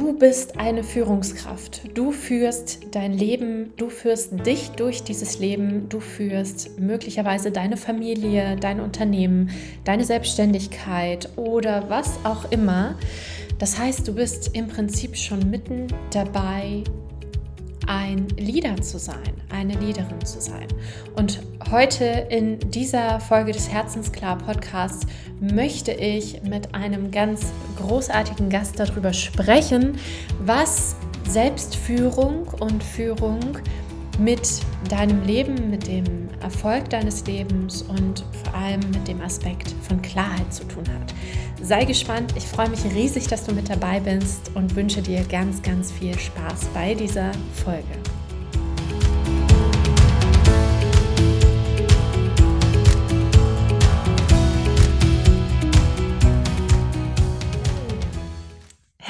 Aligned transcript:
Du 0.00 0.12
bist 0.12 0.60
eine 0.60 0.84
Führungskraft. 0.84 1.82
Du 1.92 2.12
führst 2.12 2.94
dein 2.94 3.12
Leben, 3.12 3.72
du 3.76 3.90
führst 3.90 4.46
dich 4.46 4.70
durch 4.70 5.02
dieses 5.02 5.40
Leben, 5.40 5.88
du 5.88 5.98
führst 5.98 6.78
möglicherweise 6.78 7.50
deine 7.50 7.76
Familie, 7.76 8.54
dein 8.54 8.78
Unternehmen, 8.78 9.50
deine 9.82 10.04
Selbstständigkeit 10.04 11.28
oder 11.34 11.90
was 11.90 12.16
auch 12.22 12.52
immer. 12.52 12.94
Das 13.58 13.76
heißt, 13.76 14.06
du 14.06 14.14
bist 14.14 14.54
im 14.54 14.68
Prinzip 14.68 15.16
schon 15.16 15.50
mitten 15.50 15.88
dabei, 16.12 16.84
ein 17.88 18.28
Leader 18.36 18.80
zu 18.80 18.98
sein, 18.98 19.32
eine 19.48 19.74
Leaderin 19.74 20.24
zu 20.24 20.40
sein. 20.40 20.68
Und 21.16 21.40
heute 21.70 22.04
in 22.04 22.58
dieser 22.70 23.18
Folge 23.18 23.52
des 23.52 23.70
Herzensklar 23.70 24.36
Podcasts 24.38 25.06
möchte 25.40 25.92
ich 25.92 26.42
mit 26.42 26.74
einem 26.74 27.10
ganz 27.10 27.46
großartigen 27.78 28.50
Gast 28.50 28.78
darüber 28.78 29.12
sprechen, 29.12 29.98
was 30.40 30.96
Selbstführung 31.26 32.46
und 32.60 32.82
Führung 32.82 33.58
mit 34.18 34.60
deinem 34.88 35.22
Leben, 35.22 35.70
mit 35.70 35.86
dem 35.86 36.04
Erfolg 36.40 36.90
deines 36.90 37.24
Lebens 37.26 37.82
und 37.82 38.24
vor 38.44 38.54
allem 38.54 38.80
mit 38.92 39.06
dem 39.06 39.20
Aspekt 39.20 39.74
von 39.86 40.02
Klarheit 40.02 40.52
zu 40.52 40.64
tun 40.64 40.84
hat. 40.88 41.14
Sei 41.62 41.84
gespannt, 41.84 42.34
ich 42.36 42.44
freue 42.44 42.68
mich 42.68 42.84
riesig, 42.84 43.28
dass 43.28 43.44
du 43.44 43.52
mit 43.52 43.68
dabei 43.68 44.00
bist 44.00 44.50
und 44.54 44.74
wünsche 44.76 45.02
dir 45.02 45.22
ganz, 45.24 45.62
ganz 45.62 45.92
viel 45.92 46.18
Spaß 46.18 46.66
bei 46.74 46.94
dieser 46.94 47.32
Folge. 47.64 48.17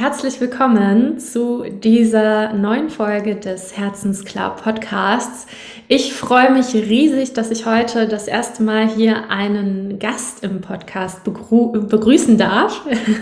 Herzlich 0.08 0.40
willkommen 0.40 1.18
zu 1.18 1.64
dieser 1.64 2.54
neuen 2.54 2.88
Folge 2.88 3.36
des 3.36 3.76
Herzensklar 3.76 4.56
Podcasts. 4.56 5.46
Ich 5.86 6.14
freue 6.14 6.50
mich 6.50 6.72
riesig, 6.72 7.34
dass 7.34 7.50
ich 7.50 7.66
heute 7.66 8.08
das 8.08 8.26
erste 8.26 8.62
Mal 8.62 8.88
hier 8.88 9.28
einen 9.28 9.98
Gast 9.98 10.42
im 10.42 10.62
Podcast 10.62 11.24
begrü 11.24 11.78
begrüßen 11.78 12.38
darf. 12.38 12.80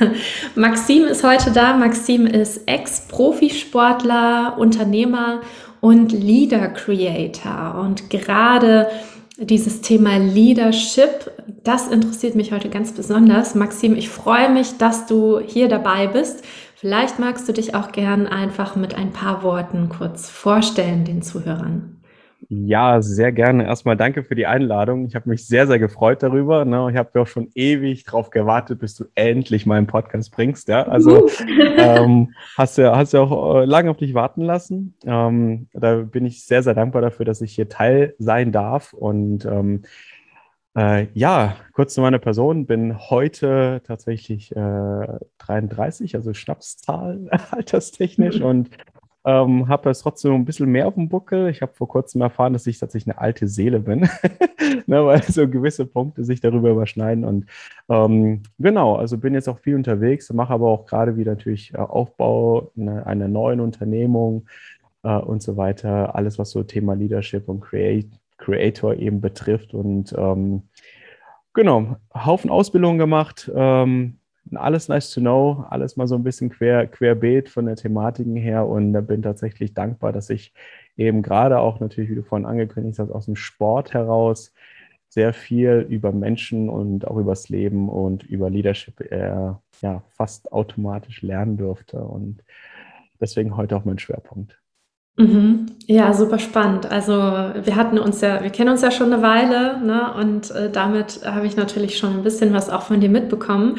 Maxim 0.54 1.06
ist 1.06 1.24
heute 1.24 1.50
da. 1.50 1.76
Maxim 1.76 2.24
ist 2.24 2.68
Ex-Profisportler, 2.68 4.54
Unternehmer 4.56 5.40
und 5.80 6.12
Leader 6.12 6.68
Creator. 6.68 7.80
Und 7.84 8.10
gerade 8.10 8.86
dieses 9.38 9.80
Thema 9.80 10.18
Leadership, 10.18 11.32
das 11.64 11.88
interessiert 11.88 12.36
mich 12.36 12.52
heute 12.52 12.68
ganz 12.68 12.92
besonders. 12.92 13.56
Maxim, 13.56 13.96
ich 13.96 14.08
freue 14.08 14.48
mich, 14.48 14.78
dass 14.78 15.06
du 15.06 15.40
hier 15.40 15.68
dabei 15.68 16.06
bist. 16.06 16.44
Vielleicht 16.78 17.18
magst 17.18 17.48
du 17.48 17.54
dich 17.54 17.74
auch 17.74 17.90
gern 17.90 18.26
einfach 18.26 18.76
mit 18.76 18.94
ein 18.94 19.10
paar 19.10 19.42
Worten 19.42 19.88
kurz 19.88 20.28
vorstellen 20.28 21.06
den 21.06 21.22
Zuhörern. 21.22 21.96
Ja, 22.50 23.00
sehr 23.00 23.32
gerne. 23.32 23.64
Erstmal 23.64 23.96
danke 23.96 24.22
für 24.22 24.34
die 24.34 24.46
Einladung. 24.46 25.06
Ich 25.06 25.14
habe 25.14 25.30
mich 25.30 25.46
sehr, 25.46 25.66
sehr 25.66 25.78
gefreut 25.78 26.22
darüber. 26.22 26.66
Ne? 26.66 26.86
Ich 26.90 26.98
habe 26.98 27.18
auch 27.22 27.26
schon 27.26 27.48
ewig 27.54 28.04
darauf 28.04 28.28
gewartet, 28.28 28.78
bis 28.78 28.94
du 28.94 29.06
endlich 29.14 29.64
meinen 29.64 29.86
Podcast 29.86 30.30
bringst. 30.32 30.68
Ja? 30.68 30.82
Also 30.82 31.30
ähm, 31.78 32.34
hast 32.58 32.76
du 32.76 32.94
hast 32.94 33.14
ja 33.14 33.20
auch 33.20 33.62
äh, 33.62 33.64
lange 33.64 33.90
auf 33.90 33.96
dich 33.96 34.12
warten 34.12 34.42
lassen. 34.42 34.94
Ähm, 35.06 35.68
da 35.72 35.96
bin 35.96 36.26
ich 36.26 36.44
sehr, 36.44 36.62
sehr 36.62 36.74
dankbar 36.74 37.00
dafür, 37.00 37.24
dass 37.24 37.40
ich 37.40 37.54
hier 37.54 37.70
Teil 37.70 38.14
sein 38.18 38.52
darf. 38.52 38.92
Und 38.92 39.46
ähm, 39.46 39.84
äh, 40.76 41.08
ja, 41.14 41.56
kurz 41.72 41.94
zu 41.94 42.00
meiner 42.00 42.18
Person. 42.18 42.66
Bin 42.66 42.98
heute 43.10 43.82
tatsächlich 43.84 44.54
äh, 44.54 45.06
33, 45.38 46.14
also 46.14 46.34
Schnapszahl 46.34 47.28
alterstechnisch 47.50 48.40
mhm. 48.40 48.46
und 48.46 48.70
ähm, 49.24 49.68
habe 49.68 49.82
das 49.84 50.00
trotzdem 50.00 50.34
ein 50.34 50.44
bisschen 50.44 50.70
mehr 50.70 50.86
auf 50.86 50.94
dem 50.94 51.08
Buckel. 51.08 51.48
Ich 51.48 51.60
habe 51.60 51.72
vor 51.74 51.88
kurzem 51.88 52.20
erfahren, 52.20 52.52
dass 52.52 52.66
ich 52.68 52.78
tatsächlich 52.78 53.12
eine 53.12 53.20
alte 53.20 53.48
Seele 53.48 53.80
bin, 53.80 54.08
ne, 54.86 55.04
weil 55.04 55.22
so 55.24 55.48
gewisse 55.48 55.84
Punkte 55.84 56.22
sich 56.24 56.40
darüber 56.40 56.70
überschneiden. 56.70 57.24
Und 57.24 57.46
ähm, 57.88 58.42
genau, 58.58 58.94
also 58.94 59.18
bin 59.18 59.34
jetzt 59.34 59.48
auch 59.48 59.58
viel 59.58 59.74
unterwegs, 59.74 60.32
mache 60.32 60.52
aber 60.52 60.68
auch 60.68 60.86
gerade 60.86 61.16
wieder 61.16 61.32
natürlich 61.32 61.74
äh, 61.74 61.78
Aufbau 61.78 62.70
einer, 62.76 63.04
einer 63.06 63.26
neuen 63.26 63.58
Unternehmung 63.58 64.46
äh, 65.02 65.16
und 65.16 65.42
so 65.42 65.56
weiter. 65.56 66.14
Alles, 66.14 66.38
was 66.38 66.52
so 66.52 66.62
Thema 66.62 66.94
Leadership 66.94 67.48
und 67.48 67.60
Create 67.62 68.10
Creator 68.38 68.94
eben 68.94 69.20
betrifft. 69.20 69.74
Und 69.74 70.14
ähm, 70.16 70.62
genau, 71.54 71.96
Haufen 72.14 72.50
Ausbildungen 72.50 72.98
gemacht. 72.98 73.50
Ähm, 73.54 74.18
alles 74.54 74.88
nice 74.88 75.10
to 75.10 75.20
know, 75.20 75.64
alles 75.70 75.96
mal 75.96 76.06
so 76.06 76.14
ein 76.14 76.22
bisschen 76.22 76.50
quer, 76.50 76.86
querbeet 76.86 77.48
von 77.48 77.66
der 77.66 77.76
Thematiken 77.76 78.36
her 78.36 78.66
und 78.66 78.92
da 78.92 79.00
bin 79.00 79.22
tatsächlich 79.22 79.74
dankbar, 79.74 80.12
dass 80.12 80.30
ich 80.30 80.52
eben 80.96 81.22
gerade 81.22 81.58
auch 81.58 81.80
natürlich, 81.80 82.10
wie 82.10 82.14
du 82.14 82.22
vorhin 82.22 82.46
angekündigt 82.46 82.98
hast, 82.98 83.10
aus 83.10 83.24
dem 83.24 83.36
Sport 83.36 83.92
heraus 83.92 84.52
sehr 85.08 85.32
viel 85.32 85.86
über 85.88 86.12
Menschen 86.12 86.68
und 86.68 87.06
auch 87.06 87.16
übers 87.16 87.48
Leben 87.48 87.88
und 87.88 88.22
über 88.24 88.50
Leadership 88.50 89.00
äh, 89.00 89.52
ja, 89.80 90.02
fast 90.10 90.52
automatisch 90.52 91.22
lernen 91.22 91.56
durfte 91.56 91.98
und 91.98 92.42
deswegen 93.20 93.56
heute 93.56 93.76
auch 93.76 93.84
mein 93.84 93.98
Schwerpunkt. 93.98 94.60
Mhm. 95.18 95.66
Ja, 95.86 96.12
super 96.12 96.38
spannend. 96.38 96.90
Also 96.90 97.12
wir 97.12 97.76
hatten 97.76 97.98
uns 97.98 98.20
ja, 98.20 98.42
wir 98.42 98.50
kennen 98.50 98.70
uns 98.70 98.82
ja 98.82 98.90
schon 98.90 99.12
eine 99.12 99.22
Weile, 99.22 99.80
ne? 99.80 100.12
Und 100.14 100.50
äh, 100.50 100.68
damit 100.70 101.20
habe 101.24 101.46
ich 101.46 101.56
natürlich 101.56 101.96
schon 101.96 102.12
ein 102.12 102.22
bisschen 102.22 102.52
was 102.52 102.68
auch 102.68 102.82
von 102.82 103.00
dir 103.00 103.08
mitbekommen. 103.08 103.76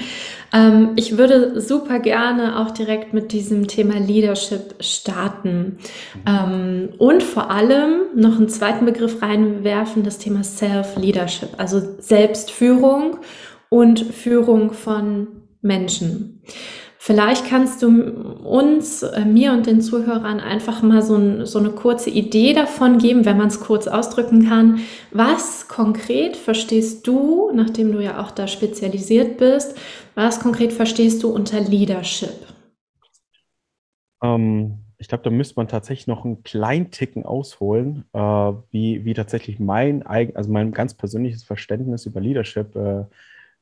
Ähm, 0.52 0.92
ich 0.96 1.18
würde 1.18 1.60
super 1.62 2.00
gerne 2.00 2.60
auch 2.60 2.72
direkt 2.72 3.14
mit 3.14 3.34
diesem 3.34 3.68
Thema 3.68 4.00
Leadership 4.00 4.76
starten 4.80 5.78
ähm, 6.26 6.90
und 6.98 7.22
vor 7.22 7.52
allem 7.52 8.04
noch 8.16 8.38
einen 8.38 8.50
zweiten 8.50 8.86
Begriff 8.86 9.22
reinwerfen, 9.22 10.04
das 10.04 10.18
Thema 10.18 10.44
Self-Leadership, 10.44 11.50
also 11.58 11.82
Selbstführung 12.00 13.18
und 13.70 14.00
Führung 14.00 14.72
von 14.72 15.28
Menschen. 15.62 16.42
Vielleicht 17.00 17.46
kannst 17.46 17.84
du 17.84 17.88
uns, 18.44 19.04
äh, 19.04 19.24
mir 19.24 19.54
und 19.54 19.66
den 19.66 19.82
Zuhörern 19.82 20.40
einfach 20.40 20.82
mal 20.82 21.02
so, 21.02 21.16
ein, 21.16 21.46
so 21.46 21.60
eine 21.60 21.70
kurze 21.70 22.10
Idee 22.10 22.54
davon 22.54 22.98
geben, 22.98 23.24
wenn 23.24 23.38
man 23.38 23.48
es 23.48 23.60
kurz 23.60 23.88
ausdrücken 23.88 24.48
kann. 24.48 24.80
Was 25.12 25.68
konkret 25.68 26.36
verstehst 26.36 27.06
du, 27.06 27.52
nachdem 27.54 27.92
du 27.92 28.00
ja 28.02 28.22
auch 28.22 28.32
da 28.32 28.48
spezialisiert 28.48 29.38
bist, 29.38 29.78
was 30.16 30.40
konkret 30.40 30.74
verstehst 30.74 31.22
du 31.24 31.30
unter 31.30 31.60
Leadership? 31.60 32.48
Ähm, 34.24 34.80
ich 34.98 35.08
glaube, 35.08 35.24
da 35.24 35.30
müsste 35.30 35.56
man 35.58 35.68
tatsächlich 35.68 36.08
noch 36.08 36.26
einen 36.26 36.42
kleinen 36.42 36.90
Ticken 36.90 37.24
ausholen, 37.24 38.06
äh, 38.14 38.20
wie, 38.20 39.06
wie 39.06 39.14
tatsächlich 39.14 39.60
mein 39.60 40.06
also 40.06 40.52
mein 40.52 40.72
ganz 40.72 40.96
persönliches 40.96 41.44
Verständnis 41.44 42.08
über 42.08 42.20
Leadership 42.20 42.76
äh, 42.76 43.06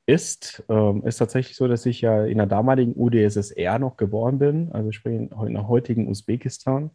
ist, 0.05 0.63
ähm, 0.69 1.03
ist 1.05 1.17
tatsächlich 1.17 1.55
so, 1.55 1.67
dass 1.67 1.85
ich 1.85 2.01
ja 2.01 2.25
in 2.25 2.37
der 2.37 2.47
damaligen 2.47 2.93
UdSSR 2.95 3.79
noch 3.79 3.97
geboren 3.97 4.37
bin, 4.39 4.71
also 4.71 4.91
sprich 4.91 5.15
in, 5.15 5.53
der 5.53 5.67
heutigen 5.67 6.07
Usbekistan. 6.07 6.91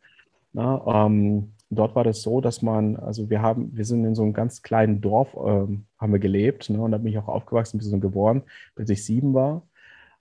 Na, 0.53 1.06
ähm, 1.06 1.53
dort 1.71 1.94
war 1.94 2.04
das 2.04 2.22
so, 2.22 2.41
dass 2.41 2.62
man, 2.62 2.97
also 2.97 3.31
wir 3.31 3.43
haben, 3.43 3.76
wir 3.76 3.84
sind 3.84 4.04
in 4.04 4.15
so 4.15 4.22
einem 4.22 4.32
ganz 4.32 4.62
kleinen 4.62 5.00
Dorf, 5.00 5.34
ähm, 5.34 5.87
haben 5.98 6.12
wir 6.12 6.19
gelebt, 6.21 6.71
ne, 6.71 6.81
und 6.81 6.93
da 6.93 6.98
bin 6.98 7.09
ich 7.09 7.19
auch 7.19 7.28
aufgewachsen, 7.28 7.78
bis 7.78 7.88
so 7.88 7.98
geboren, 7.98 8.43
bis 8.75 8.91
ich 8.91 9.04
sieben 9.04 9.34
war. 9.34 9.66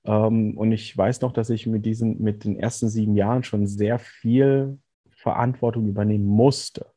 Ähm, 0.06 0.58
und 0.58 0.72
ich 0.72 0.98
weiß 0.98 1.22
noch, 1.22 1.32
dass 1.32 1.50
ich 1.50 1.68
mit 1.68 1.86
diesen, 1.86 2.22
mit 2.22 2.44
den 2.44 2.58
ersten 2.58 2.90
sieben 2.90 3.16
Jahren 3.16 3.44
schon 3.44 3.68
sehr 3.68 4.00
viel 4.00 4.80
Verantwortung 5.10 5.88
übernehmen 5.88 6.26
musste. 6.26 6.88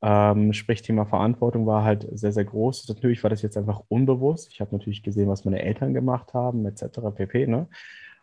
Ähm, 0.00 0.52
sprich, 0.52 0.82
Thema 0.82 1.06
Verantwortung 1.06 1.66
war 1.66 1.84
halt 1.84 2.06
sehr, 2.12 2.32
sehr 2.32 2.44
groß. 2.44 2.88
Natürlich 2.88 3.22
war 3.22 3.30
das 3.30 3.42
jetzt 3.42 3.56
einfach 3.56 3.82
unbewusst. 3.88 4.48
Ich 4.52 4.60
habe 4.60 4.76
natürlich 4.76 5.02
gesehen, 5.02 5.28
was 5.28 5.44
meine 5.44 5.62
Eltern 5.62 5.94
gemacht 5.94 6.34
haben, 6.34 6.64
etc. 6.66 7.00
pp. 7.14 7.46
Ne? 7.46 7.68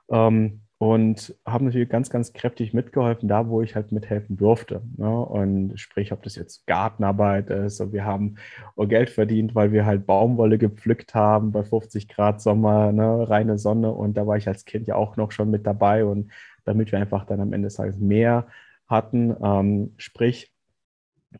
Ähm, 0.09 0.61
und 0.77 1.33
habe 1.45 1.65
natürlich 1.65 1.89
ganz, 1.89 2.09
ganz 2.09 2.33
kräftig 2.33 2.73
mitgeholfen, 2.73 3.29
da 3.29 3.47
wo 3.47 3.61
ich 3.61 3.75
halt 3.75 3.91
mithelfen 3.93 4.35
durfte. 4.35 4.81
Ne? 4.97 5.09
Und 5.09 5.79
sprich, 5.79 6.11
ob 6.11 6.21
das 6.23 6.35
jetzt 6.35 6.67
Gartenarbeit 6.67 7.49
ist, 7.49 7.79
und 7.79 7.93
wir 7.93 8.03
haben 8.03 8.35
Geld 8.77 9.09
verdient, 9.09 9.55
weil 9.55 9.71
wir 9.71 9.85
halt 9.85 10.05
Baumwolle 10.05 10.57
gepflückt 10.57 11.15
haben 11.15 11.51
bei 11.51 11.63
50 11.63 12.09
Grad 12.09 12.41
Sommer, 12.41 12.91
ne? 12.91 13.29
reine 13.29 13.57
Sonne. 13.57 13.91
Und 13.91 14.15
da 14.17 14.27
war 14.27 14.37
ich 14.37 14.47
als 14.47 14.65
Kind 14.65 14.87
ja 14.87 14.95
auch 14.95 15.15
noch 15.17 15.31
schon 15.31 15.49
mit 15.49 15.65
dabei. 15.65 16.03
Und 16.03 16.31
damit 16.65 16.91
wir 16.91 16.99
einfach 16.99 17.25
dann 17.25 17.39
am 17.39 17.53
Ende 17.53 17.67
des 17.67 17.75
Tages 17.75 17.97
mehr 17.97 18.47
hatten, 18.87 19.35
ähm, 19.41 19.93
sprich, 19.97 20.54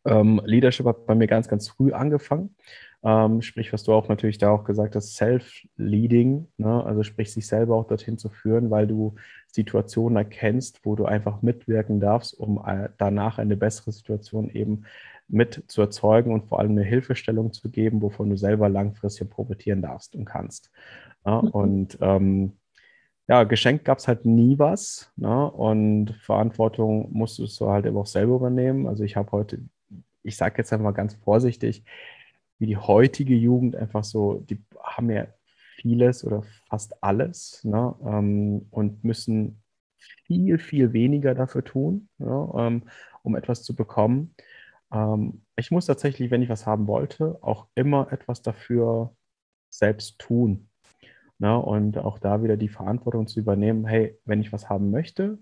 ähm, 0.06 0.42
Leadership 0.46 0.86
hat 0.86 1.06
bei 1.06 1.16
mir 1.16 1.28
ganz, 1.28 1.48
ganz 1.48 1.70
früh 1.70 1.94
angefangen. 1.94 2.56
Ähm, 3.04 3.42
sprich, 3.44 3.72
was 3.72 3.84
du 3.84 3.94
auch 3.94 4.08
natürlich 4.08 4.40
da 4.40 4.50
auch 4.50 4.64
gesagt 4.64 4.96
hast, 4.96 5.16
Self-Leading, 5.16 6.48
ne? 6.58 6.84
also 6.84 7.04
sprich, 7.04 7.32
sich 7.32 7.46
selber 7.46 7.76
auch 7.76 7.88
dorthin 7.88 8.18
zu 8.18 8.30
führen, 8.30 8.72
weil 8.72 8.88
du 8.88 9.14
Situationen 9.48 10.18
erkennst, 10.18 10.80
wo 10.84 10.96
du 10.96 11.06
einfach 11.06 11.44
mitwirken 11.44 12.00
darfst, 12.00 12.34
um 12.34 12.64
äh, 12.66 12.90
danach 12.98 13.38
eine 13.38 13.58
bessere 13.58 13.92
Situation 13.92 14.50
eben 14.50 14.86
mit 15.28 15.64
zu 15.68 15.82
erzeugen 15.82 16.34
und 16.34 16.48
vor 16.48 16.60
allem 16.60 16.72
eine 16.72 16.84
Hilfestellung 16.84 17.54
zu 17.54 17.70
geben, 17.70 18.02
wovon 18.02 18.30
du 18.30 18.38
selber 18.38 18.70
langfristig 18.70 19.30
profitieren 19.30 19.82
darfst 19.82 20.16
und 20.16 20.26
kannst. 20.26 20.72
Ja? 21.26 21.42
Mhm. 21.42 21.50
Und 21.50 21.98
ähm, 22.02 22.54
ja, 23.28 23.44
geschenkt 23.44 23.86
gab 23.86 23.98
es 23.98 24.08
halt 24.08 24.26
nie 24.26 24.60
was. 24.60 25.12
Ne? 25.16 25.52
Und 25.52 26.16
Verantwortung 26.22 27.12
musstest 27.12 27.60
du 27.60 27.70
halt 27.70 27.86
eben 27.86 27.98
auch 27.98 28.06
selber 28.06 28.36
übernehmen. 28.36 28.88
Also 28.88 29.04
ich 29.04 29.16
habe 29.16 29.32
heute, 29.32 29.62
ich 30.26 30.38
sage 30.38 30.56
jetzt 30.58 30.74
einfach 30.74 30.84
mal 30.86 30.92
ganz 30.92 31.16
vorsichtig, 31.16 31.84
wie 32.58 32.68
die 32.68 32.78
heutige 32.78 33.36
Jugend 33.36 33.76
einfach 33.76 34.04
so, 34.04 34.46
die 34.50 34.64
haben 34.82 35.10
ja 35.12 35.28
vieles 35.78 36.26
oder 36.26 36.44
fast 36.70 37.04
alles 37.04 37.64
ne? 37.64 37.96
Ähm, 38.06 38.68
und 38.72 39.04
müssen 39.04 39.62
viel, 40.26 40.58
viel 40.58 40.94
weniger 40.94 41.36
dafür 41.36 41.64
tun, 41.64 42.10
ne? 42.18 42.52
ähm, 42.58 42.84
um 43.24 43.36
etwas 43.36 43.64
zu 43.64 43.76
bekommen. 43.76 44.36
Ähm, 44.92 45.44
ich 45.56 45.72
muss 45.72 45.86
tatsächlich, 45.86 46.32
wenn 46.32 46.42
ich 46.42 46.50
was 46.50 46.66
haben 46.66 46.88
wollte, 46.88 47.38
auch 47.42 47.68
immer 47.76 48.12
etwas 48.12 48.42
dafür 48.42 49.16
selbst 49.70 50.20
tun. 50.20 50.70
Ne? 51.40 51.58
Und 51.58 51.98
auch 51.98 52.20
da 52.20 52.44
wieder 52.44 52.58
die 52.58 52.70
Verantwortung 52.70 53.28
zu 53.28 53.40
übernehmen, 53.40 53.86
hey, 53.86 54.18
wenn 54.26 54.42
ich 54.42 54.54
was 54.54 54.70
haben 54.70 54.92
möchte, 54.92 55.38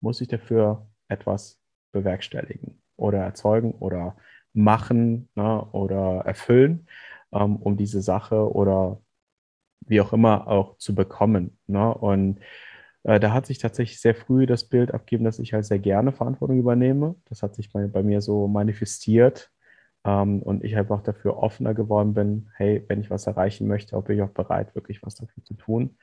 muss 0.00 0.20
ich 0.20 0.28
dafür 0.28 0.86
etwas 1.08 1.58
bewerkstelligen 1.92 2.83
oder 2.96 3.18
erzeugen 3.18 3.72
oder 3.72 4.16
machen 4.52 5.28
ne? 5.34 5.64
oder 5.72 6.22
erfüllen, 6.24 6.86
ähm, 7.32 7.56
um 7.56 7.76
diese 7.76 8.00
Sache 8.02 8.52
oder 8.52 9.00
wie 9.86 10.00
auch 10.00 10.12
immer 10.12 10.48
auch 10.48 10.76
zu 10.78 10.94
bekommen. 10.94 11.58
Ne? 11.66 11.92
Und 11.92 12.40
äh, 13.04 13.20
da 13.20 13.32
hat 13.32 13.46
sich 13.46 13.58
tatsächlich 13.58 14.00
sehr 14.00 14.14
früh 14.14 14.46
das 14.46 14.64
Bild 14.64 14.92
abgegeben, 14.94 15.24
dass 15.24 15.38
ich 15.38 15.52
halt 15.52 15.66
sehr 15.66 15.78
gerne 15.78 16.12
Verantwortung 16.12 16.58
übernehme. 16.58 17.16
Das 17.26 17.42
hat 17.42 17.54
sich 17.54 17.72
bei, 17.72 17.86
bei 17.86 18.02
mir 18.02 18.20
so 18.20 18.48
manifestiert 18.48 19.50
ähm, 20.04 20.42
und 20.42 20.64
ich 20.64 20.76
einfach 20.76 21.02
dafür 21.02 21.36
offener 21.36 21.74
geworden 21.74 22.14
bin, 22.14 22.50
hey, 22.56 22.84
wenn 22.88 23.00
ich 23.00 23.10
was 23.10 23.26
erreichen 23.26 23.66
möchte, 23.66 24.00
bin 24.02 24.16
ich 24.16 24.22
auch 24.22 24.30
bereit, 24.30 24.74
wirklich 24.74 25.02
was 25.02 25.14
dafür 25.14 25.44
zu 25.44 25.54
tun, 25.54 25.96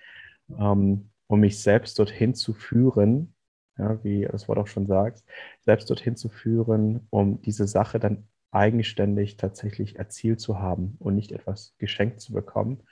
ähm, 0.59 1.09
um 1.27 1.39
mich 1.39 1.61
selbst 1.61 1.97
dorthin 1.97 2.35
zu 2.35 2.53
führen, 2.53 3.33
ja, 3.77 4.03
wie 4.03 4.27
das 4.29 4.47
Wort 4.47 4.59
auch 4.59 4.67
schon 4.67 4.87
sagt, 4.87 5.23
selbst 5.61 5.89
dorthin 5.89 6.15
zu 6.15 6.29
führen, 6.29 7.07
um 7.09 7.41
diese 7.41 7.67
Sache 7.67 7.99
dann 7.99 8.27
eigenständig 8.51 9.37
tatsächlich 9.37 9.97
erzielt 9.97 10.41
zu 10.41 10.59
haben 10.59 10.97
und 10.99 11.15
nicht 11.15 11.31
etwas 11.31 11.73
geschenkt 11.77 12.19
zu 12.19 12.33
bekommen. 12.33 12.83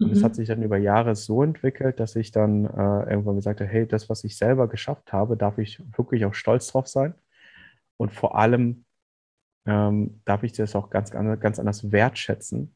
Und 0.00 0.10
es 0.10 0.20
mhm. 0.20 0.24
hat 0.24 0.34
sich 0.34 0.48
dann 0.48 0.62
über 0.62 0.76
Jahre 0.76 1.14
so 1.14 1.42
entwickelt, 1.42 2.00
dass 2.00 2.16
ich 2.16 2.32
dann 2.32 2.64
äh, 2.64 3.10
irgendwann 3.10 3.36
gesagt 3.36 3.60
habe, 3.60 3.70
hey, 3.70 3.86
das, 3.86 4.08
was 4.08 4.24
ich 4.24 4.36
selber 4.36 4.66
geschafft 4.68 5.12
habe, 5.12 5.36
darf 5.36 5.58
ich 5.58 5.80
wirklich 5.96 6.24
auch 6.24 6.34
stolz 6.34 6.66
drauf 6.68 6.88
sein. 6.88 7.14
Und 7.96 8.12
vor 8.12 8.36
allem 8.36 8.84
ähm, 9.66 10.20
darf 10.24 10.42
ich 10.42 10.52
das 10.52 10.74
auch 10.74 10.90
ganz, 10.90 11.10
ganz 11.10 11.58
anders 11.58 11.92
wertschätzen, 11.92 12.74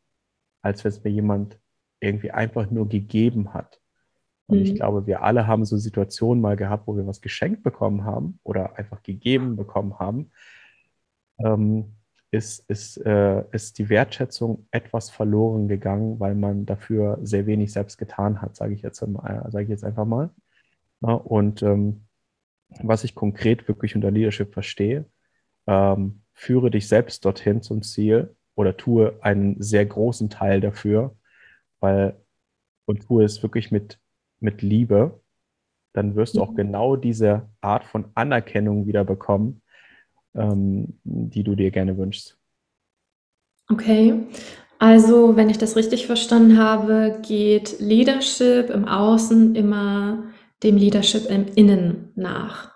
als 0.63 0.85
wenn 0.85 0.91
es 0.91 1.03
mir 1.03 1.11
jemand 1.11 1.59
irgendwie 2.01 2.31
einfach 2.31 2.71
nur 2.71 2.89
gegeben 2.89 3.53
hat. 3.53 3.81
Und 4.49 4.59
mhm. 4.59 4.65
ich 4.65 4.75
glaube, 4.75 5.07
wir 5.07 5.23
alle 5.23 5.47
haben 5.47 5.65
so 5.65 5.77
Situationen 5.77 6.41
mal 6.41 6.57
gehabt, 6.57 6.87
wo 6.87 6.97
wir 6.97 7.07
was 7.07 7.21
geschenkt 7.21 7.63
bekommen 7.63 8.05
haben 8.05 8.41
oder 8.43 8.77
einfach 8.77 9.03
gegeben 9.03 9.57
bekommen 9.57 9.99
haben. 9.99 10.31
Ähm, 11.39 11.95
ist, 12.31 12.69
ist, 12.69 12.99
äh, 12.99 13.45
ist 13.53 13.79
die 13.79 13.89
Wertschätzung 13.89 14.67
etwas 14.71 15.09
verloren 15.09 15.69
gegangen, 15.69 16.21
weil 16.21 16.35
man 16.35 16.67
dafür 16.67 17.19
sehr 17.23 17.47
wenig 17.47 17.73
selbst 17.73 17.97
getan 17.97 18.43
hat, 18.43 18.57
sage 18.57 18.75
ich, 18.75 18.83
jetzt, 18.83 19.01
äh, 19.01 19.07
sag 19.49 19.63
ich 19.63 19.69
jetzt 19.69 19.85
einfach 19.85 20.05
mal. 20.05 20.31
Ja, 21.01 21.13
und 21.13 21.63
ähm, 21.63 22.05
was 22.83 23.05
ich 23.05 23.15
konkret 23.15 23.67
wirklich 23.69 23.95
unter 23.95 24.11
Leadership 24.11 24.53
verstehe, 24.53 25.07
ähm, 25.67 26.23
führe 26.35 26.71
dich 26.71 26.89
selbst 26.89 27.25
dorthin 27.25 27.63
zum 27.63 27.83
Ziel 27.83 28.35
oder 28.55 28.77
tue 28.77 29.17
einen 29.23 29.61
sehr 29.63 29.87
großen 29.87 30.29
Teil 30.29 30.61
dafür, 30.61 31.17
weil 31.81 32.17
und 32.85 33.07
tue 33.07 33.25
es 33.25 33.43
wirklich 33.43 33.71
mit, 33.71 34.01
mit 34.41 34.63
Liebe, 34.63 35.21
dann 35.93 36.15
wirst 36.15 36.37
du 36.37 36.43
auch 36.43 36.53
mhm. 36.53 36.57
genau 36.57 36.97
diese 36.97 37.49
Art 37.61 37.85
von 37.85 38.07
Anerkennung 38.15 38.87
wieder 38.87 39.05
bekommen, 39.05 39.63
ähm, 40.35 40.99
die 41.05 41.43
du 41.43 41.55
dir 41.55 41.71
gerne 41.71 41.97
wünschst. 41.97 42.39
Okay, 43.71 44.15
also 44.79 45.37
wenn 45.37 45.51
ich 45.51 45.59
das 45.59 45.77
richtig 45.77 46.07
verstanden 46.07 46.59
habe, 46.59 47.21
geht 47.27 47.81
Leadership 47.81 48.71
im 48.71 48.87
Außen 48.87 49.55
immer 49.55 50.25
dem 50.63 50.77
Leadership 50.77 51.29
im 51.29 51.47
Innen 51.55 52.13
nach. 52.15 52.73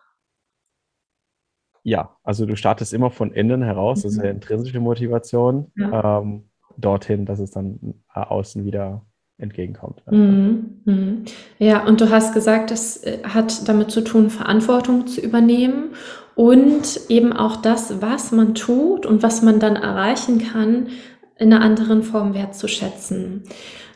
Ja, 1.85 2.17
also 2.23 2.47
du 2.47 2.57
startest 2.57 2.93
immer 2.93 3.11
von 3.11 3.33
innen 3.33 3.63
heraus, 3.63 4.03
das 4.03 4.13
ist 4.13 4.19
ja 4.19 4.25
mhm. 4.25 4.37
intrinsische 4.37 4.81
Motivation, 4.81 5.73
ja. 5.77 6.21
ähm, 6.21 6.49
dorthin, 6.77 7.27
dass 7.27 7.41
es 7.41 7.51
dann 7.51 7.95
äh, 8.15 8.21
außen 8.21 8.65
wieder 8.65 9.05
entgegenkommt. 9.43 10.03
Mhm. 10.11 10.81
Mhm. 10.85 11.25
Ja, 11.59 11.85
und 11.85 12.01
du 12.01 12.11
hast 12.11 12.33
gesagt, 12.33 12.71
das 12.71 12.99
äh, 12.99 13.19
hat 13.25 13.69
damit 13.69 13.91
zu 13.91 14.03
tun, 14.03 14.31
Verantwortung 14.31 15.07
zu 15.07 15.21
übernehmen 15.21 15.91
und 16.35 17.01
eben 17.09 17.33
auch 17.33 17.57
das, 17.57 18.01
was 18.01 18.33
man 18.33 18.55
tut 18.55 19.05
und 19.05 19.23
was 19.23 19.43
man 19.43 19.61
dann 19.61 19.77
erreichen 19.77 20.39
kann, 20.39 20.89
in 21.37 21.53
einer 21.53 21.63
anderen 21.63 22.03
Form 22.03 22.35
wertzuschätzen. 22.35 23.43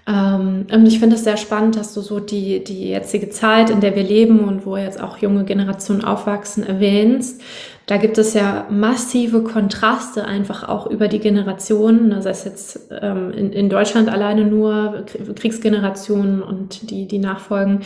Ähm, 0.06 0.66
und 0.72 0.86
ich 0.86 0.98
finde 0.98 1.16
es 1.16 1.24
sehr 1.24 1.36
spannend, 1.36 1.76
dass 1.76 1.94
du 1.94 2.00
so 2.00 2.20
die, 2.20 2.62
die 2.62 2.88
jetzige 2.88 3.30
Zeit, 3.30 3.70
in 3.70 3.80
der 3.80 3.96
wir 3.96 4.04
leben 4.04 4.40
und 4.40 4.66
wo 4.66 4.76
jetzt 4.76 5.00
auch 5.00 5.18
junge 5.18 5.44
Generationen 5.44 6.04
aufwachsen, 6.04 6.64
erwähnst. 6.64 7.40
Da 7.86 7.98
gibt 7.98 8.18
es 8.18 8.34
ja 8.34 8.66
massive 8.68 9.44
Kontraste 9.44 10.24
einfach 10.24 10.68
auch 10.68 10.88
über 10.88 11.06
die 11.06 11.20
Generationen, 11.20 12.08
ne, 12.08 12.20
sei 12.20 12.30
es 12.30 12.44
jetzt 12.44 12.80
ähm, 13.00 13.30
in, 13.30 13.52
in 13.52 13.70
Deutschland 13.70 14.08
alleine 14.08 14.44
nur 14.44 15.04
Kriegsgenerationen 15.36 16.42
und 16.42 16.90
die, 16.90 17.06
die 17.06 17.18
nachfolgen. 17.18 17.82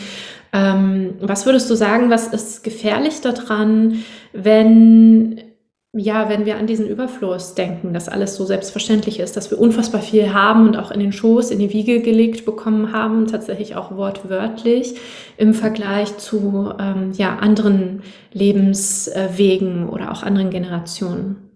Ähm, 0.53 1.13
was 1.21 1.45
würdest 1.45 1.69
du 1.69 1.75
sagen, 1.75 2.09
was 2.09 2.27
ist 2.27 2.63
gefährlich 2.63 3.21
daran, 3.21 4.03
wenn 4.33 5.50
ja, 5.93 6.29
wenn 6.29 6.45
wir 6.45 6.57
an 6.57 6.67
diesen 6.67 6.87
Überfluss 6.87 7.53
denken, 7.53 7.93
dass 7.93 8.07
alles 8.07 8.35
so 8.35 8.45
selbstverständlich 8.45 9.19
ist, 9.19 9.35
dass 9.35 9.51
wir 9.51 9.59
unfassbar 9.59 10.01
viel 10.01 10.33
haben 10.33 10.67
und 10.67 10.77
auch 10.77 10.89
in 10.89 11.01
den 11.01 11.11
Schoß, 11.11 11.51
in 11.51 11.59
die 11.59 11.73
Wiege 11.73 12.01
gelegt 12.01 12.45
bekommen 12.45 12.93
haben, 12.93 13.27
tatsächlich 13.27 13.75
auch 13.75 13.91
wortwörtlich 13.91 14.95
im 15.35 15.53
Vergleich 15.53 16.17
zu 16.17 16.73
ähm, 16.79 17.11
ja, 17.11 17.37
anderen 17.37 18.03
Lebenswegen 18.31 19.89
oder 19.89 20.11
auch 20.11 20.23
anderen 20.23 20.49
Generationen? 20.49 21.49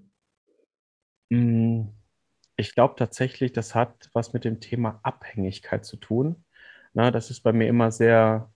Mm, 1.29 1.83
ich 2.57 2.73
glaube 2.73 2.95
tatsächlich, 2.97 3.53
das 3.53 3.73
hat 3.73 4.09
was 4.11 4.33
mit 4.33 4.43
dem 4.43 4.59
Thema 4.59 4.99
Abhängigkeit 5.03 5.85
zu 5.85 5.95
tun. 5.95 6.43
Na, 6.93 7.09
das 7.09 7.29
ist 7.29 7.39
bei 7.39 7.53
mir 7.53 7.69
immer 7.69 7.89
sehr, 7.89 8.51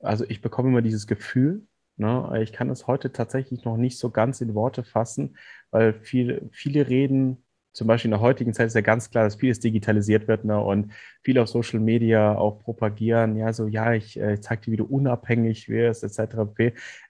also 0.00 0.26
ich 0.28 0.42
bekomme 0.42 0.68
immer 0.68 0.82
dieses 0.82 1.06
Gefühl, 1.06 1.67
Ne? 1.98 2.40
Ich 2.42 2.52
kann 2.52 2.70
es 2.70 2.86
heute 2.86 3.12
tatsächlich 3.12 3.64
noch 3.64 3.76
nicht 3.76 3.98
so 3.98 4.10
ganz 4.10 4.40
in 4.40 4.54
Worte 4.54 4.84
fassen, 4.84 5.36
weil 5.70 5.94
viel, 5.94 6.48
viele 6.52 6.88
reden, 6.88 7.44
zum 7.72 7.86
Beispiel 7.86 8.08
in 8.08 8.12
der 8.12 8.20
heutigen 8.20 8.54
Zeit 8.54 8.68
ist 8.68 8.74
ja 8.74 8.80
ganz 8.80 9.10
klar, 9.10 9.24
dass 9.24 9.36
vieles 9.36 9.60
digitalisiert 9.60 10.26
wird 10.26 10.44
ne? 10.44 10.58
und 10.60 10.92
viele 11.22 11.42
auf 11.42 11.48
Social 11.48 11.80
Media 11.80 12.36
auch 12.36 12.60
propagieren, 12.60 13.36
ja, 13.36 13.52
so, 13.52 13.66
ja, 13.68 13.92
ich, 13.92 14.18
äh, 14.18 14.34
ich 14.34 14.40
zeige 14.42 14.62
dir, 14.62 14.72
wie 14.72 14.76
du 14.78 14.84
unabhängig 14.84 15.68
wirst, 15.68 16.02
etc. 16.02 16.36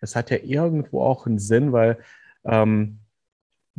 Es 0.01 0.17
hat 0.17 0.31
ja 0.31 0.39
irgendwo 0.43 1.03
auch 1.03 1.27
einen 1.27 1.39
Sinn, 1.39 1.73
weil 1.73 1.99
ähm, 2.45 3.01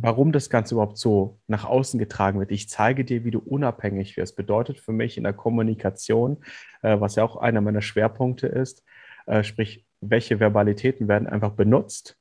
warum 0.02 0.32
das 0.32 0.50
Ganze 0.50 0.76
überhaupt 0.76 0.98
so 0.98 1.40
nach 1.48 1.66
außen 1.66 2.00
getragen 2.00 2.40
wird. 2.40 2.52
Ich 2.52 2.70
zeige 2.70 3.04
dir, 3.04 3.26
wie 3.26 3.32
du 3.32 3.40
unabhängig 3.40 4.16
wirst, 4.18 4.36
bedeutet 4.36 4.80
für 4.80 4.94
mich 4.94 5.18
in 5.18 5.24
der 5.24 5.34
Kommunikation, 5.34 6.38
äh, 6.82 7.00
was 7.00 7.16
ja 7.16 7.24
auch 7.24 7.36
einer 7.36 7.62
meiner 7.62 7.82
Schwerpunkte 7.82 8.48
ist, 8.48 8.84
äh, 9.26 9.44
sprich 9.44 9.86
welche 10.02 10.38
Verbalitäten 10.38 11.08
werden 11.08 11.28
einfach 11.28 11.52
benutzt. 11.52 12.18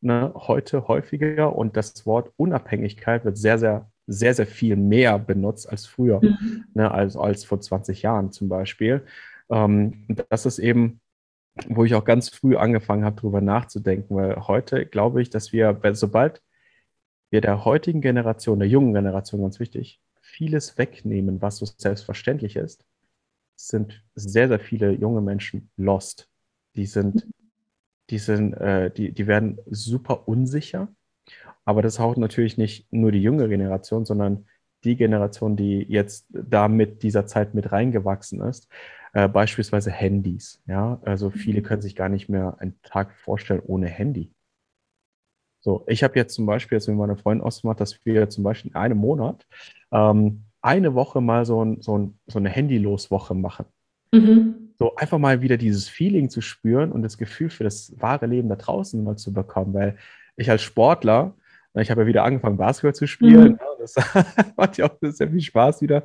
Ne, 0.00 0.32
heute 0.34 0.86
häufiger 0.86 1.56
und 1.56 1.78
das 1.78 2.04
Wort 2.04 2.30
Unabhängigkeit 2.36 3.24
wird 3.24 3.38
sehr, 3.38 3.58
sehr, 3.58 3.90
sehr, 4.06 4.34
sehr 4.34 4.46
viel 4.46 4.76
mehr 4.76 5.18
benutzt 5.18 5.68
als 5.70 5.86
früher, 5.86 6.20
mhm. 6.22 6.64
ne, 6.74 6.90
als, 6.90 7.16
als 7.16 7.44
vor 7.44 7.60
20 7.60 8.02
Jahren 8.02 8.30
zum 8.30 8.50
Beispiel. 8.50 9.06
Ähm, 9.48 10.06
das 10.28 10.44
ist 10.44 10.58
eben, 10.58 11.00
wo 11.68 11.84
ich 11.84 11.94
auch 11.94 12.04
ganz 12.04 12.28
früh 12.28 12.56
angefangen 12.56 13.04
habe, 13.04 13.16
darüber 13.16 13.40
nachzudenken, 13.40 14.14
weil 14.14 14.36
heute 14.46 14.84
glaube 14.84 15.22
ich, 15.22 15.30
dass 15.30 15.54
wir, 15.54 15.80
sobald 15.92 16.42
wir 17.30 17.40
der 17.40 17.64
heutigen 17.64 18.02
Generation, 18.02 18.58
der 18.58 18.68
jungen 18.68 18.92
Generation 18.92 19.40
ganz 19.40 19.58
wichtig, 19.58 20.00
vieles 20.20 20.76
wegnehmen, 20.76 21.40
was 21.40 21.58
so 21.58 21.66
selbstverständlich 21.66 22.56
ist, 22.56 22.84
sind 23.56 24.04
sehr, 24.14 24.48
sehr 24.48 24.60
viele 24.60 24.92
junge 24.92 25.22
Menschen 25.22 25.70
lost 25.76 26.28
die 26.76 26.86
sind, 26.86 27.26
die 28.10 28.18
sind, 28.18 28.54
äh, 28.54 28.90
die, 28.90 29.12
die 29.12 29.26
werden 29.26 29.58
super 29.70 30.28
unsicher. 30.28 30.88
Aber 31.64 31.82
das 31.82 31.98
haut 31.98 32.18
natürlich 32.18 32.58
nicht 32.58 32.92
nur 32.92 33.12
die 33.12 33.22
junge 33.22 33.48
Generation, 33.48 34.04
sondern 34.04 34.46
die 34.84 34.96
Generation, 34.96 35.56
die 35.56 35.82
jetzt 35.88 36.26
da 36.30 36.68
mit 36.68 37.02
dieser 37.02 37.26
Zeit 37.26 37.54
mit 37.54 37.72
reingewachsen 37.72 38.40
ist. 38.42 38.68
Äh, 39.14 39.28
beispielsweise 39.28 39.90
Handys. 39.90 40.62
Ja, 40.66 41.00
also 41.04 41.30
viele 41.30 41.60
mhm. 41.60 41.64
können 41.64 41.82
sich 41.82 41.96
gar 41.96 42.08
nicht 42.08 42.28
mehr 42.28 42.56
einen 42.58 42.80
Tag 42.82 43.14
vorstellen 43.14 43.62
ohne 43.64 43.86
Handy. 43.86 44.32
So, 45.60 45.84
ich 45.86 46.02
habe 46.04 46.16
jetzt 46.16 46.34
zum 46.34 46.44
Beispiel 46.44 46.76
jetzt 46.76 46.88
mit 46.88 46.96
meiner 46.96 47.16
Freundin 47.16 47.46
ausgemacht, 47.46 47.80
dass 47.80 48.04
wir 48.04 48.28
zum 48.28 48.44
Beispiel 48.44 48.72
in 48.72 48.76
einem 48.76 48.98
Monat 48.98 49.46
ähm, 49.92 50.44
eine 50.60 50.94
Woche 50.94 51.20
mal 51.20 51.46
so, 51.46 51.64
ein, 51.64 51.80
so, 51.80 51.96
ein, 51.96 52.18
so 52.26 52.38
eine 52.38 52.54
Handyloswoche 52.54 53.34
machen. 53.34 53.66
Mhm. 54.12 54.63
So 54.76 54.96
einfach 54.96 55.18
mal 55.18 55.40
wieder 55.40 55.56
dieses 55.56 55.88
Feeling 55.88 56.30
zu 56.30 56.40
spüren 56.40 56.92
und 56.92 57.02
das 57.02 57.18
Gefühl 57.18 57.50
für 57.50 57.64
das 57.64 57.94
wahre 57.98 58.26
Leben 58.26 58.48
da 58.48 58.56
draußen 58.56 59.02
mal 59.02 59.16
zu 59.16 59.32
bekommen, 59.32 59.74
weil 59.74 59.96
ich 60.36 60.50
als 60.50 60.62
Sportler, 60.62 61.34
ich 61.74 61.90
habe 61.90 62.02
ja 62.02 62.06
wieder 62.06 62.24
angefangen, 62.24 62.56
Basketball 62.56 62.94
zu 62.94 63.06
spielen, 63.06 63.52
mhm. 63.52 63.58
das 63.78 63.94
macht 64.56 64.78
ja 64.78 64.86
auch 64.86 64.96
sehr 65.00 65.30
viel 65.30 65.40
Spaß 65.40 65.82
wieder, 65.82 66.04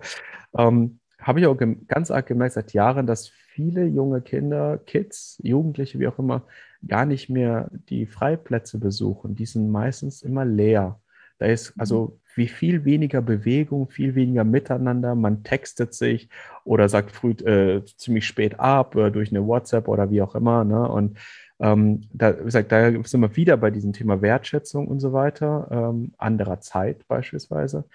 ähm, 0.58 1.00
habe 1.20 1.40
ich 1.40 1.48
auch 1.48 1.58
ganz 1.88 2.12
arg 2.12 2.28
gemerkt 2.28 2.54
seit 2.54 2.74
Jahren, 2.74 3.06
dass 3.06 3.28
viele 3.28 3.86
junge 3.86 4.22
Kinder, 4.22 4.78
Kids, 4.78 5.40
Jugendliche, 5.44 6.00
wie 6.00 6.08
auch 6.08 6.18
immer, 6.18 6.44
gar 6.88 7.06
nicht 7.06 7.30
mehr 7.30 7.70
die 7.90 8.06
Freiplätze 8.06 8.78
besuchen. 8.78 9.36
Die 9.36 9.46
sind 9.46 9.70
meistens 9.70 10.22
immer 10.22 10.46
leer. 10.46 11.00
Da 11.38 11.48
ist 11.48 11.76
mhm. 11.76 11.82
also 11.82 12.19
wie 12.36 12.48
viel 12.48 12.86
weniger 12.86 13.22
Bewegung, 13.22 13.90
viel 13.90 14.16
weniger 14.16 14.44
Miteinander. 14.44 15.16
Man 15.16 15.44
textet 15.44 15.94
sich 15.94 16.30
oder 16.64 16.90
sagt 16.90 17.12
früh 17.12 17.32
äh, 17.32 17.84
ziemlich 17.98 18.26
spät 18.26 18.60
ab 18.60 18.96
äh, 18.96 19.12
durch 19.12 19.32
eine 19.32 19.46
WhatsApp 19.46 19.88
oder 19.88 20.10
wie 20.12 20.22
auch 20.22 20.36
immer. 20.36 20.64
Ne? 20.64 20.88
Und 20.88 21.18
ähm, 21.60 22.02
da, 22.14 22.40
wie 22.40 22.46
gesagt, 22.46 22.72
da 22.72 22.92
sind 23.04 23.22
wir 23.22 23.36
wieder 23.36 23.58
bei 23.58 23.72
diesem 23.72 23.94
Thema 23.94 24.22
Wertschätzung 24.22 24.88
und 24.88 25.00
so 25.00 25.12
weiter, 25.12 25.68
ähm, 25.72 26.14
anderer 26.18 26.62
Zeit 26.62 27.08
beispielsweise. 27.08 27.86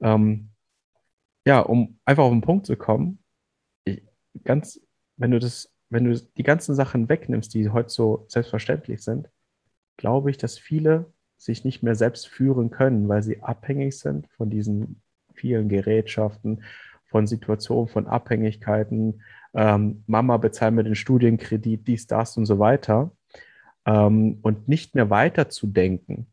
Ähm, 0.00 0.50
ja, 1.46 1.60
um 1.60 1.98
einfach 2.04 2.24
auf 2.24 2.32
den 2.32 2.42
Punkt 2.42 2.66
zu 2.66 2.76
kommen, 2.76 3.18
ich, 3.84 4.02
ganz, 4.44 4.80
wenn 5.16 5.30
du 5.30 5.38
das, 5.38 5.72
wenn 5.88 6.04
du 6.04 6.20
die 6.36 6.42
ganzen 6.42 6.74
Sachen 6.74 7.08
wegnimmst, 7.08 7.54
die 7.54 7.70
heute 7.70 7.88
so 7.88 8.26
selbstverständlich 8.28 9.02
sind, 9.02 9.30
glaube 9.96 10.30
ich, 10.30 10.36
dass 10.36 10.58
viele 10.58 11.10
sich 11.38 11.64
nicht 11.64 11.82
mehr 11.82 11.94
selbst 11.94 12.28
führen 12.28 12.70
können, 12.70 13.08
weil 13.08 13.22
sie 13.22 13.42
abhängig 13.42 13.98
sind 13.98 14.26
von 14.36 14.50
diesen 14.50 15.00
vielen 15.32 15.68
Gerätschaften, 15.68 16.62
von 17.06 17.26
Situationen, 17.26 17.88
von 17.88 18.06
Abhängigkeiten. 18.06 19.22
Ähm, 19.54 20.02
Mama 20.06 20.36
bezahlt 20.36 20.74
mir 20.74 20.84
den 20.84 20.96
Studienkredit, 20.96 21.86
dies, 21.86 22.06
das 22.06 22.36
und 22.36 22.44
so 22.44 22.58
weiter. 22.58 23.12
Ähm, 23.86 24.38
und 24.42 24.68
nicht 24.68 24.94
mehr 24.94 25.08
weiterzudenken, 25.08 26.26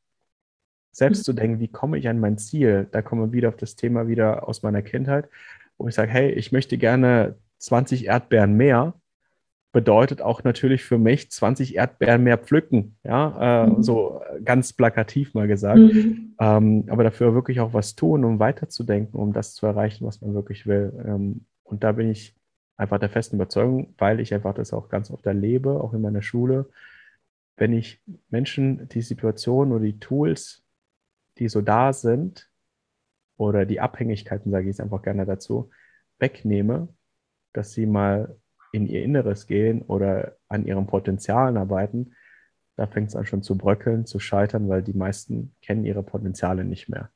selbst 0.91 1.19
mhm. 1.19 1.24
zu 1.24 1.33
denken, 1.33 1.59
wie 1.59 1.67
komme 1.67 1.97
ich 1.97 2.09
an 2.09 2.19
mein 2.19 2.38
Ziel? 2.38 2.88
Da 2.91 3.01
kommen 3.01 3.21
wir 3.21 3.31
wieder 3.31 3.50
auf 3.50 3.57
das 3.57 3.75
Thema 3.75 4.07
wieder 4.07 4.47
aus 4.47 4.63
meiner 4.63 4.81
Kindheit, 4.81 5.29
wo 5.77 5.88
ich 5.88 5.95
sage, 5.95 6.12
hey, 6.12 6.31
ich 6.31 6.51
möchte 6.51 6.77
gerne 6.77 7.35
20 7.59 8.05
Erdbeeren 8.05 8.55
mehr 8.55 8.93
bedeutet 9.75 10.22
auch 10.22 10.46
natürlich 10.46 10.86
für 10.86 10.98
mich 10.98 11.29
20 11.29 11.75
Erdbeeren 11.75 12.24
mehr 12.24 12.38
pflücken, 12.38 12.96
ja, 13.03 13.65
äh, 13.65 13.67
mhm. 13.67 13.84
so 13.84 14.22
ganz 14.46 14.72
plakativ 14.72 15.34
mal 15.34 15.50
gesagt. 15.50 15.79
Mhm. 15.79 16.34
Ähm, 16.39 16.86
aber 16.88 17.03
dafür 17.03 17.34
wirklich 17.34 17.60
auch 17.60 17.74
was 17.74 17.94
tun, 17.94 18.24
um 18.24 18.39
weiterzudenken, 18.39 19.20
um 19.20 19.34
das 19.34 19.53
zu 19.53 19.65
erreichen, 19.65 20.05
was 20.05 20.22
man 20.22 20.34
wirklich 20.34 20.65
will. 20.65 20.94
Ähm, 21.05 21.46
und 21.63 21.84
da 21.84 21.91
bin 21.91 22.10
ich 22.10 22.38
einfach 22.77 23.00
der 23.00 23.10
festen 23.10 23.36
Überzeugung, 23.36 23.94
weil 23.98 24.22
ich 24.22 24.34
einfach 24.34 24.53
das 24.53 24.72
auch 24.72 24.88
ganz 24.88 25.12
oft 25.12 25.25
erlebe, 25.25 25.84
auch 25.84 25.94
in 25.94 26.00
meiner 26.00 26.22
Schule, 26.22 26.70
wenn 27.58 27.74
ich 27.74 28.01
Menschen 28.29 28.88
die 28.88 29.01
Situation 29.01 29.74
oder 29.74 29.84
die 29.84 30.00
Tools, 30.00 30.63
die 31.38 31.50
so 31.50 31.60
da 31.60 31.91
sind, 31.91 32.50
oder 33.36 33.65
die 33.65 33.82
Abhängigkeiten, 33.82 34.53
sage 34.53 34.70
ich 34.70 34.77
es 34.77 34.79
einfach 34.79 35.01
gerne 35.01 35.25
dazu, 35.25 35.70
wegnehme, 36.17 36.88
dass 37.51 37.74
sie 37.74 37.86
mal 37.86 38.38
in 38.75 38.88
ihr 38.88 39.03
Inneres 39.03 39.48
gehen 39.48 39.82
oder 39.82 40.36
an 40.50 40.65
ihren 40.65 40.86
Potenzialen 40.86 41.58
arbeiten, 41.58 42.12
da 42.75 42.88
fängt 42.88 43.08
es 43.08 43.15
an 43.15 43.25
schon 43.25 43.41
zu 43.41 43.58
bröckeln, 43.58 44.05
zu 44.05 44.20
scheitern, 44.20 44.67
weil 44.67 44.84
die 44.84 44.94
meisten 44.94 45.55
kennen 45.62 45.86
ihre 45.86 46.03
Potenziale 46.03 46.65
nicht 46.65 46.89
mehr. 46.89 47.10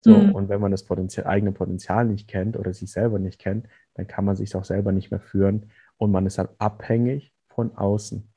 So, 0.00 0.16
mhm. 0.16 0.32
und 0.34 0.48
wenn 0.48 0.60
man 0.60 0.70
das 0.70 0.84
Potenzial, 0.84 1.26
eigene 1.26 1.52
Potenzial 1.52 2.04
nicht 2.04 2.28
kennt 2.28 2.56
oder 2.56 2.72
sich 2.72 2.92
selber 2.92 3.18
nicht 3.18 3.38
kennt, 3.38 3.66
dann 3.94 4.06
kann 4.06 4.24
man 4.24 4.36
sich 4.36 4.54
auch 4.54 4.64
selber 4.64 4.92
nicht 4.92 5.10
mehr 5.10 5.20
führen 5.20 5.70
und 5.96 6.12
man 6.12 6.26
ist 6.26 6.38
dann 6.38 6.48
abhängig 6.58 7.32
von 7.48 7.74
außen. 7.76 8.28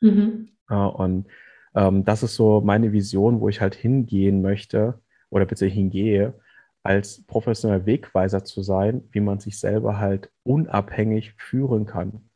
Mhm. 0.00 0.48
Und 0.68 1.26
ähm, 1.74 2.04
das 2.04 2.22
ist 2.22 2.34
so 2.34 2.60
meine 2.62 2.92
Vision, 2.92 3.40
wo 3.40 3.48
ich 3.48 3.60
halt 3.60 3.74
hingehen 3.74 4.42
möchte 4.42 5.00
oder 5.30 5.44
bitte 5.44 5.66
hingehe, 5.66 6.34
als 6.82 7.24
professioneller 7.26 7.86
Wegweiser 7.86 8.44
zu 8.44 8.62
sein, 8.62 9.02
wie 9.12 9.20
man 9.20 9.38
sich 9.38 9.58
selber 9.58 9.98
halt 9.98 10.30
unabhängig 10.42 11.34
führen 11.38 11.86
kann. 11.86 12.28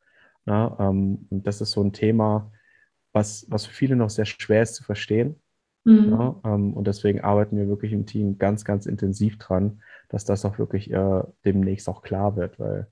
Ja, 0.47 0.77
ähm, 0.79 1.27
und 1.31 1.47
das 1.47 1.61
ist 1.61 1.73
so 1.73 1.83
ein 1.83 1.93
Thema, 1.93 2.53
was, 3.13 3.47
was 3.49 3.67
für 3.67 3.75
viele 3.75 3.97
noch 3.97 4.11
sehr 4.11 4.27
schwer 4.27 4.63
ist 4.63 4.75
zu 4.77 4.85
verstehen. 4.85 5.41
Mhm. 5.85 6.11
Ja, 6.11 6.41
ähm, 6.45 6.75
und 6.75 6.87
deswegen 6.87 7.21
arbeiten 7.23 7.57
wir 7.57 7.69
wirklich 7.69 7.93
im 7.93 8.07
Team 8.07 8.39
ganz, 8.39 8.65
ganz 8.65 8.87
intensiv 8.87 9.39
dran, 9.39 9.83
dass 10.09 10.25
das 10.25 10.45
auch 10.45 10.59
wirklich 10.59 10.91
äh, 10.93 11.23
demnächst 11.45 11.89
auch 11.89 12.03
klar 12.03 12.37
wird, 12.37 12.59
weil 12.61 12.87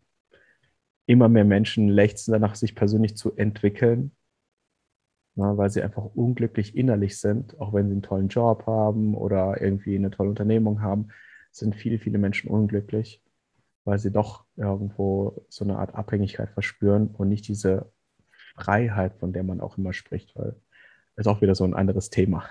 immer 1.06 1.28
mehr 1.28 1.44
Menschen 1.44 1.88
lechzen 1.88 2.32
danach, 2.32 2.54
sich 2.54 2.74
persönlich 2.74 3.16
zu 3.16 3.36
entwickeln, 3.36 4.12
na, 5.36 5.56
weil 5.56 5.70
sie 5.70 5.82
einfach 5.82 6.04
unglücklich 6.04 6.76
innerlich 6.76 7.18
sind, 7.18 7.60
auch 7.60 7.72
wenn 7.72 7.88
sie 7.88 7.92
einen 7.92 8.02
tollen 8.02 8.28
Job 8.28 8.66
haben 8.66 9.14
oder 9.14 9.60
irgendwie 9.60 9.96
eine 9.96 10.10
tolle 10.10 10.30
Unternehmung 10.30 10.80
haben, 10.80 11.08
sind 11.56 11.76
viele, 11.76 11.98
viele 11.98 12.18
Menschen 12.18 12.50
unglücklich, 12.50 13.22
weil 13.84 13.98
sie 13.98 14.10
doch 14.10 14.44
irgendwo 14.56 15.46
so 15.48 15.64
eine 15.64 15.78
Art 15.78 15.94
Abhängigkeit 15.94 16.50
verspüren 16.50 17.08
und 17.08 17.28
nicht 17.28 17.48
diese 17.48 17.92
Freiheit, 18.56 19.16
von 19.16 19.32
der 19.32 19.42
man 19.42 19.60
auch 19.60 19.78
immer 19.78 19.92
spricht, 19.92 20.34
weil 20.36 20.56
das 21.16 21.26
ist 21.26 21.28
auch 21.28 21.42
wieder 21.42 21.54
so 21.54 21.64
ein 21.64 21.74
anderes 21.74 22.10
Thema. 22.10 22.44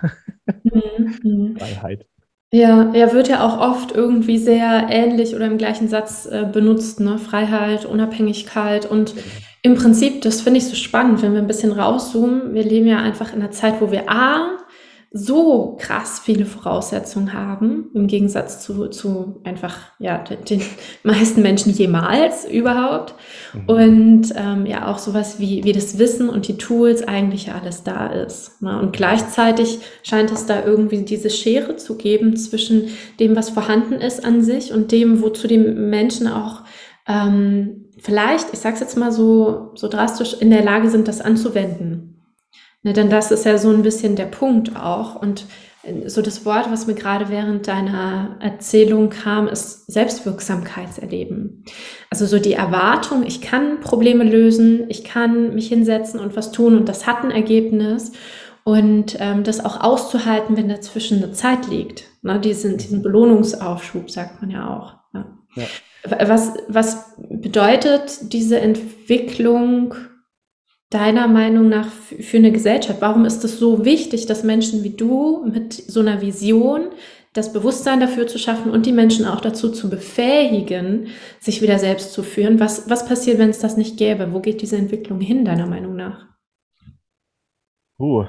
Mhm. 0.62 1.56
Freiheit. 1.58 2.06
Ja, 2.52 2.92
er 2.94 3.12
wird 3.12 3.28
ja 3.28 3.44
auch 3.44 3.58
oft 3.58 3.92
irgendwie 3.92 4.38
sehr 4.38 4.86
ähnlich 4.88 5.34
oder 5.34 5.46
im 5.46 5.58
gleichen 5.58 5.88
Satz 5.88 6.24
äh, 6.26 6.48
benutzt, 6.50 7.00
ne? 7.00 7.18
Freiheit, 7.18 7.84
Unabhängigkeit 7.84 8.86
und 8.88 9.14
im 9.62 9.74
Prinzip, 9.74 10.22
das 10.22 10.42
finde 10.42 10.58
ich 10.58 10.66
so 10.66 10.76
spannend, 10.76 11.22
wenn 11.22 11.32
wir 11.32 11.40
ein 11.40 11.46
bisschen 11.46 11.72
rauszoomen. 11.72 12.54
Wir 12.54 12.62
leben 12.62 12.86
ja 12.86 12.98
einfach 12.98 13.32
in 13.32 13.40
einer 13.40 13.50
Zeit, 13.50 13.80
wo 13.80 13.90
wir 13.90 14.08
A, 14.08 14.58
so 15.16 15.76
krass 15.78 16.20
viele 16.24 16.44
Voraussetzungen 16.44 17.34
haben, 17.34 17.88
im 17.94 18.08
Gegensatz 18.08 18.60
zu, 18.64 18.88
zu 18.88 19.40
einfach 19.44 19.76
ja, 20.00 20.18
den, 20.18 20.44
den 20.44 20.60
meisten 21.04 21.40
Menschen 21.40 21.72
jemals 21.72 22.44
überhaupt. 22.44 23.14
Mhm. 23.52 23.68
Und 23.68 24.34
ähm, 24.36 24.66
ja, 24.66 24.88
auch 24.88 24.98
sowas 24.98 25.38
wie, 25.38 25.62
wie 25.62 25.70
das 25.70 26.00
Wissen 26.00 26.28
und 26.28 26.48
die 26.48 26.58
Tools 26.58 27.06
eigentlich 27.06 27.46
ja 27.46 27.54
alles 27.54 27.84
da 27.84 28.08
ist. 28.08 28.60
Ne? 28.60 28.76
Und 28.80 28.92
gleichzeitig 28.92 29.78
scheint 30.02 30.32
es 30.32 30.46
da 30.46 30.64
irgendwie 30.64 31.02
diese 31.02 31.30
Schere 31.30 31.76
zu 31.76 31.96
geben 31.96 32.36
zwischen 32.36 32.88
dem, 33.20 33.36
was 33.36 33.50
vorhanden 33.50 33.94
ist 33.94 34.24
an 34.24 34.42
sich 34.42 34.72
und 34.72 34.90
dem, 34.90 35.22
wozu 35.22 35.46
die 35.46 35.58
Menschen 35.58 36.26
auch 36.26 36.62
ähm, 37.06 37.84
vielleicht, 37.98 38.52
ich 38.52 38.58
sag's 38.58 38.80
jetzt 38.80 38.96
mal 38.96 39.12
so, 39.12 39.70
so 39.76 39.86
drastisch, 39.86 40.34
in 40.40 40.50
der 40.50 40.64
Lage 40.64 40.90
sind, 40.90 41.06
das 41.06 41.20
anzuwenden. 41.20 42.13
Ne, 42.84 42.92
denn 42.92 43.08
das 43.08 43.30
ist 43.30 43.46
ja 43.46 43.56
so 43.56 43.70
ein 43.70 43.82
bisschen 43.82 44.14
der 44.14 44.26
Punkt 44.26 44.76
auch. 44.76 45.16
Und 45.16 45.46
äh, 45.84 46.06
so 46.08 46.20
das 46.20 46.44
Wort, 46.44 46.70
was 46.70 46.86
mir 46.86 46.94
gerade 46.94 47.30
während 47.30 47.66
deiner 47.66 48.36
Erzählung 48.40 49.08
kam, 49.08 49.48
ist 49.48 49.90
Selbstwirksamkeitserleben. 49.90 51.64
Also 52.10 52.26
so 52.26 52.38
die 52.38 52.52
Erwartung, 52.52 53.24
ich 53.26 53.40
kann 53.40 53.80
Probleme 53.80 54.22
lösen, 54.22 54.84
ich 54.90 55.02
kann 55.02 55.54
mich 55.54 55.68
hinsetzen 55.68 56.20
und 56.20 56.36
was 56.36 56.52
tun 56.52 56.76
und 56.76 56.86
das 56.88 57.06
hat 57.06 57.24
ein 57.24 57.30
Ergebnis. 57.30 58.12
Und 58.66 59.16
ähm, 59.18 59.44
das 59.44 59.62
auch 59.62 59.82
auszuhalten, 59.82 60.56
wenn 60.56 60.70
dazwischen 60.70 61.22
eine 61.22 61.32
Zeit 61.32 61.68
liegt. 61.68 62.04
Ne, 62.22 62.38
diesen, 62.38 62.76
diesen 62.76 63.02
Belohnungsaufschub 63.02 64.10
sagt 64.10 64.40
man 64.42 64.50
ja 64.50 64.68
auch. 64.68 64.94
Ja. 65.14 65.26
Ja. 65.54 66.28
Was, 66.28 66.52
was 66.68 67.14
bedeutet 67.30 68.32
diese 68.32 68.60
Entwicklung 68.60 69.94
deiner 70.94 71.26
Meinung 71.26 71.68
nach 71.68 71.88
für 71.88 72.36
eine 72.36 72.52
Gesellschaft? 72.52 73.00
Warum 73.00 73.24
ist 73.24 73.44
es 73.44 73.58
so 73.58 73.84
wichtig, 73.84 74.26
dass 74.26 74.44
Menschen 74.44 74.84
wie 74.84 74.96
du 74.96 75.44
mit 75.44 75.72
so 75.72 76.00
einer 76.00 76.20
Vision 76.20 76.90
das 77.32 77.52
Bewusstsein 77.52 77.98
dafür 77.98 78.28
zu 78.28 78.38
schaffen 78.38 78.70
und 78.70 78.86
die 78.86 78.92
Menschen 78.92 79.26
auch 79.26 79.40
dazu 79.40 79.72
zu 79.72 79.90
befähigen, 79.90 81.08
sich 81.40 81.60
wieder 81.62 81.78
selbst 81.80 82.12
zu 82.12 82.22
führen? 82.22 82.60
Was, 82.60 82.88
was 82.88 83.06
passiert, 83.06 83.38
wenn 83.38 83.50
es 83.50 83.58
das 83.58 83.76
nicht 83.76 83.98
gäbe? 83.98 84.32
Wo 84.32 84.40
geht 84.40 84.62
diese 84.62 84.76
Entwicklung 84.76 85.20
hin, 85.20 85.44
deiner 85.44 85.66
Meinung 85.66 85.96
nach? 85.96 86.28
Uh, 87.98 88.26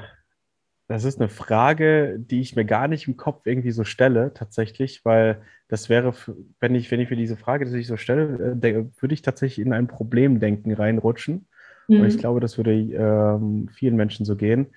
das 0.88 1.04
ist 1.04 1.20
eine 1.20 1.30
Frage, 1.30 2.18
die 2.20 2.42
ich 2.42 2.56
mir 2.56 2.66
gar 2.66 2.88
nicht 2.88 3.08
im 3.08 3.18
Kopf 3.18 3.46
irgendwie 3.46 3.72
so 3.72 3.84
stelle, 3.84 4.34
tatsächlich, 4.34 5.06
weil 5.06 5.42
das 5.68 5.90
wäre, 5.90 6.14
wenn 6.60 6.76
ich, 6.76 6.90
wenn 6.92 7.00
ich 7.00 7.10
für 7.10 7.16
diese 7.16 7.38
Frage, 7.38 7.66
die 7.66 7.78
ich 7.78 7.88
so 7.88 7.98
stelle, 7.98 8.58
äh, 8.62 8.86
würde 9.02 9.14
ich 9.14 9.22
tatsächlich 9.22 9.66
in 9.66 9.74
ein 9.74 9.88
Problemdenken 9.88 10.72
reinrutschen. 10.74 11.48
Mhm. 11.88 12.02
Und 12.02 12.08
ich 12.08 12.16
mhm. 12.16 12.20
glaube, 12.20 12.40
das 12.40 12.58
würde 12.58 12.74
ähm, 12.74 13.70
vielen 13.74 13.96
Menschen 13.96 14.26
so 14.26 14.36
gehen. 14.36 14.68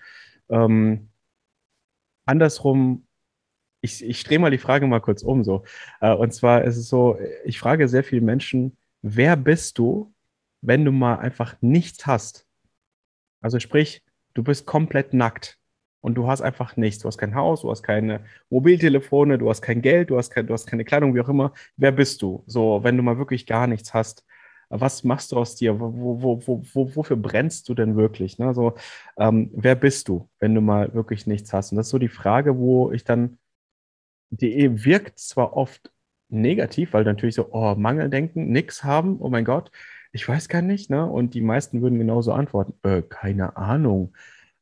Ähm, 0.49 1.09
andersrum, 2.25 3.07
ich, 3.81 4.05
ich 4.05 4.25
drehe 4.25 4.39
mal 4.39 4.51
die 4.51 4.59
Frage 4.59 4.87
mal 4.87 5.01
kurz 5.01 5.23
um 5.23 5.45
so. 5.45 5.65
Äh, 6.01 6.15
und 6.15 6.33
zwar 6.33 6.65
ist 6.65 6.77
es 6.77 6.89
so, 6.89 7.19
ich 7.45 7.59
frage 7.59 7.89
sehr 7.89 8.05
viele 8.05 8.23
Menschen, 8.23 8.77
wer 9.03 9.37
bist 9.37 9.79
du, 9.79 10.13
wenn 10.61 10.85
du 10.85 10.93
mal 10.93 11.17
einfach 11.17 11.57
nichts 11.61 12.07
hast? 12.07 12.47
Also 13.41 13.61
sprich, 13.61 14.03
du 14.35 14.43
bist 14.43 14.67
komplett 14.67 15.15
nackt 15.15 15.59
und 16.01 16.15
du 16.15 16.27
hast 16.27 16.43
einfach 16.43 16.77
nichts. 16.77 17.03
Du 17.03 17.09
hast 17.09 17.19
kein 17.19 17.35
Haus, 17.35 17.63
du 17.63 17.71
hast 17.71 17.83
keine 17.83 18.25
Mobiltelefone, 18.51 19.39
du 19.39 19.49
hast 19.49 19.63
kein 19.63 19.83
Geld, 19.83 20.11
du 20.11 20.17
hast, 20.17 20.31
kein, 20.31 20.47
du 20.47 20.55
hast 20.55 20.67
keine 20.67 20.85
Kleidung, 20.85 21.15
wie 21.15 21.21
auch 21.21 21.29
immer. 21.29 21.53
Wer 21.77 21.93
bist 21.93 22.23
du? 22.23 22.43
So, 22.47 22.83
wenn 22.83 22.97
du 22.97 23.03
mal 23.03 23.19
wirklich 23.19 23.47
gar 23.47 23.67
nichts 23.67 23.95
hast. 23.95 24.25
Was 24.71 25.05
machst 25.05 25.33
du 25.33 25.37
aus 25.37 25.55
dir? 25.57 25.81
Wo, 25.81 25.93
wo, 26.23 26.47
wo, 26.47 26.63
wo, 26.73 26.97
wofür 26.97 27.17
brennst 27.17 27.69
du 27.69 27.75
denn 27.75 27.97
wirklich? 27.97 28.39
Ne? 28.39 28.55
So, 28.55 28.75
ähm, 29.19 29.51
wer 29.55 29.75
bist 29.75 30.09
du, 30.09 30.29
wenn 30.39 30.55
du 30.55 30.61
mal 30.61 30.93
wirklich 30.95 31.27
nichts 31.27 31.53
hast? 31.53 31.73
Und 31.73 31.77
das 31.77 31.87
ist 31.87 31.91
so 31.91 31.99
die 31.99 32.09
Frage, 32.09 32.59
wo 32.59 32.93
ich 32.93 33.05
dann, 33.05 33.39
die 34.31 34.85
wirkt 34.85 35.19
zwar 35.19 35.57
oft 35.57 35.91
negativ, 36.29 36.93
weil 36.93 37.05
natürlich 37.05 37.35
so, 37.35 37.49
oh, 37.53 37.75
Mangeldenken, 37.77 38.51
nix 38.51 38.85
haben, 38.85 39.19
oh 39.21 39.31
mein 39.31 39.45
Gott, 39.45 39.71
ich 40.13 40.29
weiß 40.29 40.49
gar 40.49 40.63
nicht, 40.63 40.91
ne? 40.91 41.07
Und 41.07 41.35
die 41.35 41.41
meisten 41.41 41.83
würden 41.83 41.99
genauso 41.99 42.33
antworten, 42.33 42.75
äh, 42.83 43.03
keine 43.03 43.57
Ahnung. 43.57 44.15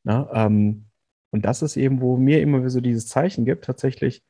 Ne? 0.03 0.27
Ähm, 0.33 0.85
und 1.31 1.45
das 1.45 1.61
ist 1.61 1.77
eben, 1.77 2.01
wo 2.01 2.17
mir 2.17 2.41
immer 2.41 2.69
so 2.69 2.81
dieses 2.81 3.07
Zeichen 3.07 3.45
gibt, 3.45 3.65
tatsächlich, 3.65 4.23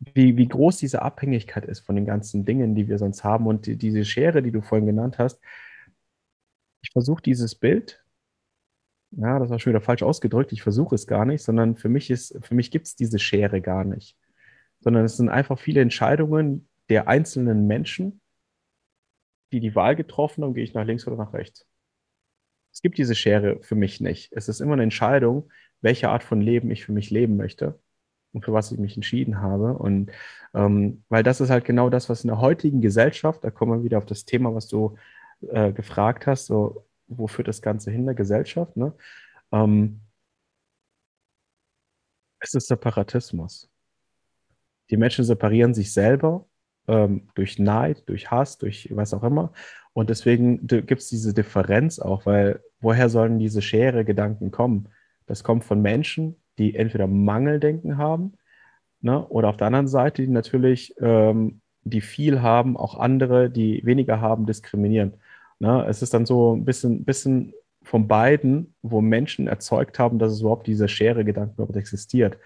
wie, 0.00 0.36
wie 0.36 0.48
groß 0.48 0.78
diese 0.78 1.02
Abhängigkeit 1.02 1.66
ist 1.66 1.80
von 1.80 1.94
den 1.94 2.06
ganzen 2.06 2.44
Dingen, 2.44 2.74
die 2.74 2.88
wir 2.88 2.98
sonst 2.98 3.22
haben. 3.22 3.46
Und 3.46 3.66
die, 3.66 3.76
diese 3.76 4.04
Schere, 4.04 4.42
die 4.42 4.50
du 4.50 4.62
vorhin 4.62 4.86
genannt 4.86 5.18
hast, 5.18 5.40
ich 6.82 6.90
versuche 6.90 7.22
dieses 7.22 7.54
Bild, 7.54 8.02
ja, 9.10 9.38
das 9.38 9.50
war 9.50 9.58
schon 9.58 9.72
wieder 9.72 9.82
falsch 9.82 10.02
ausgedrückt, 10.02 10.52
ich 10.52 10.62
versuche 10.62 10.94
es 10.94 11.06
gar 11.06 11.24
nicht, 11.24 11.42
sondern 11.42 11.76
für 11.76 11.88
mich 11.88 12.10
ist, 12.10 12.38
für 12.42 12.54
mich 12.54 12.70
gibt 12.70 12.86
es 12.86 12.96
diese 12.96 13.18
Schere 13.18 13.60
gar 13.60 13.84
nicht. 13.84 14.16
Sondern 14.80 15.04
es 15.04 15.16
sind 15.18 15.28
einfach 15.28 15.58
viele 15.58 15.82
Entscheidungen 15.82 16.68
der 16.88 17.06
einzelnen 17.06 17.66
Menschen, 17.66 18.20
die 19.52 19.60
die 19.60 19.74
Wahl 19.74 19.96
getroffen 19.96 20.44
haben, 20.44 20.54
gehe 20.54 20.64
ich 20.64 20.74
nach 20.74 20.86
links 20.86 21.06
oder 21.06 21.16
nach 21.16 21.34
rechts. 21.34 21.66
Es 22.72 22.80
gibt 22.80 22.96
diese 22.98 23.16
Schere 23.16 23.60
für 23.62 23.74
mich 23.74 24.00
nicht. 24.00 24.32
Es 24.32 24.48
ist 24.48 24.60
immer 24.60 24.74
eine 24.74 24.84
Entscheidung, 24.84 25.50
welche 25.80 26.08
Art 26.08 26.22
von 26.22 26.40
Leben 26.40 26.70
ich 26.70 26.84
für 26.84 26.92
mich 26.92 27.10
leben 27.10 27.36
möchte 27.36 27.78
und 28.32 28.44
für 28.44 28.52
was 28.52 28.72
ich 28.72 28.78
mich 28.78 28.96
entschieden 28.96 29.40
habe. 29.40 29.74
Und 29.74 30.10
ähm, 30.54 31.04
weil 31.08 31.22
das 31.22 31.40
ist 31.40 31.50
halt 31.50 31.64
genau 31.64 31.90
das, 31.90 32.08
was 32.08 32.24
in 32.24 32.28
der 32.28 32.40
heutigen 32.40 32.80
Gesellschaft, 32.80 33.44
da 33.44 33.50
kommen 33.50 33.78
wir 33.78 33.84
wieder 33.84 33.98
auf 33.98 34.06
das 34.06 34.24
Thema, 34.24 34.54
was 34.54 34.68
du 34.68 34.96
äh, 35.48 35.72
gefragt 35.72 36.26
hast, 36.26 36.46
so 36.46 36.86
wo 37.06 37.26
führt 37.26 37.48
das 37.48 37.62
Ganze 37.62 37.90
hin, 37.90 38.06
der 38.06 38.14
Gesellschaft, 38.14 38.76
ne? 38.76 38.94
Ähm, 39.52 40.00
es 42.40 42.54
ist 42.54 42.68
Separatismus. 42.68 43.70
Die 44.90 44.96
Menschen 44.96 45.24
separieren 45.24 45.74
sich 45.74 45.92
selber 45.92 46.46
ähm, 46.88 47.28
durch 47.34 47.58
Neid, 47.58 48.08
durch 48.08 48.30
Hass, 48.30 48.58
durch 48.58 48.88
was 48.92 49.12
auch 49.14 49.22
immer. 49.22 49.52
Und 49.92 50.10
deswegen 50.10 50.66
gibt 50.66 51.02
es 51.02 51.08
diese 51.08 51.34
Differenz 51.34 51.98
auch, 51.98 52.26
weil 52.26 52.62
woher 52.80 53.08
sollen 53.08 53.38
diese 53.38 53.60
Schere 53.60 54.04
Gedanken 54.04 54.50
kommen? 54.50 54.88
Das 55.26 55.44
kommt 55.44 55.64
von 55.64 55.82
Menschen, 55.82 56.39
die 56.58 56.74
entweder 56.74 57.06
Mangeldenken 57.06 57.98
haben, 57.98 58.34
ne, 59.00 59.26
oder 59.28 59.48
auf 59.48 59.56
der 59.56 59.68
anderen 59.68 59.88
Seite, 59.88 60.22
die 60.22 60.28
natürlich, 60.28 60.94
ähm, 61.00 61.60
die 61.82 62.00
viel 62.00 62.42
haben, 62.42 62.76
auch 62.76 62.98
andere, 62.98 63.50
die 63.50 63.82
weniger 63.84 64.20
haben, 64.20 64.46
diskriminieren. 64.46 65.14
Ne? 65.58 65.86
Es 65.88 66.02
ist 66.02 66.14
dann 66.14 66.26
so 66.26 66.54
ein 66.54 66.64
bisschen, 66.64 67.04
bisschen 67.04 67.54
von 67.82 68.08
beiden, 68.08 68.74
wo 68.82 69.00
Menschen 69.00 69.46
erzeugt 69.48 69.98
haben, 69.98 70.18
dass 70.18 70.32
es 70.32 70.40
überhaupt 70.40 70.66
diese 70.66 70.88
Schere-Gedanken 70.88 71.54
überhaupt 71.54 71.76
existiert. 71.76 72.38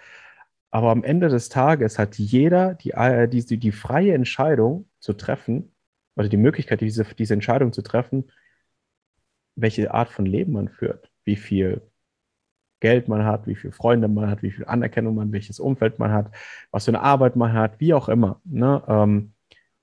Aber 0.70 0.90
am 0.90 1.04
Ende 1.04 1.28
des 1.28 1.48
Tages 1.48 1.98
hat 1.98 2.18
jeder 2.18 2.74
die, 2.74 2.92
äh, 2.92 3.28
die, 3.28 3.44
die 3.58 3.72
freie 3.72 4.14
Entscheidung 4.14 4.88
zu 5.00 5.12
treffen, 5.14 5.74
oder 6.16 6.28
die 6.28 6.36
Möglichkeit, 6.36 6.80
diese, 6.80 7.04
diese 7.18 7.34
Entscheidung 7.34 7.72
zu 7.72 7.82
treffen, 7.82 8.30
welche 9.56 9.92
Art 9.92 10.08
von 10.08 10.26
Leben 10.26 10.52
man 10.52 10.68
führt, 10.68 11.10
wie 11.24 11.36
viel 11.36 11.82
Geld 12.84 13.08
man 13.08 13.24
hat, 13.24 13.46
wie 13.46 13.54
viele 13.54 13.72
Freunde 13.72 14.08
man 14.08 14.28
hat, 14.28 14.42
wie 14.42 14.50
viel 14.50 14.66
Anerkennung 14.66 15.14
man, 15.14 15.32
welches 15.32 15.58
Umfeld 15.58 15.98
man 15.98 16.12
hat, 16.12 16.30
was 16.70 16.84
für 16.84 16.90
eine 16.90 17.00
Arbeit 17.00 17.34
man 17.34 17.54
hat, 17.54 17.80
wie 17.80 17.94
auch 17.94 18.10
immer. 18.10 18.42
Ne? 18.44 18.82
Ähm, 18.86 19.32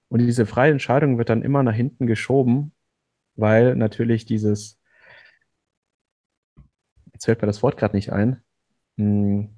und 0.09 0.19
diese 0.19 0.45
freie 0.45 0.71
Entscheidung 0.71 1.17
wird 1.17 1.29
dann 1.29 1.41
immer 1.41 1.63
nach 1.63 1.73
hinten 1.73 2.05
geschoben, 2.05 2.73
weil 3.35 3.75
natürlich 3.75 4.25
dieses, 4.27 4.79
jetzt 7.11 7.25
fällt 7.25 7.41
mir 7.41 7.47
das 7.47 7.63
Wort 7.63 7.75
gerade 7.75 7.95
nicht 7.95 8.13
ein, 8.13 8.43
hm, 8.99 9.49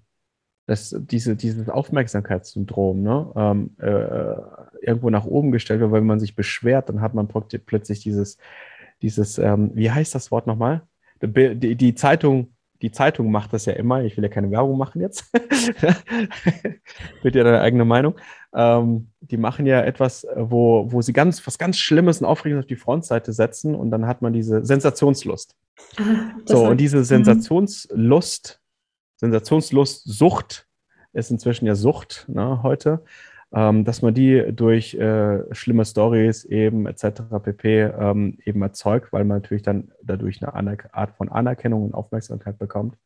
dass 0.66 0.96
diese, 0.98 1.36
dieses 1.36 1.68
Aufmerksamkeitssyndrom 1.68 3.04
ne, 3.04 3.30
ähm, 3.36 3.76
äh, 3.78 4.86
irgendwo 4.86 5.10
nach 5.10 5.26
oben 5.26 5.52
gestellt 5.52 5.82
wird, 5.82 5.92
weil 5.92 6.00
wenn 6.00 6.08
man 6.08 6.22
sich 6.22 6.38
beschwert, 6.38 6.88
dann 6.88 7.02
hat 7.02 7.14
man 7.14 7.28
plötzlich 7.28 8.00
dieses, 8.00 8.38
dieses 9.02 9.38
ähm, 9.38 9.72
wie 9.74 9.92
heißt 9.92 10.16
das 10.16 10.32
Wort 10.32 10.48
nochmal? 10.48 10.84
Die, 11.22 11.76
die, 11.76 11.96
Zeitung 11.96 12.53
die 12.84 12.92
Zeitung 12.92 13.32
macht 13.32 13.54
das 13.54 13.66
ja 13.66 13.74
immer. 13.74 14.04
Ich 14.04 14.18
will 14.18 14.26
ja 14.26 14.30
keine 14.30 14.52
Werbung 14.52 14.78
machen 14.78 15.00
jetzt. 15.00 15.32
Mit 17.24 17.34
ja 17.34 17.44
deine 17.44 17.62
eigene 17.62 17.86
Meinung. 17.86 18.16
Ähm, 18.54 19.08
die 19.22 19.38
machen 19.38 19.66
ja 19.66 19.82
etwas, 19.82 20.28
wo, 20.36 20.92
wo 20.92 21.02
sie 21.02 21.14
ganz, 21.14 21.48
was 21.48 21.58
ganz 21.58 21.78
Schlimmes 21.78 22.20
und 22.20 22.28
Aufregendes 22.28 22.66
auf 22.66 22.68
die 22.68 22.76
Frontseite 22.76 23.32
setzen 23.32 23.74
und 23.74 23.90
dann 23.90 24.06
hat 24.06 24.22
man 24.22 24.34
diese 24.34 24.66
Sensationslust. 24.66 25.56
Ah, 25.98 26.36
so, 26.46 26.66
und 26.68 26.78
diese 26.78 26.98
mhm. 26.98 27.04
Sensationslust, 27.06 28.62
Sensationslust, 29.16 30.04
Sucht 30.04 30.68
ist 31.14 31.32
inzwischen 31.32 31.66
ja 31.66 31.76
Sucht 31.76 32.26
ne, 32.28 32.62
heute 32.64 33.06
ähm, 33.54 33.86
dass 33.86 34.02
man 34.02 34.14
die 34.14 34.52
durch 34.52 34.96
äh, 34.96 35.44
schlimme 35.54 35.86
Stories 35.86 36.44
eben 36.46 36.88
etc. 36.88 37.22
pp. 37.42 37.82
Ähm, 37.82 38.38
eben 38.46 38.62
erzeugt, 38.64 39.14
weil 39.14 39.26
man 39.26 39.38
natürlich 39.38 39.64
dann 39.64 39.92
dadurch 40.02 40.42
eine 40.42 40.54
Aner 40.56 40.78
Art 40.92 41.16
von 41.16 41.30
Anerkennung 41.30 41.86
und 41.86 41.94
Aufmerksamkeit 41.94 42.58
bekommt. 42.58 42.98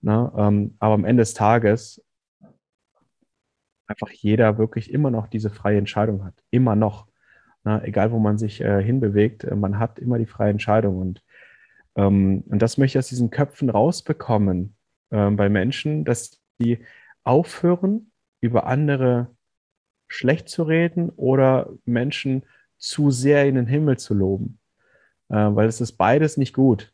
Ne? 0.00 0.32
Ähm, 0.36 0.76
aber 0.78 0.94
am 0.94 1.04
Ende 1.04 1.22
des 1.22 1.34
Tages 1.34 2.02
einfach 3.86 4.10
jeder 4.10 4.58
wirklich 4.58 4.92
immer 4.92 5.10
noch 5.10 5.26
diese 5.26 5.50
freie 5.50 5.78
Entscheidung 5.78 6.24
hat. 6.24 6.34
Immer 6.50 6.76
noch. 6.76 7.08
Ne? 7.64 7.82
Egal, 7.84 8.12
wo 8.12 8.20
man 8.20 8.38
sich 8.38 8.60
äh, 8.60 8.80
hinbewegt, 8.82 9.42
äh, 9.42 9.56
man 9.56 9.80
hat 9.80 9.98
immer 9.98 10.18
die 10.18 10.26
freie 10.26 10.50
Entscheidung. 10.50 10.98
Und, 10.98 11.24
ähm, 11.96 12.44
und 12.48 12.62
das 12.62 12.78
möchte 12.78 12.98
ich 12.98 13.04
aus 13.04 13.08
diesen 13.08 13.30
Köpfen 13.30 13.68
rausbekommen 13.68 14.76
äh, 15.10 15.30
bei 15.30 15.48
Menschen, 15.48 16.04
dass 16.04 16.40
die 16.60 16.78
aufhören, 17.24 18.12
über 18.40 18.66
andere 18.66 19.28
schlecht 20.10 20.48
zu 20.48 20.64
reden 20.64 21.10
oder 21.10 21.70
Menschen 21.84 22.42
zu 22.76 23.10
sehr 23.10 23.46
in 23.46 23.54
den 23.54 23.66
Himmel 23.66 23.96
zu 23.96 24.12
loben. 24.12 24.58
Äh, 25.28 25.34
weil 25.34 25.68
es 25.68 25.80
ist 25.80 25.92
beides 25.92 26.36
nicht 26.36 26.52
gut. 26.52 26.92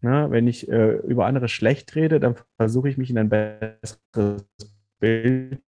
Na, 0.00 0.30
wenn 0.30 0.46
ich 0.46 0.68
äh, 0.68 0.92
über 0.98 1.26
andere 1.26 1.48
schlecht 1.48 1.94
rede, 1.96 2.20
dann 2.20 2.36
versuche 2.56 2.88
ich 2.88 2.96
mich 2.96 3.10
in 3.10 3.18
ein 3.18 3.28
besseres 3.28 4.46
Bild 5.00 5.60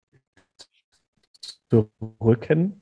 zu 1.69 1.91
rücken. 2.21 2.81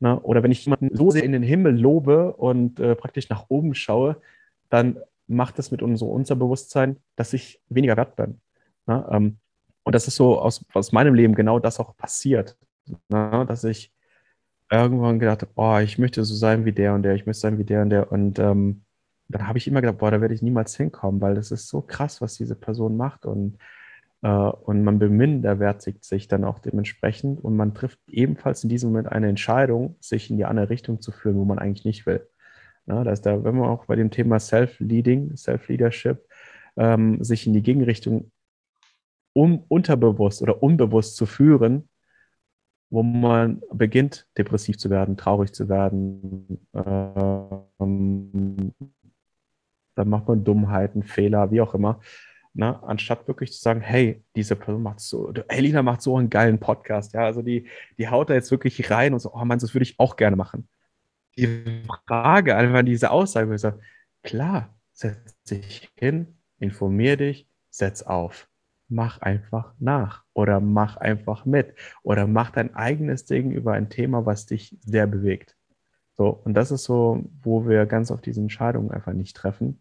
Na, 0.00 0.20
oder 0.22 0.42
wenn 0.42 0.52
ich 0.52 0.64
jemanden 0.64 0.94
so 0.94 1.10
sehr 1.10 1.24
in 1.24 1.32
den 1.32 1.42
Himmel 1.42 1.78
lobe 1.78 2.34
und 2.34 2.80
äh, 2.80 2.94
praktisch 2.94 3.30
nach 3.30 3.46
oben 3.48 3.74
schaue, 3.74 4.20
dann 4.68 4.98
macht 5.26 5.58
das 5.58 5.70
mit 5.70 5.80
unserem 5.80 6.12
Unterbewusstsein, 6.12 6.96
dass 7.16 7.32
ich 7.32 7.62
weniger 7.68 7.96
wert 7.96 8.16
bin. 8.16 8.40
Na, 8.86 9.08
ähm, 9.12 9.38
und 9.84 9.94
das 9.94 10.06
ist 10.08 10.16
so 10.16 10.38
aus, 10.38 10.64
aus 10.74 10.92
meinem 10.92 11.14
Leben 11.14 11.34
genau 11.34 11.58
das 11.58 11.80
auch 11.80 11.96
passiert 11.96 12.56
ne, 13.08 13.44
dass 13.46 13.64
ich 13.64 13.92
irgendwann 14.70 15.18
gedacht 15.18 15.42
habe, 15.42 15.52
oh, 15.56 15.78
ich 15.78 15.98
möchte 15.98 16.24
so 16.24 16.34
sein 16.34 16.64
wie 16.64 16.72
der 16.72 16.94
und 16.94 17.02
der, 17.02 17.14
ich 17.14 17.26
möchte 17.26 17.40
sein 17.40 17.58
wie 17.58 17.64
der 17.64 17.82
und 17.82 17.90
der. 17.90 18.12
Und 18.12 18.38
ähm, 18.38 18.84
dann 19.28 19.48
habe 19.48 19.58
ich 19.58 19.66
immer 19.68 19.80
gedacht, 19.80 19.98
boah, 19.98 20.10
da 20.10 20.20
werde 20.20 20.34
ich 20.34 20.42
niemals 20.42 20.76
hinkommen, 20.76 21.20
weil 21.20 21.34
das 21.34 21.50
ist 21.50 21.68
so 21.68 21.82
krass, 21.82 22.20
was 22.20 22.34
diese 22.34 22.54
Person 22.54 22.96
macht. 22.96 23.26
Und, 23.26 23.58
äh, 24.22 24.28
und 24.28 24.84
man 24.84 24.98
beminderwertigt 24.98 26.04
sich 26.04 26.28
dann 26.28 26.44
auch 26.44 26.58
dementsprechend 26.60 27.42
und 27.44 27.56
man 27.56 27.74
trifft 27.74 27.98
ebenfalls 28.08 28.62
in 28.64 28.70
diesem 28.70 28.90
Moment 28.90 29.10
eine 29.10 29.28
Entscheidung, 29.28 29.96
sich 30.00 30.30
in 30.30 30.36
die 30.36 30.44
andere 30.44 30.70
Richtung 30.70 31.00
zu 31.00 31.12
führen, 31.12 31.36
wo 31.36 31.44
man 31.44 31.58
eigentlich 31.58 31.84
nicht 31.84 32.06
will. 32.06 32.28
Ja, 32.86 33.04
da 33.04 33.12
ist 33.12 33.26
da, 33.26 33.44
wenn 33.44 33.56
man 33.56 33.68
auch 33.68 33.86
bei 33.86 33.96
dem 33.96 34.10
Thema 34.10 34.40
Self-Leading, 34.40 35.36
Self-Leadership, 35.36 36.26
ähm, 36.76 37.22
sich 37.22 37.46
in 37.46 37.52
die 37.52 37.62
Gegenrichtung 37.62 38.30
um, 39.32 39.64
unterbewusst 39.68 40.42
oder 40.42 40.62
unbewusst 40.62 41.16
zu 41.16 41.26
führen, 41.26 41.88
wo 42.90 43.04
man 43.04 43.62
beginnt, 43.72 44.26
depressiv 44.36 44.76
zu 44.76 44.90
werden, 44.90 45.16
traurig 45.16 45.52
zu 45.52 45.68
werden. 45.68 46.58
Ähm, 46.74 48.74
dann 49.94 50.08
macht 50.08 50.28
man 50.28 50.44
Dummheiten, 50.44 51.04
Fehler, 51.04 51.50
wie 51.52 51.60
auch 51.60 51.74
immer. 51.74 52.00
Na, 52.52 52.82
anstatt 52.82 53.28
wirklich 53.28 53.52
zu 53.52 53.60
sagen, 53.60 53.80
hey, 53.80 54.24
diese 54.34 54.56
Person 54.56 54.82
macht 54.82 54.98
so, 54.98 55.32
Elina 55.46 55.82
macht 55.82 56.02
so 56.02 56.16
einen 56.16 56.30
geilen 56.30 56.58
Podcast, 56.58 57.14
ja, 57.14 57.24
also 57.24 57.42
die, 57.42 57.68
die 57.96 58.08
haut 58.08 58.28
da 58.28 58.34
jetzt 58.34 58.50
wirklich 58.50 58.90
rein 58.90 59.12
und 59.12 59.20
so, 59.20 59.32
oh 59.32 59.44
Mann, 59.44 59.60
das 59.60 59.72
würde 59.72 59.84
ich 59.84 60.00
auch 60.00 60.16
gerne 60.16 60.34
machen. 60.34 60.68
Die 61.36 61.84
Frage, 62.08 62.56
einfach 62.56 62.82
diese 62.82 63.12
Aussage, 63.12 63.54
ich 63.54 63.60
sage, 63.60 63.78
klar, 64.24 64.74
setz 64.92 65.40
dich 65.44 65.92
hin, 65.94 66.38
informier 66.58 67.16
dich, 67.16 67.48
setz 67.70 68.02
auf 68.02 68.49
mach 68.90 69.20
einfach 69.20 69.74
nach 69.78 70.24
oder 70.32 70.60
mach 70.60 70.96
einfach 70.96 71.44
mit 71.44 71.74
oder 72.02 72.26
mach 72.26 72.50
dein 72.50 72.74
eigenes 72.74 73.24
Ding 73.24 73.52
über 73.52 73.72
ein 73.72 73.88
Thema, 73.90 74.26
was 74.26 74.46
dich 74.46 74.76
sehr 74.80 75.06
bewegt. 75.06 75.56
So, 76.16 76.28
und 76.28 76.54
das 76.54 76.70
ist 76.70 76.84
so, 76.84 77.24
wo 77.42 77.66
wir 77.66 77.86
ganz 77.86 78.10
auf 78.10 78.20
diese 78.20 78.40
Entscheidungen 78.40 78.90
einfach 78.90 79.12
nicht 79.12 79.36
treffen. 79.36 79.80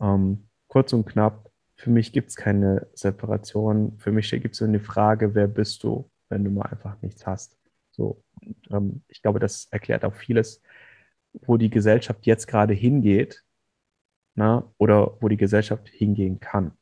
Ähm, 0.00 0.48
kurz 0.68 0.92
und 0.92 1.06
knapp, 1.06 1.50
für 1.76 1.90
mich 1.90 2.12
gibt 2.12 2.30
es 2.30 2.36
keine 2.36 2.86
Separation. 2.92 3.96
Für 3.98 4.12
mich 4.12 4.30
gibt 4.30 4.54
es 4.54 4.60
nur 4.60 4.68
eine 4.68 4.80
Frage, 4.80 5.34
wer 5.34 5.46
bist 5.46 5.82
du, 5.82 6.10
wenn 6.28 6.44
du 6.44 6.50
mal 6.50 6.66
einfach 6.66 7.00
nichts 7.00 7.26
hast. 7.26 7.58
So, 7.92 8.22
und, 8.42 8.56
ähm, 8.70 9.02
ich 9.08 9.22
glaube, 9.22 9.38
das 9.38 9.68
erklärt 9.70 10.04
auch 10.04 10.14
vieles, 10.14 10.62
wo 11.32 11.56
die 11.56 11.70
Gesellschaft 11.70 12.26
jetzt 12.26 12.46
gerade 12.46 12.74
hingeht 12.74 13.44
na, 14.34 14.72
oder 14.78 15.16
wo 15.20 15.28
die 15.28 15.36
Gesellschaft 15.36 15.88
hingehen 15.88 16.40
kann. 16.40 16.72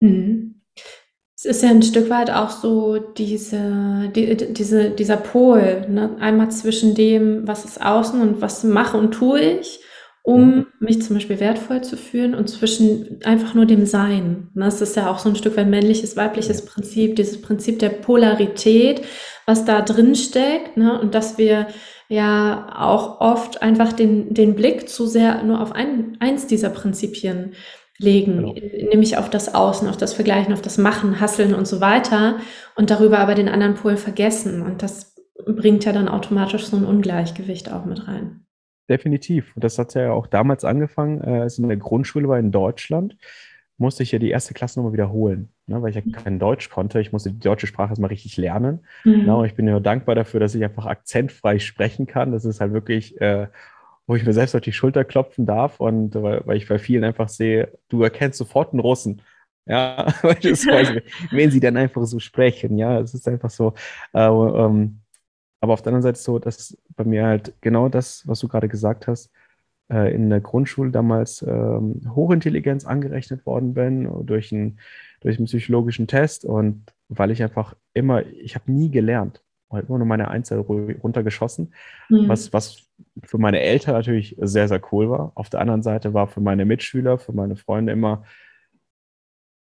Mhm. 0.00 0.57
Es 1.40 1.44
ist 1.44 1.62
ja 1.62 1.70
ein 1.70 1.84
Stück 1.84 2.10
weit 2.10 2.32
auch 2.32 2.50
so 2.50 2.98
diese, 2.98 4.10
die, 4.12 4.36
diese, 4.52 4.90
dieser 4.90 5.16
Pol, 5.16 5.86
ne? 5.88 6.16
einmal 6.18 6.50
zwischen 6.50 6.96
dem, 6.96 7.46
was 7.46 7.64
ist 7.64 7.80
außen 7.80 8.20
und 8.20 8.40
was 8.40 8.64
mache 8.64 8.96
und 8.96 9.12
tue 9.12 9.38
ich, 9.38 9.78
um 10.24 10.46
mhm. 10.48 10.66
mich 10.80 11.00
zum 11.00 11.14
Beispiel 11.14 11.38
wertvoll 11.38 11.80
zu 11.82 11.96
fühlen 11.96 12.34
und 12.34 12.48
zwischen 12.48 13.20
einfach 13.22 13.54
nur 13.54 13.66
dem 13.66 13.86
Sein. 13.86 14.48
Ne? 14.54 14.64
Das 14.64 14.80
ist 14.80 14.96
ja 14.96 15.08
auch 15.08 15.20
so 15.20 15.28
ein 15.28 15.36
Stück 15.36 15.56
weit 15.56 15.68
männliches, 15.68 16.16
weibliches 16.16 16.64
Prinzip, 16.64 17.14
dieses 17.14 17.40
Prinzip 17.40 17.78
der 17.78 17.90
Polarität, 17.90 19.02
was 19.46 19.64
da 19.64 19.80
drin 19.80 20.16
steckt 20.16 20.76
ne? 20.76 21.00
und 21.00 21.14
dass 21.14 21.38
wir 21.38 21.68
ja 22.08 22.74
auch 22.76 23.20
oft 23.20 23.62
einfach 23.62 23.92
den, 23.92 24.34
den 24.34 24.56
Blick 24.56 24.88
zu 24.88 25.06
sehr 25.06 25.44
nur 25.44 25.60
auf 25.60 25.70
ein, 25.70 26.16
eins 26.18 26.48
dieser 26.48 26.70
Prinzipien 26.70 27.52
legen, 27.98 28.36
genau. 28.38 28.54
nämlich 28.90 29.18
auf 29.18 29.28
das 29.28 29.54
Außen, 29.54 29.88
auf 29.88 29.96
das 29.96 30.14
Vergleichen, 30.14 30.52
auf 30.52 30.62
das 30.62 30.78
Machen, 30.78 31.20
Hasseln 31.20 31.54
und 31.54 31.66
so 31.66 31.80
weiter 31.80 32.38
und 32.76 32.90
darüber 32.90 33.18
aber 33.18 33.34
den 33.34 33.48
anderen 33.48 33.74
Pol 33.74 33.96
vergessen. 33.96 34.62
Und 34.62 34.82
das 34.82 35.16
bringt 35.46 35.84
ja 35.84 35.92
dann 35.92 36.08
automatisch 36.08 36.66
so 36.66 36.76
ein 36.76 36.84
Ungleichgewicht 36.84 37.72
auch 37.72 37.84
mit 37.84 38.06
rein. 38.06 38.44
Definitiv. 38.88 39.54
Und 39.54 39.64
das 39.64 39.78
hat 39.78 39.94
ja 39.94 40.12
auch 40.12 40.26
damals 40.26 40.64
angefangen, 40.64 41.22
äh, 41.22 41.40
als 41.40 41.54
ich 41.54 41.62
in 41.62 41.68
der 41.68 41.76
Grundschule 41.76 42.28
war 42.28 42.38
in 42.38 42.52
Deutschland, 42.52 43.16
musste 43.76 44.02
ich 44.02 44.12
ja 44.12 44.18
die 44.18 44.30
erste 44.30 44.54
Klasse 44.54 44.78
nochmal 44.78 44.92
wiederholen, 44.92 45.50
ne, 45.66 45.80
weil 45.80 45.90
ich 45.90 45.96
ja 45.96 46.02
kein 46.12 46.38
Deutsch 46.38 46.68
konnte. 46.68 47.00
Ich 47.00 47.12
musste 47.12 47.30
die 47.30 47.38
deutsche 47.38 47.68
Sprache 47.68 47.90
erstmal 47.90 48.08
richtig 48.08 48.36
lernen. 48.36 48.80
Mhm. 49.04 49.24
Ne, 49.24 49.36
und 49.36 49.44
ich 49.44 49.54
bin 49.54 49.68
ja 49.68 49.78
dankbar 49.78 50.14
dafür, 50.14 50.40
dass 50.40 50.54
ich 50.54 50.64
einfach 50.64 50.86
akzentfrei 50.86 51.58
sprechen 51.58 52.06
kann. 52.06 52.32
Das 52.32 52.44
ist 52.44 52.60
halt 52.60 52.72
wirklich 52.72 53.20
äh, 53.20 53.46
wo 54.08 54.16
ich 54.16 54.24
mir 54.24 54.32
selbst 54.32 54.56
auf 54.56 54.62
die 54.62 54.72
Schulter 54.72 55.04
klopfen 55.04 55.44
darf 55.44 55.80
und 55.80 56.14
weil, 56.14 56.40
weil 56.46 56.56
ich 56.56 56.66
bei 56.66 56.78
vielen 56.78 57.04
einfach 57.04 57.28
sehe, 57.28 57.78
du 57.90 58.02
erkennst 58.02 58.38
sofort 58.38 58.72
einen 58.72 58.80
Russen. 58.80 59.20
Ja, 59.66 60.06
wenn 61.30 61.50
sie 61.50 61.60
dann 61.60 61.76
einfach 61.76 62.04
so 62.06 62.18
sprechen, 62.18 62.78
ja, 62.78 62.98
es 62.98 63.12
ist 63.12 63.28
einfach 63.28 63.50
so. 63.50 63.74
Äh, 64.14 64.26
ähm, 64.26 65.00
aber 65.60 65.74
auf 65.74 65.82
der 65.82 65.92
anderen 65.92 66.02
Seite 66.02 66.18
so, 66.18 66.38
dass 66.38 66.76
bei 66.96 67.04
mir 67.04 67.26
halt 67.26 67.52
genau 67.60 67.90
das, 67.90 68.26
was 68.26 68.40
du 68.40 68.48
gerade 68.48 68.68
gesagt 68.68 69.06
hast, 69.08 69.30
äh, 69.92 70.14
in 70.14 70.30
der 70.30 70.40
Grundschule 70.40 70.90
damals 70.90 71.42
ähm, 71.42 72.00
Hochintelligenz 72.14 72.86
angerechnet 72.86 73.44
worden 73.44 73.74
bin 73.74 74.08
durch, 74.24 74.52
ein, 74.52 74.78
durch 75.20 75.36
einen 75.36 75.46
psychologischen 75.46 76.06
Test 76.06 76.46
und 76.46 76.94
weil 77.08 77.30
ich 77.30 77.42
einfach 77.42 77.74
immer, 77.92 78.24
ich 78.24 78.54
habe 78.54 78.72
nie 78.72 78.90
gelernt 78.90 79.42
halt 79.70 79.88
immer 79.88 79.98
nur 79.98 80.06
meine 80.06 80.28
Einzel 80.28 80.60
runtergeschossen, 80.60 81.74
mhm. 82.08 82.28
was, 82.28 82.52
was 82.52 82.87
für 83.24 83.38
meine 83.38 83.60
Eltern 83.60 83.94
natürlich 83.94 84.36
sehr, 84.40 84.68
sehr 84.68 84.80
cool 84.92 85.10
war. 85.10 85.32
Auf 85.34 85.50
der 85.50 85.60
anderen 85.60 85.82
Seite 85.82 86.14
war 86.14 86.26
für 86.26 86.40
meine 86.40 86.64
Mitschüler, 86.64 87.18
für 87.18 87.32
meine 87.32 87.56
Freunde 87.56 87.92
immer, 87.92 88.24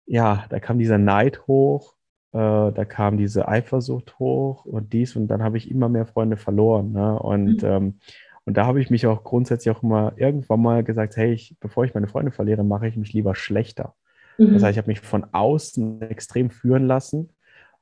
ja, 0.06 0.46
da 0.50 0.60
kam 0.60 0.80
dieser 0.80 0.98
Neid 0.98 1.48
hoch, 1.48 1.94
äh, 2.34 2.38
da 2.38 2.86
kam 2.86 3.18
diese 3.18 3.48
Eifersucht 3.48 4.20
hoch 4.20 4.66
und 4.66 4.94
dies 4.94 5.16
und 5.16 5.28
dann 5.28 5.44
habe 5.44 5.58
ich 5.58 5.70
immer 5.72 5.90
mehr 5.90 6.06
Freunde 6.06 6.38
verloren. 6.38 6.92
Ne? 6.92 7.18
Und, 7.20 7.64
mhm. 7.64 7.70
ähm, 7.70 8.00
und 8.46 8.58
da 8.58 8.66
habe 8.66 8.82
ich 8.82 8.90
mich 8.90 9.08
auch 9.08 9.24
grundsätzlich 9.24 9.76
auch 9.76 9.84
immer 9.84 10.14
irgendwann 10.18 10.62
mal 10.62 10.84
gesagt, 10.84 11.16
hey, 11.16 11.32
ich, 11.32 11.56
bevor 11.60 11.86
ich 11.86 11.94
meine 11.94 12.08
Freunde 12.08 12.32
verliere, 12.32 12.64
mache 12.64 12.88
ich 12.88 12.98
mich 12.98 13.14
lieber 13.14 13.36
schlechter. 13.36 13.96
Mhm. 14.38 14.54
Das 14.54 14.64
heißt, 14.64 14.74
ich 14.74 14.78
habe 14.78 14.90
mich 14.90 15.00
von 15.00 15.26
außen 15.32 16.02
extrem 16.02 16.50
führen 16.50 16.86
lassen 16.86 17.30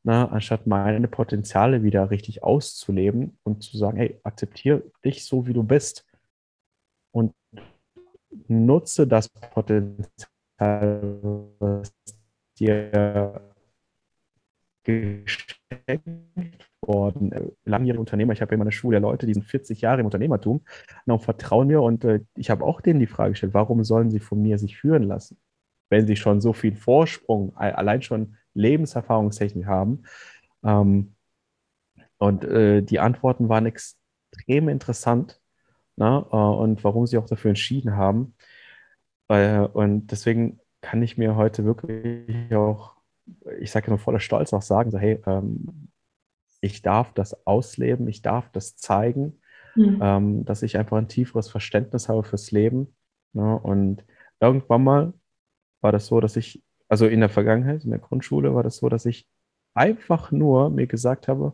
na, 0.03 0.23
ne, 0.23 0.31
anstatt 0.31 0.65
meine 0.65 1.07
Potenziale 1.07 1.83
wieder 1.83 2.09
richtig 2.09 2.43
auszuleben 2.43 3.37
und 3.43 3.63
zu 3.63 3.77
sagen, 3.77 3.97
hey, 3.97 4.19
akzeptiere 4.23 4.83
dich 5.05 5.25
so, 5.25 5.45
wie 5.45 5.53
du 5.53 5.63
bist. 5.63 6.05
Und 7.11 7.33
nutze 8.47 9.05
das 9.05 9.29
Potenzial, 9.29 10.27
was 11.59 11.93
dir 12.57 13.41
geschenkt 14.83 15.51
worden. 16.81 17.53
Langjährige 17.65 17.99
Unternehmer, 17.99 18.33
ich 18.33 18.41
habe 18.41 18.51
ja 18.51 18.55
immer 18.55 18.63
eine 18.63 18.71
Schule 18.71 18.95
der 18.95 19.01
Leute, 19.01 19.27
die 19.27 19.33
sind 19.35 19.45
40 19.45 19.81
Jahre 19.81 19.99
im 19.99 20.05
Unternehmertum. 20.05 20.61
Und 21.05 21.21
vertrauen 21.21 21.67
mir. 21.67 21.81
Und 21.81 22.03
äh, 22.05 22.21
ich 22.35 22.49
habe 22.49 22.63
auch 22.63 22.81
denen 22.81 22.99
die 22.99 23.07
Frage 23.07 23.31
gestellt, 23.31 23.53
warum 23.53 23.83
sollen 23.83 24.09
sie 24.09 24.19
von 24.19 24.41
mir 24.41 24.57
sich 24.57 24.77
führen 24.77 25.03
lassen, 25.03 25.37
wenn 25.89 26.07
sie 26.07 26.15
schon 26.15 26.41
so 26.41 26.53
viel 26.53 26.75
Vorsprung, 26.75 27.55
allein 27.55 28.01
schon 28.01 28.35
lebenserfahrungstechnisch 28.53 29.67
haben. 29.67 30.03
Ähm, 30.63 31.15
und 32.17 32.43
äh, 32.43 32.81
die 32.81 32.99
Antworten 32.99 33.49
waren 33.49 33.65
extrem 33.65 34.69
interessant 34.69 35.41
ne? 36.01 36.25
Äh, 36.31 36.35
und 36.35 36.83
warum 36.83 37.05
sie 37.05 37.17
auch 37.17 37.25
dafür 37.25 37.49
entschieden 37.49 37.95
haben. 37.95 38.35
Äh, 39.27 39.59
und 39.59 40.07
deswegen 40.07 40.59
kann 40.81 41.01
ich 41.03 41.17
mir 41.17 41.35
heute 41.35 41.63
wirklich 41.63 42.53
auch, 42.55 42.95
ich 43.59 43.71
sage 43.71 43.87
immer 43.87 43.99
voller 43.99 44.19
Stolz 44.19 44.53
auch 44.53 44.61
sagen, 44.61 44.91
so 44.91 44.97
hey, 44.97 45.21
ähm, 45.25 45.89
ich 46.59 46.81
darf 46.81 47.13
das 47.13 47.45
ausleben, 47.45 48.07
ich 48.07 48.21
darf 48.21 48.49
das 48.51 48.75
zeigen, 48.75 49.39
mhm. 49.75 49.99
ähm, 50.01 50.45
dass 50.45 50.63
ich 50.63 50.77
einfach 50.77 50.97
ein 50.97 51.07
tieferes 51.07 51.49
Verständnis 51.49 52.09
habe 52.09 52.23
fürs 52.23 52.51
Leben. 52.51 52.95
Ne? 53.33 53.59
Und 53.59 54.03
irgendwann 54.39 54.83
mal 54.83 55.13
war 55.81 55.91
das 55.91 56.07
so, 56.07 56.19
dass 56.19 56.35
ich 56.35 56.63
also 56.91 57.07
in 57.07 57.21
der 57.21 57.29
Vergangenheit, 57.29 57.85
in 57.85 57.91
der 57.91 57.99
Grundschule 57.99 58.53
war 58.53 58.63
das 58.63 58.75
so, 58.75 58.89
dass 58.89 59.05
ich 59.05 59.25
einfach 59.73 60.33
nur 60.33 60.69
mir 60.69 60.87
gesagt 60.87 61.29
habe, 61.29 61.53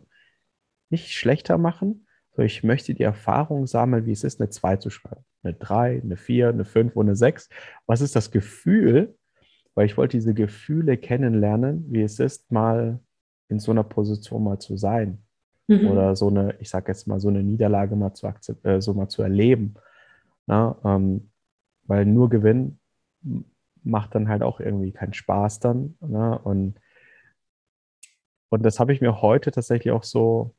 nicht 0.90 1.12
schlechter 1.12 1.58
machen, 1.58 2.08
sondern 2.32 2.46
ich 2.46 2.64
möchte 2.64 2.92
die 2.92 3.04
Erfahrung 3.04 3.68
sammeln, 3.68 4.04
wie 4.04 4.10
es 4.10 4.24
ist, 4.24 4.40
eine 4.40 4.50
2 4.50 4.78
zu 4.78 4.90
schreiben. 4.90 5.24
Eine 5.44 5.54
3, 5.54 6.02
eine 6.02 6.16
4, 6.16 6.48
eine 6.48 6.64
5 6.64 6.96
und 6.96 7.06
eine 7.06 7.14
6. 7.14 7.50
Was 7.86 8.00
ist 8.00 8.16
das 8.16 8.32
Gefühl? 8.32 9.16
Weil 9.76 9.86
ich 9.86 9.96
wollte 9.96 10.16
diese 10.16 10.34
Gefühle 10.34 10.96
kennenlernen, 10.96 11.84
wie 11.88 12.02
es 12.02 12.18
ist, 12.18 12.50
mal 12.50 12.98
in 13.48 13.60
so 13.60 13.70
einer 13.70 13.84
Position 13.84 14.42
mal 14.42 14.58
zu 14.58 14.76
sein. 14.76 15.22
Mhm. 15.68 15.86
Oder 15.86 16.16
so 16.16 16.30
eine, 16.30 16.56
ich 16.58 16.68
sage 16.68 16.90
jetzt 16.90 17.06
mal, 17.06 17.20
so 17.20 17.28
eine 17.28 17.44
Niederlage 17.44 17.94
mal 17.94 18.12
zu, 18.12 18.26
äh, 18.64 18.80
so 18.80 18.92
mal 18.92 19.08
zu 19.08 19.22
erleben. 19.22 19.74
Na, 20.46 20.76
ähm, 20.84 21.30
weil 21.84 22.06
nur 22.06 22.28
Gewinn 22.28 22.80
macht 23.88 24.14
dann 24.14 24.28
halt 24.28 24.42
auch 24.42 24.60
irgendwie 24.60 24.92
keinen 24.92 25.14
Spaß 25.14 25.60
dann. 25.60 25.96
Ne? 26.00 26.38
Und, 26.38 26.78
und 28.50 28.62
das 28.62 28.78
habe 28.78 28.92
ich 28.92 29.00
mir 29.00 29.22
heute 29.22 29.50
tatsächlich 29.50 29.92
auch 29.92 30.04
so 30.04 30.54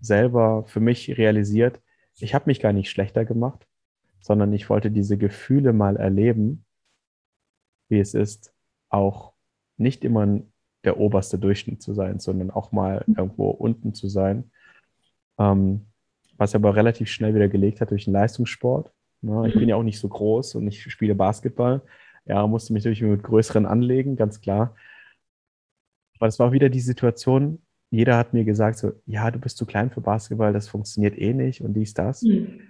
selber 0.00 0.64
für 0.66 0.80
mich 0.80 1.16
realisiert. 1.16 1.80
Ich 2.18 2.34
habe 2.34 2.46
mich 2.46 2.60
gar 2.60 2.72
nicht 2.72 2.90
schlechter 2.90 3.24
gemacht, 3.24 3.66
sondern 4.20 4.52
ich 4.52 4.68
wollte 4.70 4.90
diese 4.90 5.18
Gefühle 5.18 5.72
mal 5.72 5.96
erleben, 5.96 6.64
wie 7.88 8.00
es 8.00 8.14
ist, 8.14 8.54
auch 8.88 9.34
nicht 9.76 10.04
immer 10.04 10.40
der 10.84 10.98
oberste 10.98 11.38
Durchschnitt 11.38 11.82
zu 11.82 11.94
sein, 11.94 12.18
sondern 12.18 12.50
auch 12.50 12.72
mal 12.72 13.04
irgendwo 13.06 13.50
unten 13.50 13.94
zu 13.94 14.08
sein. 14.08 14.50
Ähm, 15.38 15.86
was 16.36 16.54
aber 16.54 16.76
relativ 16.76 17.08
schnell 17.08 17.34
wieder 17.34 17.48
gelegt 17.48 17.80
hat 17.80 17.90
durch 17.90 18.04
den 18.04 18.12
Leistungssport. 18.12 18.92
Ne? 19.20 19.48
Ich 19.48 19.54
bin 19.54 19.68
ja 19.68 19.76
auch 19.76 19.82
nicht 19.82 19.98
so 19.98 20.08
groß 20.08 20.56
und 20.56 20.66
ich 20.66 20.82
spiele 20.82 21.14
Basketball. 21.14 21.82
Ja, 22.26 22.46
musste 22.46 22.72
mich 22.72 22.84
natürlich 22.84 23.02
mit 23.02 23.22
größeren 23.22 23.66
anlegen, 23.66 24.16
ganz 24.16 24.40
klar. 24.40 24.74
Aber 26.18 26.28
es 26.28 26.38
war 26.38 26.52
wieder 26.52 26.68
die 26.68 26.80
Situation, 26.80 27.60
jeder 27.90 28.16
hat 28.16 28.32
mir 28.32 28.44
gesagt, 28.44 28.78
so, 28.78 28.92
ja, 29.06 29.30
du 29.30 29.38
bist 29.38 29.56
zu 29.56 29.66
klein 29.66 29.90
für 29.90 30.00
Basketball, 30.00 30.52
das 30.52 30.68
funktioniert 30.68 31.16
eh 31.18 31.32
nicht 31.32 31.60
und 31.60 31.74
dies, 31.74 31.94
das. 31.94 32.22
Mhm. 32.22 32.60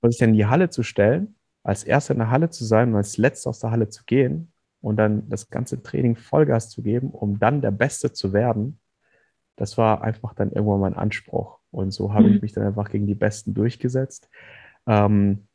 Und 0.00 0.10
sich 0.10 0.18
dann 0.18 0.30
in 0.30 0.36
die 0.36 0.46
Halle 0.46 0.70
zu 0.70 0.82
stellen, 0.82 1.36
als 1.62 1.84
Erster 1.84 2.14
in 2.14 2.20
der 2.20 2.30
Halle 2.30 2.50
zu 2.50 2.64
sein 2.64 2.90
und 2.90 2.96
als 2.96 3.18
Letzter 3.18 3.50
aus 3.50 3.60
der 3.60 3.70
Halle 3.70 3.88
zu 3.88 4.04
gehen 4.04 4.52
und 4.80 4.96
dann 4.96 5.28
das 5.28 5.50
ganze 5.50 5.82
Training 5.82 6.16
Vollgas 6.16 6.70
zu 6.70 6.82
geben, 6.82 7.10
um 7.10 7.38
dann 7.38 7.60
der 7.60 7.70
Beste 7.70 8.12
zu 8.12 8.32
werden, 8.32 8.80
das 9.56 9.76
war 9.76 10.02
einfach 10.02 10.34
dann 10.34 10.52
irgendwann 10.52 10.80
mein 10.80 10.94
Anspruch. 10.94 11.58
Und 11.70 11.92
so 11.92 12.14
habe 12.14 12.28
mhm. 12.28 12.36
ich 12.36 12.42
mich 12.42 12.52
dann 12.52 12.66
einfach 12.66 12.90
gegen 12.90 13.06
die 13.06 13.14
Besten 13.14 13.52
durchgesetzt. 13.52 14.30
Ähm, 14.86 15.46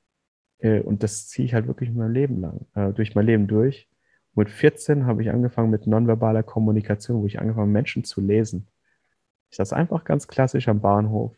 äh, 0.60 0.82
und 0.82 1.04
das 1.04 1.28
ziehe 1.28 1.46
ich 1.46 1.54
halt 1.54 1.68
wirklich 1.68 1.92
mein 1.92 2.14
Leben 2.14 2.42
lang, 2.42 2.66
äh, 2.76 2.92
durch 2.94 3.16
mein 3.16 3.26
Leben 3.26 3.48
durch. 3.48 3.88
Mit 4.36 4.50
14 4.50 5.06
habe 5.06 5.22
ich 5.24 5.30
angefangen 5.30 5.70
mit 5.70 5.88
nonverbaler 5.88 6.44
Kommunikation, 6.44 7.22
wo 7.22 7.26
ich 7.26 7.40
angefangen 7.40 7.72
Menschen 7.72 8.04
zu 8.04 8.22
lesen. 8.22 8.68
Ich 9.50 9.58
saß 9.58 9.74
einfach 9.74 10.04
ganz 10.04 10.28
klassisch 10.28 10.68
am 10.68 10.82
Bahnhof, 10.82 11.34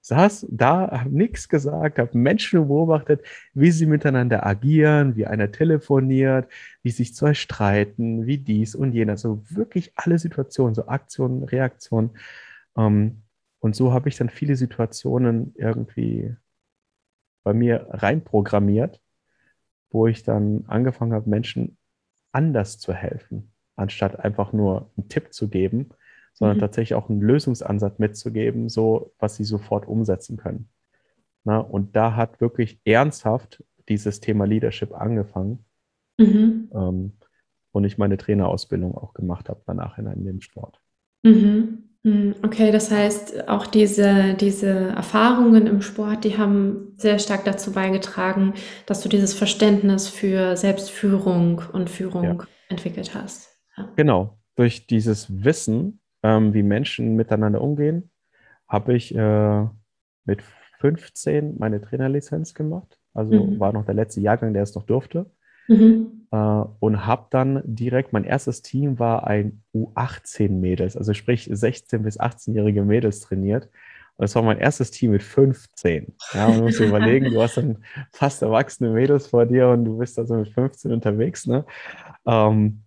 saß 0.00 0.46
da, 0.50 0.90
habe 0.90 1.10
nichts 1.10 1.48
gesagt, 1.48 1.98
habe 1.98 2.16
Menschen 2.16 2.66
beobachtet, 2.68 3.22
wie 3.52 3.70
sie 3.70 3.86
miteinander 3.86 4.46
agieren, 4.46 5.16
wie 5.16 5.26
einer 5.26 5.52
telefoniert, 5.52 6.48
wie 6.82 6.90
sich 6.90 7.14
zwei 7.14 7.34
streiten, 7.34 8.26
wie 8.26 8.38
dies 8.38 8.74
und 8.74 8.92
jenes. 8.92 9.20
So 9.22 9.42
wirklich 9.50 9.92
alle 9.96 10.18
Situationen, 10.18 10.74
so 10.74 10.86
Aktionen, 10.86 11.44
Reaktionen. 11.44 12.10
Ähm, 12.76 13.22
und 13.60 13.76
so 13.76 13.92
habe 13.92 14.08
ich 14.08 14.16
dann 14.16 14.30
viele 14.30 14.56
Situationen 14.56 15.54
irgendwie 15.56 16.34
bei 17.42 17.52
mir 17.52 17.86
reinprogrammiert, 17.90 19.00
wo 19.90 20.06
ich 20.06 20.22
dann 20.22 20.64
angefangen 20.66 21.12
habe, 21.12 21.28
Menschen 21.28 21.78
anders 22.32 22.78
zu 22.78 22.92
helfen, 22.92 23.52
anstatt 23.76 24.18
einfach 24.20 24.52
nur 24.52 24.90
einen 24.96 25.08
Tipp 25.08 25.32
zu 25.32 25.48
geben, 25.48 25.90
sondern 26.34 26.58
mhm. 26.58 26.60
tatsächlich 26.60 26.94
auch 26.94 27.08
einen 27.08 27.20
Lösungsansatz 27.20 27.98
mitzugeben, 27.98 28.68
so 28.68 29.12
was 29.18 29.36
sie 29.36 29.44
sofort 29.44 29.86
umsetzen 29.86 30.36
können. 30.36 30.68
Na, 31.44 31.58
und 31.58 31.96
da 31.96 32.14
hat 32.14 32.40
wirklich 32.40 32.80
ernsthaft 32.84 33.64
dieses 33.88 34.20
Thema 34.20 34.44
Leadership 34.44 34.92
angefangen. 34.92 35.64
Mhm. 36.18 36.70
Ähm, 36.74 37.12
und 37.72 37.84
ich 37.84 37.98
meine 37.98 38.16
Trainerausbildung 38.16 38.96
auch 38.96 39.14
gemacht 39.14 39.48
habe 39.48 39.62
danach 39.66 39.98
in, 39.98 40.06
in 40.06 40.24
dem 40.24 40.40
Sport. 40.40 40.80
Mhm. 41.22 41.87
Hm, 42.08 42.36
okay, 42.42 42.72
das 42.72 42.90
heißt, 42.90 43.48
auch 43.48 43.66
diese, 43.66 44.34
diese 44.34 44.68
Erfahrungen 44.68 45.66
im 45.66 45.82
Sport, 45.82 46.24
die 46.24 46.38
haben 46.38 46.94
sehr 46.96 47.18
stark 47.18 47.44
dazu 47.44 47.72
beigetragen, 47.72 48.54
dass 48.86 49.02
du 49.02 49.10
dieses 49.10 49.34
Verständnis 49.34 50.08
für 50.08 50.56
Selbstführung 50.56 51.62
und 51.72 51.90
Führung 51.90 52.24
ja. 52.24 52.38
entwickelt 52.70 53.14
hast. 53.14 53.50
Ja. 53.76 53.88
Genau, 53.96 54.38
durch 54.56 54.86
dieses 54.86 55.44
Wissen, 55.44 56.00
ähm, 56.22 56.54
wie 56.54 56.62
Menschen 56.62 57.14
miteinander 57.14 57.60
umgehen, 57.60 58.10
habe 58.66 58.94
ich 58.94 59.14
äh, 59.14 59.66
mit 60.24 60.42
15 60.80 61.56
meine 61.58 61.80
Trainerlizenz 61.80 62.54
gemacht. 62.54 62.98
Also 63.12 63.34
mhm. 63.34 63.60
war 63.60 63.72
noch 63.72 63.84
der 63.84 63.94
letzte 63.94 64.20
Jahrgang, 64.20 64.54
der 64.54 64.62
es 64.62 64.74
noch 64.74 64.84
durfte. 64.84 65.26
Mhm. 65.68 66.26
Äh, 66.30 66.36
und 66.80 67.06
habe 67.06 67.26
dann 67.30 67.62
direkt, 67.64 68.12
mein 68.12 68.24
erstes 68.24 68.62
Team 68.62 68.98
war 68.98 69.26
ein 69.26 69.62
U18-Mädels, 69.74 70.96
also 70.96 71.14
sprich 71.14 71.46
16- 71.46 71.98
bis 71.98 72.18
18-jährige 72.18 72.82
Mädels 72.82 73.20
trainiert. 73.20 73.70
Und 74.16 74.24
das 74.24 74.34
war 74.34 74.42
mein 74.42 74.58
erstes 74.58 74.90
Team 74.90 75.12
mit 75.12 75.22
15. 75.22 76.12
Ja, 76.34 76.48
musst 76.48 76.80
dir 76.80 76.88
überlegen, 76.88 77.30
du 77.30 77.40
hast 77.40 77.56
dann 77.56 77.84
fast 78.12 78.42
erwachsene 78.42 78.90
Mädels 78.90 79.28
vor 79.28 79.46
dir 79.46 79.68
und 79.68 79.84
du 79.84 79.98
bist 79.98 80.18
also 80.18 80.34
mit 80.34 80.48
15 80.48 80.92
unterwegs. 80.92 81.46
Ne? 81.46 81.64
Ähm, 82.26 82.82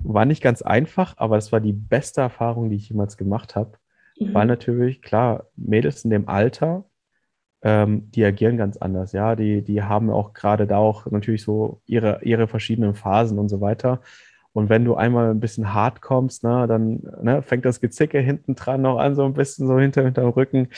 war 0.00 0.24
nicht 0.24 0.42
ganz 0.42 0.60
einfach, 0.60 1.14
aber 1.18 1.36
das 1.36 1.52
war 1.52 1.60
die 1.60 1.72
beste 1.72 2.20
Erfahrung, 2.20 2.68
die 2.68 2.76
ich 2.76 2.88
jemals 2.88 3.16
gemacht 3.16 3.54
habe. 3.54 3.78
Mhm. 4.18 4.34
Weil 4.34 4.46
natürlich, 4.46 5.02
klar, 5.02 5.46
Mädels 5.56 6.04
in 6.04 6.10
dem 6.10 6.28
Alter, 6.28 6.84
ähm, 7.62 8.10
die 8.10 8.24
agieren 8.24 8.56
ganz 8.56 8.76
anders, 8.76 9.12
ja. 9.12 9.36
Die, 9.36 9.62
die 9.62 9.82
haben 9.82 10.10
auch 10.10 10.32
gerade 10.32 10.66
da 10.66 10.78
auch 10.78 11.06
natürlich 11.06 11.42
so 11.42 11.80
ihre, 11.86 12.20
ihre 12.22 12.48
verschiedenen 12.48 12.94
Phasen 12.94 13.38
und 13.38 13.48
so 13.48 13.60
weiter. 13.60 14.00
Und 14.54 14.68
wenn 14.68 14.84
du 14.84 14.96
einmal 14.96 15.30
ein 15.30 15.40
bisschen 15.40 15.72
hart 15.72 16.02
kommst, 16.02 16.44
ne, 16.44 16.66
dann 16.66 17.02
ne, 17.22 17.42
fängt 17.42 17.64
das 17.64 17.80
Gezicke 17.80 18.18
hinten 18.18 18.54
dran 18.54 18.82
noch 18.82 18.98
an, 18.98 19.14
so 19.14 19.24
ein 19.24 19.32
bisschen 19.32 19.66
so 19.66 19.78
hinter, 19.78 20.02
hinter 20.02 20.22
dem 20.22 20.30
Rücken. 20.30 20.68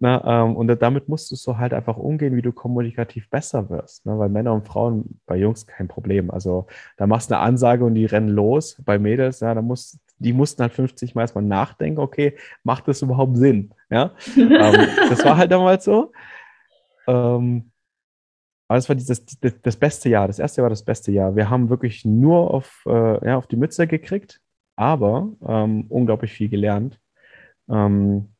Ne, 0.00 0.20
ähm, 0.26 0.56
und 0.56 0.68
damit 0.82 1.08
musst 1.08 1.30
du 1.30 1.36
so 1.36 1.56
halt 1.56 1.72
einfach 1.72 1.96
umgehen, 1.96 2.36
wie 2.36 2.42
du 2.42 2.52
kommunikativ 2.52 3.30
besser 3.30 3.70
wirst. 3.70 4.04
Ne, 4.04 4.18
weil 4.18 4.28
Männer 4.28 4.52
und 4.52 4.66
Frauen, 4.66 5.20
bei 5.26 5.36
Jungs 5.36 5.66
kein 5.66 5.88
Problem. 5.88 6.30
Also 6.30 6.66
da 6.98 7.06
machst 7.06 7.30
du 7.30 7.36
eine 7.36 7.44
Ansage 7.44 7.84
und 7.84 7.94
die 7.94 8.04
rennen 8.06 8.28
los. 8.28 8.76
Bei 8.84 8.98
Mädels, 8.98 9.40
ja, 9.40 9.54
da 9.54 9.62
musst, 9.62 9.98
die 10.22 10.32
mussten 10.32 10.62
halt 10.62 10.72
50 10.72 11.14
Mal 11.14 11.22
erstmal 11.22 11.44
nachdenken, 11.44 12.00
okay, 12.00 12.36
macht 12.62 12.88
das 12.88 13.02
überhaupt 13.02 13.36
Sinn? 13.36 13.74
Ja, 13.90 14.14
ähm, 14.36 14.88
das 15.08 15.24
war 15.24 15.36
halt 15.36 15.52
damals 15.52 15.84
so. 15.84 16.12
Ähm, 17.06 17.72
aber 18.68 18.78
es 18.78 18.88
war 18.88 18.96
dieses, 18.96 19.24
das, 19.40 19.60
das, 19.60 19.76
beste 19.76 20.08
Jahr. 20.08 20.26
Das 20.26 20.38
erste 20.38 20.60
Jahr 20.60 20.64
war 20.64 20.70
das 20.70 20.84
beste 20.84 21.12
Jahr. 21.12 21.36
Wir 21.36 21.50
haben 21.50 21.68
wirklich 21.68 22.04
nur 22.04 22.54
auf, 22.54 22.84
äh, 22.86 23.26
ja, 23.26 23.36
auf 23.36 23.46
die 23.46 23.56
Mütze 23.56 23.86
gekriegt, 23.86 24.40
aber 24.76 25.30
ähm, 25.46 25.86
unglaublich 25.88 26.32
viel 26.32 26.48
gelernt. 26.48 26.98
Ähm, 27.68 28.34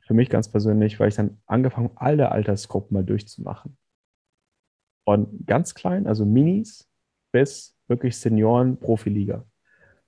für 0.00 0.14
mich 0.14 0.28
ganz 0.28 0.50
persönlich, 0.50 1.00
weil 1.00 1.08
ich 1.08 1.14
dann 1.14 1.38
angefangen 1.46 1.90
alle 1.94 2.32
Altersgruppen 2.32 2.94
mal 2.94 3.04
durchzumachen. 3.04 3.78
Von 5.04 5.44
ganz 5.46 5.74
klein, 5.74 6.06
also 6.06 6.26
Minis, 6.26 6.88
bis 7.32 7.74
wirklich 7.88 8.18
Senioren, 8.18 8.78
Profiliga. 8.78 9.46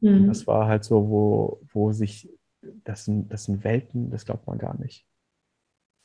Mhm. 0.04 0.26
Das 0.26 0.46
war 0.46 0.68
halt 0.68 0.84
so, 0.84 1.08
wo, 1.08 1.60
wo 1.72 1.92
sich, 1.92 2.28
das 2.60 3.06
sind, 3.06 3.32
das 3.32 3.44
sind 3.44 3.64
Welten, 3.64 4.10
das 4.10 4.26
glaubt 4.26 4.46
man 4.46 4.58
gar 4.58 4.78
nicht. 4.78 5.06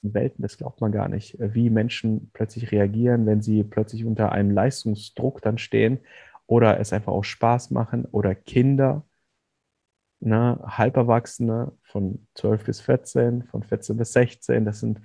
Welten, 0.01 0.41
das 0.41 0.57
glaubt 0.57 0.79
man 0.79 0.93
gar 0.93 1.09
nicht, 1.09 1.35
wie 1.39 1.69
Menschen 1.69 2.31
plötzlich 2.31 2.71
reagieren, 2.71 3.25
wenn 3.25 3.41
sie 3.41 3.63
plötzlich 3.65 4.05
unter 4.05 4.31
einem 4.31 4.51
Leistungsdruck 4.51 5.41
dann 5.41 5.57
stehen 5.57 5.99
oder 6.47 6.79
es 6.79 6.93
einfach 6.93 7.11
auch 7.11 7.25
Spaß 7.25 7.71
machen 7.71 8.05
oder 8.05 8.33
Kinder, 8.33 9.05
ne, 10.21 10.57
Halberwachsene 10.63 11.73
von 11.83 12.25
12 12.35 12.63
bis 12.63 12.79
14, 12.79 13.43
von 13.43 13.63
14 13.63 13.97
bis 13.97 14.13
16, 14.13 14.63
das 14.63 14.79
sind 14.79 15.01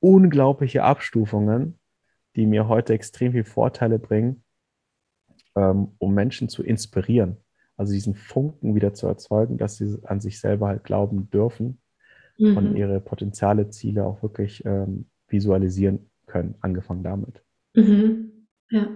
unglaubliche 0.00 0.84
Abstufungen, 0.84 1.78
die 2.36 2.44
mir 2.44 2.68
heute 2.68 2.92
extrem 2.92 3.32
viel 3.32 3.44
Vorteile 3.44 3.98
bringen, 3.98 4.44
ähm, 5.54 5.94
um 5.96 6.12
Menschen 6.12 6.50
zu 6.50 6.62
inspirieren. 6.62 7.38
Also 7.76 7.92
diesen 7.92 8.14
Funken 8.14 8.74
wieder 8.74 8.94
zu 8.94 9.06
erzeugen, 9.06 9.58
dass 9.58 9.76
sie 9.76 9.98
an 10.04 10.20
sich 10.20 10.40
selber 10.40 10.68
halt 10.68 10.84
glauben 10.84 11.30
dürfen 11.30 11.78
mhm. 12.38 12.56
und 12.56 12.76
ihre 12.76 13.00
Potenziale, 13.00 13.68
Ziele 13.70 14.04
auch 14.04 14.22
wirklich 14.22 14.64
ähm, 14.64 15.06
visualisieren 15.28 16.10
können, 16.26 16.54
angefangen 16.60 17.02
damit. 17.02 17.42
Mhm. 17.74 18.46
Ja. 18.70 18.88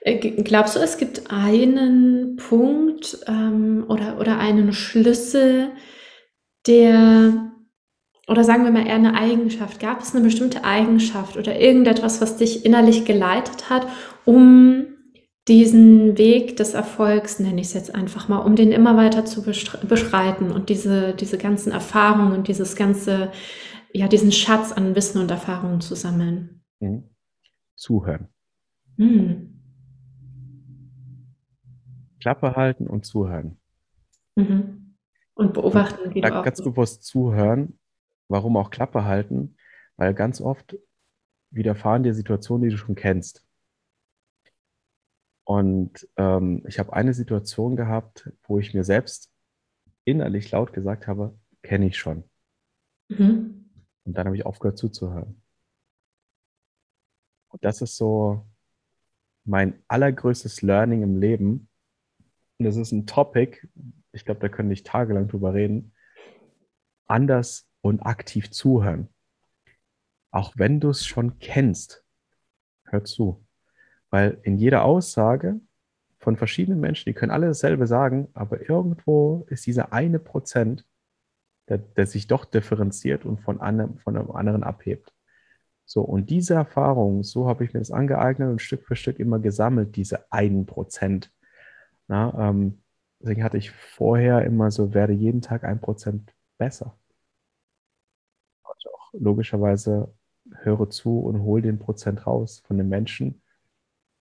Äh, 0.00 0.42
glaubst 0.42 0.76
du, 0.76 0.80
es 0.80 0.98
gibt 0.98 1.30
einen 1.30 2.36
Punkt 2.36 3.18
ähm, 3.26 3.84
oder, 3.88 4.18
oder 4.18 4.38
einen 4.38 4.72
Schlüssel, 4.72 5.70
der, 6.66 7.52
oder 8.28 8.44
sagen 8.44 8.64
wir 8.64 8.70
mal 8.70 8.86
eher 8.86 8.94
eine 8.94 9.14
Eigenschaft, 9.14 9.80
gab 9.80 10.00
es 10.00 10.14
eine 10.14 10.24
bestimmte 10.24 10.64
Eigenschaft 10.64 11.36
oder 11.36 11.58
irgendetwas, 11.58 12.20
was 12.20 12.36
dich 12.36 12.64
innerlich 12.64 13.04
geleitet 13.04 13.70
hat, 13.70 13.86
um 14.24 14.91
diesen 15.48 16.18
Weg 16.18 16.56
des 16.56 16.74
Erfolgs, 16.74 17.40
nenne 17.40 17.60
ich 17.60 17.68
es 17.68 17.74
jetzt 17.74 17.94
einfach 17.94 18.28
mal, 18.28 18.38
um 18.38 18.54
den 18.54 18.70
immer 18.70 18.96
weiter 18.96 19.24
zu 19.24 19.42
beschreiten 19.42 20.52
und 20.52 20.68
diese, 20.68 21.14
diese 21.14 21.36
ganzen 21.36 21.72
Erfahrungen 21.72 22.32
und 22.32 22.48
dieses 22.48 22.76
ganze, 22.76 23.32
ja, 23.92 24.06
diesen 24.06 24.30
Schatz 24.30 24.72
an 24.72 24.94
Wissen 24.94 25.20
und 25.20 25.30
Erfahrungen 25.30 25.80
zu 25.80 25.94
sammeln. 25.94 26.62
Mhm. 26.80 27.04
Zuhören. 27.74 28.28
Mhm. 28.96 29.60
Klappe 32.20 32.54
halten 32.54 32.86
und 32.86 33.04
zuhören. 33.04 33.58
Mhm. 34.36 34.94
Und 35.34 35.54
beobachten, 35.54 36.14
wie 36.14 36.20
du 36.20 36.38
auch 36.38 36.44
Ganz 36.44 36.62
bewusst 36.62 37.04
zuhören. 37.04 37.78
Warum 38.28 38.56
auch 38.56 38.70
Klappe 38.70 39.04
halten? 39.04 39.56
Weil 39.96 40.14
ganz 40.14 40.40
oft 40.40 40.76
widerfahren 41.50 42.04
dir 42.04 42.14
Situationen, 42.14 42.68
die 42.68 42.70
du 42.70 42.78
schon 42.78 42.94
kennst. 42.94 43.41
Und 45.44 46.08
ähm, 46.16 46.62
ich 46.66 46.78
habe 46.78 46.92
eine 46.92 47.14
Situation 47.14 47.76
gehabt, 47.76 48.30
wo 48.44 48.58
ich 48.58 48.74
mir 48.74 48.84
selbst 48.84 49.32
innerlich 50.04 50.50
laut 50.50 50.72
gesagt 50.72 51.06
habe, 51.06 51.38
kenne 51.62 51.86
ich 51.86 51.98
schon. 51.98 52.24
Mhm. 53.08 53.70
Und 54.04 54.14
dann 54.14 54.26
habe 54.26 54.36
ich 54.36 54.46
aufgehört 54.46 54.78
zuzuhören. 54.78 55.42
Und 57.48 57.64
das 57.64 57.82
ist 57.82 57.96
so 57.96 58.46
mein 59.44 59.82
allergrößtes 59.88 60.62
Learning 60.62 61.02
im 61.02 61.20
Leben. 61.20 61.68
Und 62.58 62.66
das 62.66 62.76
ist 62.76 62.92
ein 62.92 63.06
Topic, 63.06 63.68
ich 64.12 64.24
glaube, 64.24 64.40
da 64.40 64.48
könnte 64.48 64.72
ich 64.72 64.82
tagelang 64.82 65.28
drüber 65.28 65.54
reden. 65.54 65.92
Anders 67.06 67.68
und 67.80 68.00
aktiv 68.00 68.50
zuhören. 68.50 69.08
Auch 70.30 70.52
wenn 70.56 70.80
du 70.80 70.90
es 70.90 71.04
schon 71.04 71.38
kennst, 71.38 72.04
hör 72.84 73.04
zu. 73.04 73.44
Weil 74.12 74.38
in 74.42 74.58
jeder 74.58 74.84
Aussage 74.84 75.58
von 76.20 76.36
verschiedenen 76.36 76.80
Menschen, 76.80 77.08
die 77.08 77.14
können 77.14 77.32
alle 77.32 77.46
dasselbe 77.46 77.86
sagen, 77.86 78.28
aber 78.34 78.68
irgendwo 78.68 79.46
ist 79.48 79.66
dieser 79.66 79.92
eine 79.94 80.18
Prozent, 80.18 80.86
der, 81.68 81.78
der 81.78 82.06
sich 82.06 82.26
doch 82.26 82.44
differenziert 82.44 83.24
und 83.24 83.40
von, 83.40 83.60
einem, 83.60 83.98
von 83.98 84.16
einem 84.16 84.30
anderen 84.30 84.64
abhebt. 84.64 85.14
So, 85.86 86.02
und 86.02 86.28
diese 86.28 86.54
Erfahrung, 86.54 87.22
so 87.22 87.48
habe 87.48 87.64
ich 87.64 87.72
mir 87.72 87.80
das 87.80 87.90
angeeignet 87.90 88.50
und 88.50 88.60
Stück 88.60 88.84
für 88.84 88.96
Stück 88.96 89.18
immer 89.18 89.38
gesammelt, 89.38 89.96
diese 89.96 90.30
einen 90.30 90.66
Prozent. 90.66 91.32
Na, 92.06 92.50
ähm, 92.50 92.82
deswegen 93.18 93.42
hatte 93.42 93.56
ich 93.56 93.70
vorher 93.70 94.44
immer 94.44 94.70
so, 94.70 94.92
werde 94.94 95.14
jeden 95.14 95.40
Tag 95.40 95.64
ein 95.64 95.80
Prozent 95.80 96.34
besser. 96.58 96.98
Und 98.62 98.86
auch 98.92 99.12
logischerweise 99.14 100.14
höre 100.62 100.90
zu 100.90 101.20
und 101.20 101.40
hole 101.42 101.62
den 101.62 101.78
Prozent 101.78 102.26
raus 102.26 102.62
von 102.66 102.76
den 102.76 102.88
Menschen, 102.88 103.41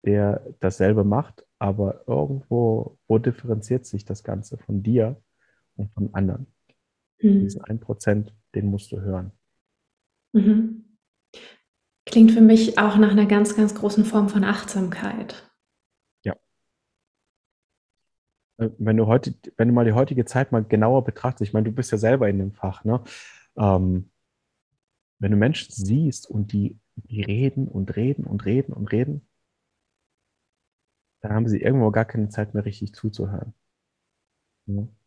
der 0.09 0.43
dasselbe 0.61 1.05
macht, 1.05 1.45
aber 1.59 2.05
irgendwo, 2.07 2.99
wo 3.07 3.19
differenziert 3.19 3.85
sich 3.85 4.07
das 4.07 4.25
Ganze 4.25 4.57
von 4.57 4.83
dir 4.83 5.21
und 5.77 5.93
von 5.93 6.15
anderen? 6.15 6.47
Mhm. 7.21 7.41
Diesen 7.41 7.63
1%, 7.63 8.33
den 8.55 8.67
musst 8.67 8.91
du 8.91 9.01
hören. 9.01 9.33
Mhm. 10.33 10.97
Klingt 12.07 12.33
für 12.33 12.41
mich 12.41 12.79
auch 12.79 12.97
nach 12.97 13.11
einer 13.11 13.27
ganz, 13.27 13.55
ganz 13.55 13.75
großen 13.75 14.07
Form 14.07 14.31
von 14.31 14.45
Achtsamkeit. 14.45 15.53
Ja. 16.25 16.35
Äh, 18.57 18.71
wenn 18.79 18.97
du 18.97 19.07
heute, 19.07 19.35
wenn 19.59 19.69
du 19.69 19.75
mal 19.75 19.85
die 19.85 19.93
heutige 19.93 20.25
Zeit 20.25 20.53
mal 20.53 20.65
genauer 20.65 21.05
betrachtest, 21.05 21.49
ich 21.49 21.53
meine, 21.53 21.67
du 21.67 21.73
bist 21.73 21.93
ja 21.93 21.99
selber 21.99 22.31
in 22.31 22.39
dem 22.39 22.53
Fach, 22.53 22.83
ne? 22.85 23.03
Ähm, 23.59 24.11
wenn 25.19 25.33
du 25.33 25.37
Menschen 25.37 25.71
siehst 25.71 26.31
und 26.31 26.53
die, 26.53 26.79
die 26.95 27.21
reden 27.21 27.69
und 27.69 27.97
reden 27.97 28.25
und 28.25 28.47
reden 28.47 28.73
und 28.73 28.91
reden, 28.91 29.28
dann 31.21 31.33
haben 31.33 31.49
sie 31.49 31.61
irgendwo 31.61 31.91
gar 31.91 32.05
keine 32.05 32.29
Zeit 32.29 32.55
mehr 32.55 32.65
richtig 32.65 32.95
zuzuhören. 32.95 33.55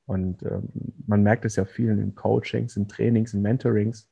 Und 0.05 0.43
ähm, 0.43 0.69
man 1.07 1.23
merkt 1.23 1.45
es 1.45 1.55
ja 1.55 1.65
vielen 1.65 1.99
in 1.99 2.15
Coachings, 2.15 2.75
in 2.75 2.87
Trainings, 2.87 3.33
in 3.33 3.41
Mentorings. 3.41 4.09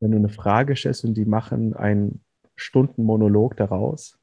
wenn 0.00 0.10
du 0.10 0.18
eine 0.18 0.28
Frage 0.28 0.74
stellst 0.76 1.04
und 1.04 1.14
die 1.14 1.24
machen 1.24 1.74
einen 1.74 2.24
Stundenmonolog 2.56 3.56
daraus, 3.56 4.18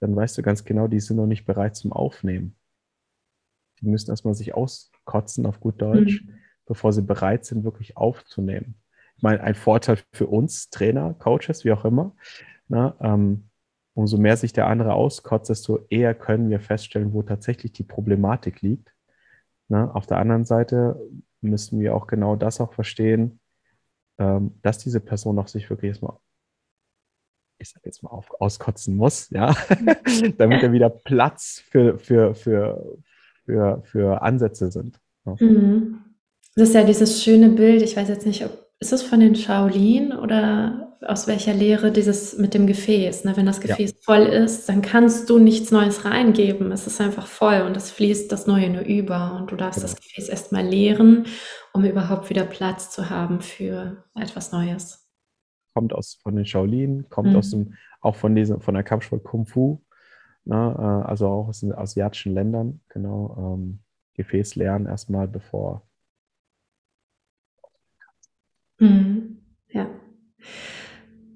dann 0.00 0.16
weißt 0.16 0.36
du 0.36 0.42
ganz 0.42 0.64
genau, 0.64 0.88
die 0.88 1.00
sind 1.00 1.16
noch 1.16 1.26
nicht 1.26 1.44
bereit 1.44 1.76
zum 1.76 1.92
Aufnehmen. 1.92 2.56
Die 3.80 3.86
müssen 3.86 4.10
erstmal 4.10 4.34
sich 4.34 4.54
auskotzen 4.54 5.46
auf 5.46 5.60
gut 5.60 5.80
Deutsch, 5.80 6.24
mhm. 6.24 6.34
bevor 6.66 6.92
sie 6.92 7.02
bereit 7.02 7.44
sind, 7.44 7.64
wirklich 7.64 7.96
aufzunehmen. 7.96 8.74
Ich 9.16 9.22
meine, 9.22 9.40
ein 9.42 9.54
Vorteil 9.54 9.98
für 10.12 10.26
uns, 10.26 10.70
Trainer, 10.70 11.14
Coaches, 11.14 11.64
wie 11.64 11.72
auch 11.72 11.84
immer, 11.84 12.16
na, 12.66 12.96
ähm, 13.00 13.48
umso 13.94 14.18
mehr 14.18 14.36
sich 14.36 14.52
der 14.52 14.66
andere 14.66 14.94
auskotzt, 14.94 15.50
desto 15.50 15.86
eher 15.90 16.14
können 16.14 16.50
wir 16.50 16.60
feststellen, 16.60 17.12
wo 17.12 17.22
tatsächlich 17.22 17.72
die 17.72 17.84
Problematik 17.84 18.62
liegt. 18.62 18.94
Na, 19.68 19.90
auf 19.92 20.06
der 20.06 20.18
anderen 20.18 20.44
Seite 20.44 21.00
müssen 21.40 21.80
wir 21.80 21.94
auch 21.94 22.06
genau 22.06 22.36
das 22.36 22.60
auch 22.60 22.72
verstehen, 22.72 23.40
ähm, 24.18 24.58
dass 24.62 24.78
diese 24.78 25.00
Person 25.00 25.38
auch 25.38 25.48
sich 25.48 25.68
wirklich 25.68 25.90
erstmal, 25.90 26.16
ich 27.58 27.70
sag 27.70 27.84
jetzt 27.84 28.02
mal, 28.02 28.10
auf, 28.10 28.30
auskotzen 28.40 28.96
muss, 28.96 29.30
ja, 29.30 29.54
damit 30.38 30.62
er 30.62 30.72
wieder 30.72 30.90
Platz 30.90 31.62
für, 31.70 31.98
für, 31.98 32.34
für, 32.34 32.98
für, 33.44 33.82
für 33.84 34.22
Ansätze 34.22 34.70
sind. 34.70 35.00
Ja. 35.24 35.36
Mhm. 35.38 35.98
Das 36.54 36.68
ist 36.68 36.74
ja 36.74 36.84
dieses 36.84 37.22
schöne 37.22 37.48
Bild, 37.48 37.82
ich 37.82 37.96
weiß 37.96 38.08
jetzt 38.08 38.26
nicht, 38.26 38.44
ob 38.44 38.61
ist 38.82 38.92
es 38.92 39.02
von 39.04 39.20
den 39.20 39.36
Shaolin 39.36 40.12
oder 40.12 40.98
aus 41.06 41.28
welcher 41.28 41.54
Lehre 41.54 41.92
dieses 41.92 42.36
mit 42.36 42.52
dem 42.52 42.66
Gefäß? 42.66 43.24
Ne? 43.24 43.36
Wenn 43.36 43.46
das 43.46 43.60
Gefäß 43.60 43.92
ja. 43.92 43.96
voll 44.02 44.26
ist, 44.26 44.68
dann 44.68 44.82
kannst 44.82 45.30
du 45.30 45.38
nichts 45.38 45.70
Neues 45.70 46.04
reingeben. 46.04 46.72
Es 46.72 46.88
ist 46.88 47.00
einfach 47.00 47.28
voll 47.28 47.62
und 47.62 47.76
es 47.76 47.92
fließt 47.92 48.30
das 48.32 48.48
Neue 48.48 48.70
nur 48.70 48.82
über 48.82 49.36
und 49.36 49.52
du 49.52 49.56
darfst 49.56 49.80
genau. 49.80 49.92
das 49.92 50.00
Gefäß 50.00 50.28
erstmal 50.28 50.66
leeren, 50.66 51.26
um 51.72 51.84
überhaupt 51.84 52.28
wieder 52.28 52.42
Platz 52.42 52.90
zu 52.90 53.08
haben 53.08 53.40
für 53.40 54.04
etwas 54.16 54.50
Neues. 54.50 55.08
Kommt 55.74 55.92
aus 55.92 56.18
von 56.20 56.34
den 56.34 56.44
Shaolin, 56.44 57.08
kommt 57.08 57.30
mhm. 57.30 57.36
aus 57.36 57.50
dem, 57.50 57.74
auch 58.00 58.16
von 58.16 58.34
diesem, 58.34 58.60
von 58.60 58.74
der 58.74 58.82
Kampfsport 58.82 59.22
Kung 59.22 59.46
Fu, 59.46 59.80
ne? 60.44 60.74
Äh, 60.76 61.08
also 61.08 61.28
auch 61.28 61.48
aus 61.48 61.60
den 61.60 61.72
asiatischen 61.72 62.34
Ländern, 62.34 62.80
genau. 62.88 63.54
Ähm, 63.56 63.78
Gefäß 64.14 64.56
leeren 64.56 64.86
erstmal, 64.86 65.28
bevor 65.28 65.86
Mhm. 68.82 69.38
Ja. 69.70 69.88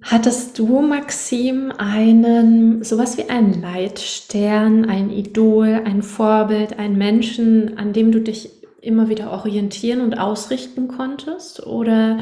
Hattest 0.02 0.58
du, 0.58 0.82
Maxim, 0.82 1.72
einen, 1.78 2.82
sowas 2.82 3.16
wie 3.16 3.28
einen 3.28 3.60
Leitstern, 3.60 4.84
ein 4.84 5.10
Idol, 5.10 5.82
ein 5.84 6.02
Vorbild, 6.02 6.78
einen 6.78 6.98
Menschen, 6.98 7.78
an 7.78 7.92
dem 7.92 8.12
du 8.12 8.20
dich 8.20 8.50
immer 8.82 9.08
wieder 9.08 9.30
orientieren 9.30 10.00
und 10.00 10.18
ausrichten 10.18 10.88
konntest? 10.88 11.64
Oder 11.66 12.20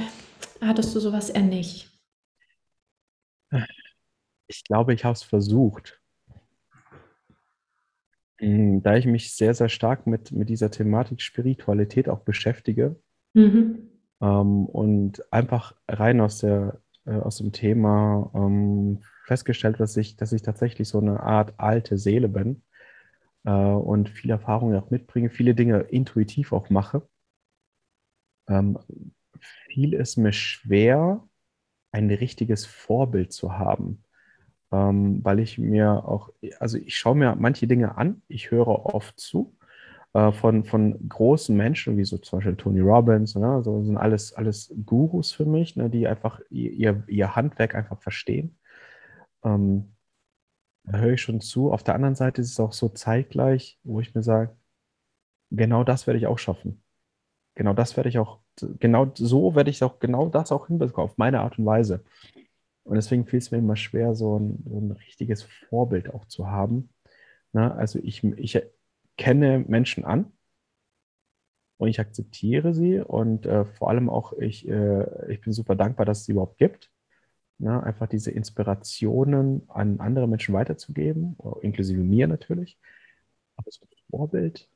hattest 0.61 0.95
du 0.95 1.01
sowas 1.01 1.31
eher 1.31 1.43
nicht? 1.43 1.91
Ich 4.47 4.63
glaube, 4.65 4.93
ich 4.93 5.05
habe 5.05 5.15
es 5.15 5.23
versucht. 5.23 6.01
Hm, 8.39 8.83
da 8.83 8.97
ich 8.97 9.07
mich 9.07 9.35
sehr, 9.35 9.55
sehr 9.55 9.69
stark 9.71 10.07
mit, 10.07 10.33
mit 10.33 10.49
dieser 10.51 10.71
Thematik 10.71 11.23
Spiritualität 11.23 12.09
auch 12.09 12.21
beschäftige, 12.21 13.01
mhm. 13.33 13.94
Ähm, 14.25 14.65
und 14.67 15.33
einfach 15.33 15.75
rein 15.87 16.21
aus, 16.23 16.39
der, 16.39 16.81
äh, 17.05 17.13
aus 17.13 17.37
dem 17.37 17.53
Thema 17.53 18.31
ähm, 18.35 19.01
festgestellt, 19.27 19.81
dass 19.81 19.97
ich, 19.99 20.17
dass 20.17 20.33
ich 20.33 20.43
tatsächlich 20.43 20.89
so 20.89 20.99
eine 20.99 21.21
Art 21.21 21.55
alte 21.59 21.99
Seele 21.99 22.29
bin 22.29 22.63
äh, 23.45 23.51
und 23.51 24.09
viele 24.09 24.35
Erfahrungen 24.35 24.77
auch 24.79 24.91
mitbringe, 24.91 25.29
viele 25.29 25.55
Dinge 25.55 25.81
intuitiv 25.81 26.53
auch 26.53 26.71
mache. 26.71 27.07
Ähm, 28.49 28.79
viel 29.41 29.93
ist 29.93 30.17
mir 30.17 30.33
schwer, 30.33 31.23
ein 31.93 32.11
richtiges 32.11 32.65
Vorbild 32.65 33.33
zu 33.33 33.59
haben, 33.59 34.05
ähm, 34.73 35.23
weil 35.23 35.39
ich 35.39 35.59
mir 35.59 36.09
auch, 36.09 36.31
also 36.61 36.79
ich 36.79 36.97
schaue 36.97 37.15
mir 37.15 37.37
manche 37.37 37.67
Dinge 37.67 37.99
an, 37.99 38.23
ich 38.29 38.51
höre 38.51 38.69
oft 38.69 39.21
zu, 39.21 39.55
äh, 40.15 40.33
von, 40.33 40.65
von 40.65 41.09
großen 41.09 41.57
Menschen, 41.57 41.97
wie 41.99 42.05
so 42.05 42.19
zum 42.19 42.39
Beispiel 42.39 42.57
Tony 42.57 42.81
Robbins, 42.81 43.35
ne? 43.35 43.63
so 43.63 43.83
sind 43.83 43.99
alles, 43.99 44.33
alles 44.33 44.73
Gurus 44.87 45.33
für 45.33 45.45
mich, 45.45 45.77
ne? 45.77 45.91
die 45.91 46.07
einfach 46.07 46.41
ihr, 46.51 47.03
ihr 47.09 47.37
Handwerk 47.37 47.75
einfach 47.75 48.01
verstehen. 48.01 48.57
Ähm, 49.45 49.95
da 50.85 50.99
höre 50.99 51.15
ich 51.15 51.23
schon 51.23 51.41
zu. 51.41 51.73
Auf 51.73 51.83
der 51.83 51.95
anderen 51.95 52.15
Seite 52.15 52.41
ist 52.43 52.53
es 52.53 52.61
auch 52.61 52.73
so 52.73 52.89
zeitgleich, 52.91 53.79
wo 53.83 54.01
ich 54.01 54.15
mir 54.15 54.23
sage, 54.23 54.57
genau 55.51 55.85
das 55.85 56.07
werde 56.07 56.19
ich 56.19 56.27
auch 56.27 56.39
schaffen. 56.39 56.83
Genau 57.57 57.73
das 57.73 57.97
werde 57.97 58.09
ich 58.09 58.19
auch, 58.19 58.41
genau 58.81 59.11
so 59.15 59.55
werde 59.55 59.71
ich 59.71 59.83
auch 59.83 59.99
genau 59.99 60.29
das 60.29 60.53
auch 60.53 60.69
hinbekommen, 60.69 61.11
auf 61.11 61.19
meine 61.19 61.41
Art 61.41 61.59
und 61.59 61.67
Weise. 61.67 62.05
Und 62.85 62.97
deswegen 62.97 63.27
fiel 63.27 63.39
es 63.39 63.51
mir 63.51 63.59
immer 63.59 63.77
schwer, 63.77 64.15
so 64.15 64.39
ein, 64.39 64.63
so 64.69 64.79
ein 64.79 64.91
richtiges 64.93 65.43
Vorbild 65.43 66.13
auch 66.13 66.27
zu 66.27 66.49
haben. 66.49 66.91
Na, 67.53 67.69
ne? 67.69 67.75
also 67.77 67.99
ich, 68.01 68.23
ich 68.25 68.61
kenne 69.17 69.65
Menschen 69.67 70.05
an 70.05 70.33
und 71.79 71.89
ich 71.89 72.01
akzeptiere 72.01 72.75
sie 72.75 73.01
und 73.01 73.47
äh, 73.47 73.65
vor 73.65 73.91
allem 73.91 74.09
auch 74.09 74.33
ich, 74.35 74.69
äh, 74.69 75.33
ich 75.33 75.41
bin 75.41 75.53
super 75.53 75.77
dankbar, 75.77 76.07
dass 76.07 76.21
es 76.21 76.25
sie 76.27 76.33
überhaupt 76.33 76.59
gibt. 76.59 76.91
Ja, 77.59 77.81
einfach 77.81 78.09
diese 78.09 78.33
Inspirationen 78.33 79.63
an 79.69 80.01
andere 80.01 80.27
Menschen 80.27 80.55
weiterzugeben, 80.55 81.37
inklusive 81.63 82.01
mir 82.03 82.27
natürlich. 82.27 82.79
Aber 83.57 83.71
so 83.71 83.85
ein 83.85 83.97
Vorbild 84.11 84.69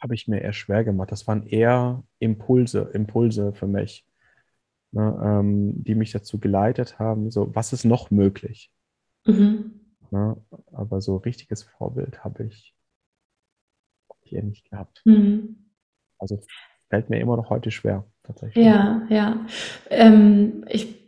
habe 0.00 0.14
ich 0.14 0.28
mir 0.28 0.40
eher 0.40 0.52
schwer 0.52 0.84
gemacht. 0.84 1.12
Das 1.12 1.26
waren 1.26 1.46
eher 1.46 2.02
Impulse, 2.18 2.90
Impulse 2.94 3.52
für 3.52 3.66
mich, 3.66 4.06
ne, 4.92 5.20
ähm, 5.22 5.84
die 5.84 5.94
mich 5.94 6.12
dazu 6.12 6.38
geleitet 6.38 6.98
haben, 6.98 7.30
so, 7.30 7.54
was 7.54 7.72
ist 7.72 7.84
noch 7.84 8.10
möglich? 8.10 8.70
Mhm. 9.26 9.79
Ne? 10.10 10.36
Aber 10.72 11.00
so 11.00 11.16
richtiges 11.16 11.62
Vorbild 11.62 12.24
habe 12.24 12.44
ich 12.44 12.74
hier 14.22 14.42
nicht 14.42 14.70
gehabt. 14.70 15.02
Mhm. 15.04 15.70
Also 16.18 16.40
fällt 16.88 17.10
mir 17.10 17.20
immer 17.20 17.36
noch 17.36 17.50
heute 17.50 17.70
schwer, 17.70 18.04
tatsächlich. 18.22 18.64
Ja, 18.64 19.02
ja. 19.08 19.46
Ähm, 19.90 20.64
ich 20.68 21.00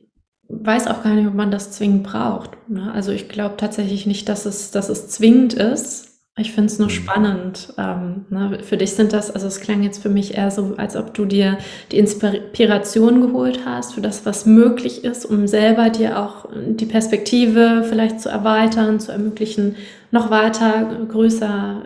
weiß 0.49 0.87
auch 0.87 1.03
gar 1.03 1.15
nicht, 1.15 1.27
ob 1.27 1.35
man 1.35 1.51
das 1.51 1.73
zwingend 1.73 2.05
braucht. 2.05 2.69
Ne? 2.69 2.93
Also 2.93 3.13
ich 3.13 3.29
glaube 3.29 3.57
tatsächlich 3.57 4.07
nicht, 4.07 4.29
dass 4.29 4.47
es, 4.47 4.71
dass 4.71 4.89
es 4.89 5.09
zwingend 5.09 5.55
ist. 5.55 6.12
Ich 6.39 6.53
finde 6.53 6.73
es 6.73 6.79
nur 6.79 6.89
mhm. 6.89 6.93
spannend. 6.93 7.75
Ähm, 7.77 8.25
ne? 8.31 8.59
Für 8.63 8.79
dich 8.79 8.93
sind 8.93 9.13
das, 9.13 9.31
also 9.31 9.47
es 9.47 9.61
klang 9.61 9.83
jetzt 9.83 10.03
für 10.03 10.09
mich 10.09 10.35
eher 10.35 10.51
so, 10.51 10.75
als 10.79 10.97
ob 10.97 11.13
du 11.13 11.27
dir 11.27 11.59
die 11.91 11.99
Inspiration 11.99 13.21
geholt 13.21 13.67
hast 13.67 13.95
für 13.95 14.01
das, 14.01 14.25
was 14.25 14.47
möglich 14.47 15.05
ist, 15.05 15.27
um 15.27 15.47
selber 15.47 15.91
dir 15.91 16.19
auch 16.19 16.49
die 16.55 16.87
Perspektive 16.87 17.85
vielleicht 17.87 18.21
zu 18.21 18.31
erweitern, 18.31 18.99
zu 18.99 19.13
ermöglichen, 19.13 19.77
noch 20.11 20.31
weiter, 20.31 21.07
größer, 21.07 21.83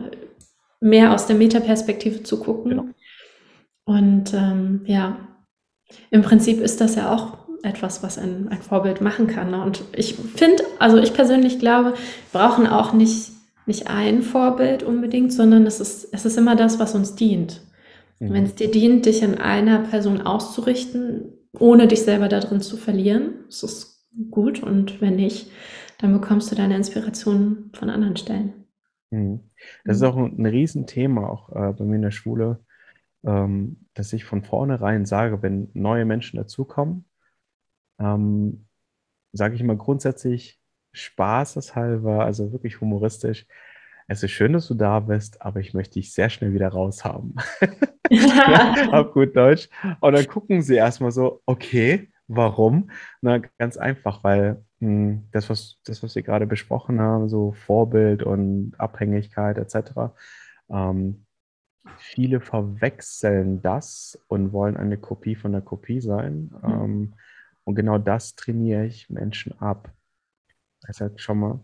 mehr 0.81 1.13
aus 1.13 1.27
der 1.27 1.37
Metaperspektive 1.37 2.23
zu 2.23 2.39
gucken. 2.39 2.71
Genau. 2.71 2.87
Und 3.85 4.33
ähm, 4.33 4.83
ja, 4.85 5.17
im 6.11 6.23
Prinzip 6.23 6.61
ist 6.61 6.81
das 6.81 6.95
ja 6.95 7.13
auch 7.13 7.39
etwas, 7.63 8.05
was 8.05 8.17
ein, 8.17 8.49
ein 8.49 8.63
Vorbild 8.63 9.01
machen 9.01 9.27
kann. 9.27 9.51
Ne? 9.51 9.61
Und 9.61 9.83
ich 9.93 10.15
finde, 10.15 10.63
also 10.79 10.99
ich 10.99 11.15
persönlich 11.15 11.59
glaube, 11.59 11.95
wir 12.31 12.41
brauchen 12.41 12.69
auch 12.69 12.93
nicht 12.93 13.33
nicht 13.67 13.89
ein 13.89 14.23
Vorbild 14.23 14.83
unbedingt, 14.83 15.33
sondern 15.33 15.67
es 15.67 15.81
ist, 15.81 16.09
es 16.13 16.25
ist 16.25 16.39
immer 16.39 16.57
das, 16.57 16.79
was 16.79 16.95
uns 16.95 17.15
dient. 17.15 17.63
Mhm. 18.21 18.33
Wenn 18.33 18.45
es 18.45 18.55
dir 18.55 18.71
dient, 18.71 19.07
dich 19.07 19.23
in 19.23 19.37
einer 19.37 19.81
Person 19.81 20.21
auszurichten, 20.21 21.33
ohne 21.59 21.89
dich 21.89 22.03
selber 22.03 22.29
darin 22.29 22.61
zu 22.61 22.77
verlieren, 22.77 23.47
ist 23.49 23.63
es 23.63 24.07
gut. 24.31 24.63
Und 24.63 25.01
wenn 25.01 25.17
nicht, 25.17 25.51
dann 25.99 26.13
bekommst 26.13 26.51
du 26.51 26.57
deine 26.57 26.77
Inspiration 26.77 27.71
von 27.73 27.91
anderen 27.91 28.17
Stellen. 28.17 28.67
Mhm. 29.11 29.41
Das 29.85 29.97
ist 29.97 30.03
auch 30.03 30.17
ein, 30.17 30.39
ein 30.39 30.47
Riesenthema, 30.47 31.29
auch 31.29 31.51
äh, 31.51 31.73
bei 31.73 31.85
mir 31.85 31.97
in 31.97 32.03
der 32.03 32.11
Schule, 32.11 32.61
ähm, 33.25 33.87
dass 33.95 34.13
ich 34.13 34.25
von 34.25 34.43
vornherein 34.43 35.05
sage, 35.07 35.43
wenn 35.43 35.71
neue 35.75 36.05
Menschen 36.05 36.37
dazukommen, 36.37 37.07
ähm, 37.99 38.67
sage 39.33 39.55
ich 39.55 39.61
immer 39.61 39.77
grundsätzlich, 39.77 40.61
spaßeshalber, 40.97 42.25
also 42.25 42.53
wirklich 42.53 42.81
humoristisch. 42.81 43.47
Es 44.09 44.23
ist 44.23 44.31
schön, 44.31 44.53
dass 44.53 44.69
du 44.69 44.75
da 44.75 45.01
bist, 45.01 45.43
aber 45.43 45.61
ich 45.61 45.75
möchte 45.75 45.95
dich 45.95 46.13
sehr 46.13 46.31
schnell 46.31 46.53
wieder 46.53 46.69
raushaben. 46.69 47.35
ja, 48.09 48.89
auf 48.93 49.13
gut 49.13 49.35
Deutsch. 49.37 49.69
Und 50.01 50.13
dann 50.15 50.27
gucken 50.27 50.63
sie 50.63 50.77
erstmal 50.77 51.11
so, 51.11 51.43
okay, 51.45 52.09
warum? 52.29 52.91
Na, 53.21 53.39
ganz 53.59 53.77
einfach, 53.77 54.23
weil 54.23 54.65
mh, 54.81 54.89
hm, 54.89 55.29
das, 55.33 55.51
was, 55.51 55.81
das, 55.85 56.03
was 56.03 56.15
wir 56.15 56.23
gerade 56.23 56.47
besprochen 56.47 57.01
haben, 57.01 57.29
so 57.29 57.53
Vorbild 57.53 58.23
und 58.23 58.75
Abhängigkeit 58.79 59.59
etc., 59.59 60.15
ähm, 60.71 61.27
viele 61.99 62.41
verwechseln 62.41 63.63
das 63.63 64.19
und 64.29 64.53
wollen 64.53 64.77
eine 64.77 64.99
Kopie 64.99 65.37
von 65.37 65.53
der 65.53 65.61
Kopie 65.63 66.01
sein. 66.01 66.53
Mhm. 66.63 66.73
Ähm, 66.73 67.15
und 67.65 67.75
genau 67.75 67.99
das 67.99 68.37
trainiere 68.37 68.87
ich 68.87 69.11
Menschen 69.11 69.61
ab. 69.61 69.93
Er 70.87 70.95
sagt, 70.95 71.21
schau 71.21 71.35
mal, 71.35 71.61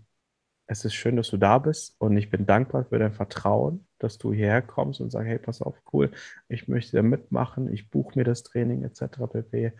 es 0.67 0.85
ist 0.85 0.95
schön, 0.95 1.17
dass 1.17 1.29
du 1.31 1.37
da 1.37 1.59
bist 1.59 1.95
und 2.01 2.17
ich 2.17 2.31
bin 2.31 2.47
dankbar 2.47 2.85
für 2.85 2.99
dein 2.99 3.13
Vertrauen, 3.13 3.87
dass 3.99 4.19
du 4.19 4.33
hierher 4.33 4.63
kommst 4.63 5.01
und 5.01 5.11
sagst, 5.11 5.29
hey, 5.29 5.39
pass 5.39 5.63
auf, 5.63 5.77
cool, 5.93 6.11
ich 6.49 6.69
möchte 6.69 6.97
da 6.97 7.03
mitmachen, 7.03 7.73
ich 7.73 7.91
buche 7.91 8.19
mir 8.19 8.25
das 8.25 8.43
Training 8.43 8.85
etc. 8.85 9.03
pp. 9.31 9.73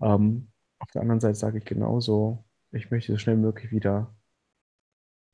Ähm, 0.00 0.48
auf 0.78 0.90
der 0.90 1.02
anderen 1.02 1.20
Seite 1.20 1.34
sage 1.34 1.58
ich 1.58 1.64
genauso, 1.64 2.44
ich 2.72 2.90
möchte 2.90 3.12
so 3.12 3.18
schnell 3.18 3.36
wie 3.36 3.42
möglich 3.42 3.72
wieder 3.72 4.14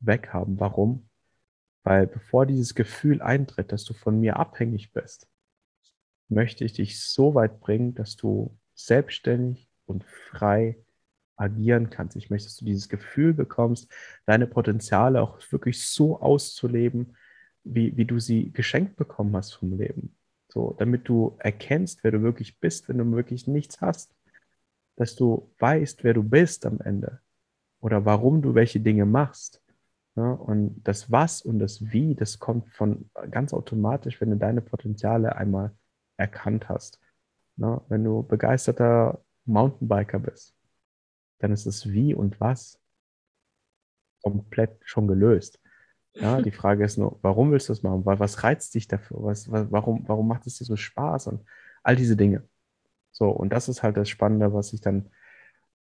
weghaben. 0.00 0.60
Warum? 0.60 1.08
Weil 1.82 2.06
bevor 2.06 2.46
dieses 2.46 2.74
Gefühl 2.74 3.20
eintritt, 3.20 3.72
dass 3.72 3.84
du 3.84 3.94
von 3.94 4.20
mir 4.20 4.38
abhängig 4.38 4.92
bist, 4.92 5.28
möchte 6.28 6.64
ich 6.64 6.72
dich 6.72 7.00
so 7.00 7.34
weit 7.34 7.60
bringen, 7.60 7.94
dass 7.94 8.16
du 8.16 8.58
selbstständig 8.74 9.70
und 9.86 10.04
frei 10.04 10.83
agieren 11.36 11.90
kannst. 11.90 12.16
Ich 12.16 12.30
möchte, 12.30 12.48
dass 12.48 12.56
du 12.56 12.64
dieses 12.64 12.88
Gefühl 12.88 13.34
bekommst, 13.34 13.90
deine 14.26 14.46
Potenziale 14.46 15.20
auch 15.22 15.40
wirklich 15.50 15.86
so 15.86 16.20
auszuleben, 16.20 17.16
wie, 17.64 17.96
wie 17.96 18.04
du 18.04 18.18
sie 18.18 18.52
geschenkt 18.52 18.96
bekommen 18.96 19.34
hast 19.36 19.52
vom 19.54 19.76
Leben. 19.76 20.14
So, 20.48 20.74
damit 20.78 21.08
du 21.08 21.36
erkennst, 21.38 22.04
wer 22.04 22.12
du 22.12 22.22
wirklich 22.22 22.60
bist, 22.60 22.88
wenn 22.88 22.98
du 22.98 23.10
wirklich 23.12 23.48
nichts 23.48 23.80
hast. 23.80 24.14
Dass 24.96 25.16
du 25.16 25.50
weißt, 25.58 26.04
wer 26.04 26.14
du 26.14 26.22
bist 26.22 26.66
am 26.66 26.80
Ende. 26.80 27.20
Oder 27.80 28.04
warum 28.04 28.40
du 28.40 28.54
welche 28.54 28.80
Dinge 28.80 29.04
machst. 29.04 29.60
Ja, 30.16 30.30
und 30.30 30.80
das 30.84 31.10
Was 31.10 31.42
und 31.42 31.58
das 31.58 31.90
Wie, 31.90 32.14
das 32.14 32.38
kommt 32.38 32.72
von 32.72 33.10
ganz 33.32 33.52
automatisch, 33.52 34.20
wenn 34.20 34.30
du 34.30 34.36
deine 34.36 34.60
Potenziale 34.60 35.34
einmal 35.34 35.72
erkannt 36.16 36.68
hast. 36.68 37.00
Ja, 37.56 37.82
wenn 37.88 38.04
du 38.04 38.22
begeisterter 38.22 39.24
Mountainbiker 39.44 40.20
bist, 40.20 40.53
dann 41.38 41.52
ist 41.52 41.66
es 41.66 41.90
Wie 41.90 42.14
und 42.14 42.40
Was 42.40 42.80
komplett 44.22 44.78
schon 44.84 45.06
gelöst. 45.06 45.60
Ja, 46.14 46.40
die 46.40 46.50
Frage 46.60 46.84
ist 46.84 46.96
nur, 46.96 47.18
warum 47.22 47.52
willst 47.52 47.68
du 47.68 47.72
das 47.72 47.82
machen? 47.82 48.04
Was 48.04 48.42
reizt 48.42 48.74
dich 48.74 48.88
dafür? 48.88 49.18
Was, 49.22 49.50
was, 49.50 49.70
warum, 49.70 50.08
warum 50.08 50.28
macht 50.28 50.46
es 50.46 50.58
dir 50.58 50.64
so 50.64 50.76
Spaß? 50.76 51.26
Und 51.28 51.44
all 51.82 51.96
diese 51.96 52.16
Dinge. 52.16 52.48
So, 53.12 53.30
und 53.30 53.50
das 53.50 53.68
ist 53.68 53.82
halt 53.82 53.96
das 53.96 54.08
Spannende, 54.08 54.52
was 54.52 54.70
sich 54.70 54.80
dann 54.80 55.10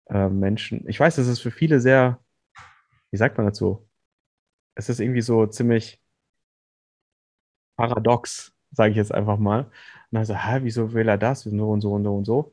äh, 0.10 0.30
Menschen, 0.30 0.88
ich 0.88 1.00
weiß, 1.00 1.16
das 1.16 1.28
ist 1.28 1.40
für 1.40 1.52
viele 1.52 1.80
sehr, 1.80 2.20
wie 3.12 3.18
sagt 3.18 3.38
man 3.38 3.48
dazu? 3.48 3.88
Es 4.76 4.90
ist 4.90 5.00
irgendwie 5.00 5.22
so 5.22 5.48
ziemlich 5.48 6.02
paradox, 7.78 8.54
sage 8.72 8.92
ich 8.92 8.98
jetzt 8.98 9.14
einfach 9.14 9.38
mal. 9.38 9.64
Und 9.64 9.72
dann 10.12 10.26
so, 10.26 10.36
hä, 10.36 10.60
wieso 10.64 10.94
will 10.94 11.08
er 11.08 11.18
das? 11.18 11.46
Und 11.46 11.58
so 11.58 11.70
und 11.72 11.82
so 11.82 11.94
und 11.94 12.04
so 12.04 12.16
und 12.16 12.26
so. 12.26 12.52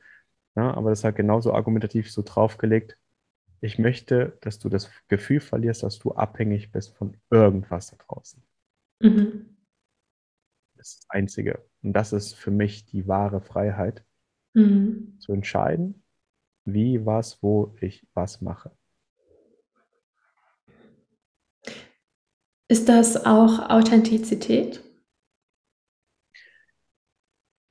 Ja, 0.56 0.74
aber 0.74 0.90
das 0.90 1.00
ist 1.00 1.04
halt 1.04 1.16
genauso 1.16 1.52
argumentativ 1.52 2.10
so 2.10 2.22
draufgelegt. 2.22 2.96
Ich 3.60 3.78
möchte, 3.78 4.38
dass 4.40 4.58
du 4.58 4.68
das 4.68 4.90
Gefühl 5.08 5.40
verlierst, 5.40 5.82
dass 5.82 5.98
du 5.98 6.12
abhängig 6.12 6.72
bist 6.72 6.96
von 6.96 7.16
irgendwas 7.30 7.90
da 7.90 7.96
draußen. 7.96 8.42
Mhm. 9.00 9.56
Das 10.76 10.88
ist 10.88 11.02
das 11.02 11.10
Einzige. 11.10 11.62
Und 11.82 11.92
das 11.92 12.12
ist 12.12 12.34
für 12.34 12.50
mich 12.50 12.86
die 12.86 13.06
wahre 13.06 13.40
Freiheit, 13.40 14.04
mhm. 14.54 15.18
zu 15.20 15.32
entscheiden, 15.32 16.02
wie, 16.64 17.04
was, 17.04 17.42
wo 17.42 17.74
ich 17.80 18.06
was 18.14 18.40
mache. 18.40 18.70
Ist 22.68 22.88
das 22.88 23.26
auch 23.26 23.68
Authentizität? 23.68 24.82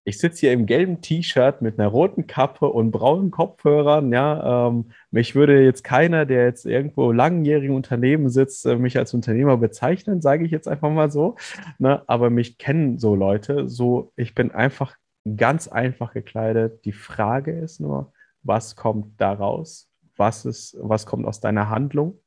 Ich 0.10 0.18
sitze 0.18 0.40
hier 0.40 0.54
im 0.54 0.66
gelben 0.66 1.02
T-Shirt 1.02 1.62
mit 1.62 1.80
einer 1.80 1.88
roten 1.88 2.26
Kappe 2.26 2.68
und 2.68 2.90
braunen 2.90 3.30
Kopfhörern. 3.30 4.12
Ja, 4.12 4.68
ähm, 4.68 4.92
mich 5.12 5.36
würde 5.36 5.64
jetzt 5.64 5.84
keiner, 5.84 6.26
der 6.26 6.46
jetzt 6.46 6.66
irgendwo 6.66 7.12
langjährigen 7.12 7.76
Unternehmen 7.76 8.30
sitzt, 8.30 8.66
äh, 8.66 8.76
mich 8.76 8.98
als 8.98 9.14
Unternehmer 9.14 9.58
bezeichnen, 9.58 10.20
sage 10.22 10.46
ich 10.46 10.52
jetzt 10.52 10.68
einfach 10.68 10.90
mal 10.90 11.12
so. 11.12 11.36
Ne? 11.78 12.02
Aber 12.08 12.32
mich 12.32 12.58
kennen 12.58 12.98
so 12.98 13.14
Leute. 13.14 13.70
So, 13.70 14.12
ich 14.16 14.34
bin 14.34 14.52
einfach 14.52 14.96
ganz 15.38 15.68
einfach 15.68 16.14
gekleidet. 16.14 16.86
Die 16.86 16.92
Frage 16.92 17.52
ist 17.52 17.80
nur, 17.80 18.12
was 18.42 18.76
kommt 18.76 19.22
daraus? 19.22 19.92
Was 20.18 20.44
ist, 20.44 20.76
was 20.82 21.06
kommt 21.06 21.28
aus 21.28 21.40
deiner 21.40 21.70
Handlung? 21.70 22.20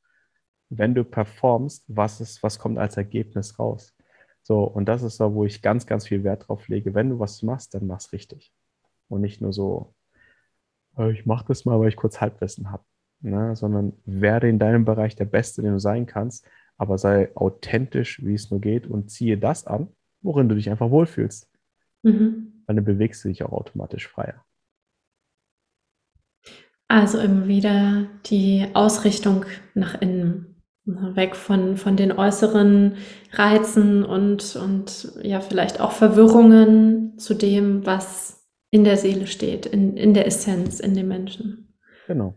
Wenn 0.69 0.95
du 0.95 1.03
performst, 1.03 1.83
was 1.87 2.21
ist, 2.21 2.41
was 2.43 2.59
kommt 2.59 2.77
als 2.77 2.95
Ergebnis 2.95 3.59
raus? 3.59 3.93
So, 4.43 4.63
und 4.63 4.85
das 4.85 5.03
ist 5.03 5.17
so, 5.17 5.33
wo 5.33 5.45
ich 5.45 5.61
ganz, 5.61 5.85
ganz 5.85 6.07
viel 6.07 6.23
Wert 6.23 6.47
drauf 6.47 6.67
lege. 6.67 6.93
Wenn 6.93 7.09
du 7.09 7.19
was 7.19 7.41
machst, 7.43 7.73
dann 7.73 7.87
mach's 7.87 8.11
richtig. 8.11 8.53
Und 9.07 9.21
nicht 9.21 9.41
nur 9.41 9.53
so, 9.53 9.95
äh, 10.97 11.11
ich 11.11 11.25
mache 11.25 11.45
das 11.47 11.65
mal, 11.65 11.79
weil 11.79 11.89
ich 11.89 11.95
kurz 11.95 12.19
Halbwissen 12.19 12.69
habe. 12.69 12.83
Ne? 13.21 13.55
Sondern 13.55 13.93
werde 14.05 14.49
in 14.49 14.59
deinem 14.59 14.83
Bereich 14.83 15.15
der 15.15 15.25
Beste, 15.25 15.61
den 15.61 15.71
du 15.71 15.79
sein 15.79 16.05
kannst, 16.05 16.45
aber 16.77 16.97
sei 16.97 17.33
authentisch, 17.35 18.23
wie 18.23 18.33
es 18.33 18.51
nur 18.51 18.59
geht 18.59 18.85
und 18.85 19.09
ziehe 19.09 19.37
das 19.37 19.65
an, 19.65 19.87
worin 20.21 20.49
du 20.49 20.55
dich 20.55 20.69
einfach 20.69 20.89
wohlfühlst. 20.89 21.49
Mhm. 22.03 22.63
Dann 22.67 22.83
bewegst 22.83 23.23
du 23.23 23.29
dich 23.29 23.43
auch 23.43 23.53
automatisch 23.53 24.09
freier. 24.09 24.43
Also 26.89 27.19
immer 27.19 27.47
wieder 27.47 28.07
die 28.25 28.67
Ausrichtung 28.73 29.45
nach 29.73 29.99
innen 30.01 30.52
Weg 30.85 31.35
von, 31.35 31.77
von 31.77 31.95
den 31.95 32.11
äußeren 32.11 32.97
Reizen 33.31 34.03
und, 34.03 34.57
und 34.57 35.13
ja, 35.21 35.39
vielleicht 35.39 35.79
auch 35.79 35.93
Verwirrungen 35.93 37.17
zu 37.17 37.33
dem, 37.33 37.85
was 37.85 38.45
in 38.69 38.83
der 38.83 38.97
Seele 38.97 39.27
steht, 39.27 39.65
in, 39.65 39.95
in 39.95 40.13
der 40.13 40.27
Essenz, 40.27 40.81
in 40.81 40.93
dem 40.93 41.07
Menschen. 41.07 41.73
Genau, 42.07 42.35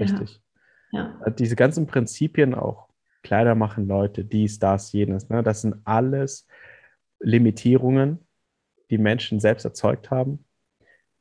richtig. 0.00 0.40
Ja. 0.90 1.16
ja. 1.20 1.26
Äh, 1.26 1.32
diese 1.32 1.54
ganzen 1.54 1.86
Prinzipien 1.86 2.54
auch, 2.54 2.88
Kleider 3.22 3.54
machen 3.54 3.86
Leute, 3.86 4.24
dies, 4.24 4.58
das, 4.58 4.92
jenes, 4.92 5.28
ne? 5.28 5.42
das 5.42 5.62
sind 5.62 5.76
alles 5.84 6.46
Limitierungen, 7.20 8.18
die 8.90 8.98
Menschen 8.98 9.38
selbst 9.38 9.64
erzeugt 9.64 10.10
haben. 10.10 10.44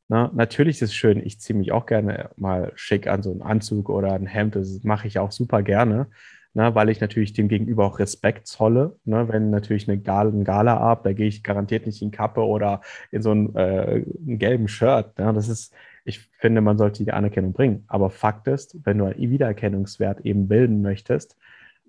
Na, 0.08 0.32
natürlich 0.34 0.78
ist 0.78 0.90
es 0.90 0.96
schön, 0.96 1.20
ich 1.20 1.40
ziehe 1.40 1.58
mich 1.58 1.72
auch 1.72 1.88
gerne 1.88 2.30
mal 2.38 2.72
schick 2.76 3.08
an, 3.08 3.24
so 3.24 3.32
einen 3.32 3.42
Anzug 3.42 3.90
oder 3.90 4.14
ein 4.14 4.28
Hemd, 4.28 4.56
das 4.56 4.84
mache 4.84 5.08
ich 5.08 5.18
auch 5.18 5.32
super 5.32 5.64
gerne 5.64 6.08
ne, 6.56 6.74
weil 6.74 6.90
ich 6.90 7.02
natürlich 7.02 7.34
dem 7.34 7.48
Gegenüber 7.48 7.86
auch 7.86 8.00
Respekt 8.00 8.48
zolle. 8.48 8.98
Ne, 9.06 9.28
wenn 9.30 9.52
natürlich 9.52 9.88
eine 9.88 10.00
Gala, 10.00 10.30
ein 10.32 10.44
Gala 10.44 10.78
ab, 10.78 11.04
da 11.04 11.14
gehe 11.14 11.28
ich 11.28 11.44
garantiert 11.44 11.86
nicht 11.86 12.02
in 12.02 12.12
Kappe 12.12 12.42
oder 12.42 12.82
in 13.12 13.22
so 13.22 13.32
einen, 13.32 13.56
äh, 13.56 14.04
einen 14.26 14.40
gelben 14.40 14.68
Shirt. 14.68 15.18
Ne, 15.20 15.34
das 15.34 15.50
ist, 15.50 15.74
ich 16.06 16.20
finde, 16.40 16.62
man 16.62 16.78
sollte 16.78 17.04
die 17.04 17.12
Anerkennung 17.12 17.54
bringen. 17.54 17.84
Aber 17.88 18.10
Fakt 18.10 18.48
ist, 18.48 18.78
wenn 18.86 18.98
du 18.98 19.06
einen 19.06 19.32
Wiedererkennungswert 19.32 20.22
eben 20.26 20.48
bilden 20.48 20.82
möchtest 20.82 21.38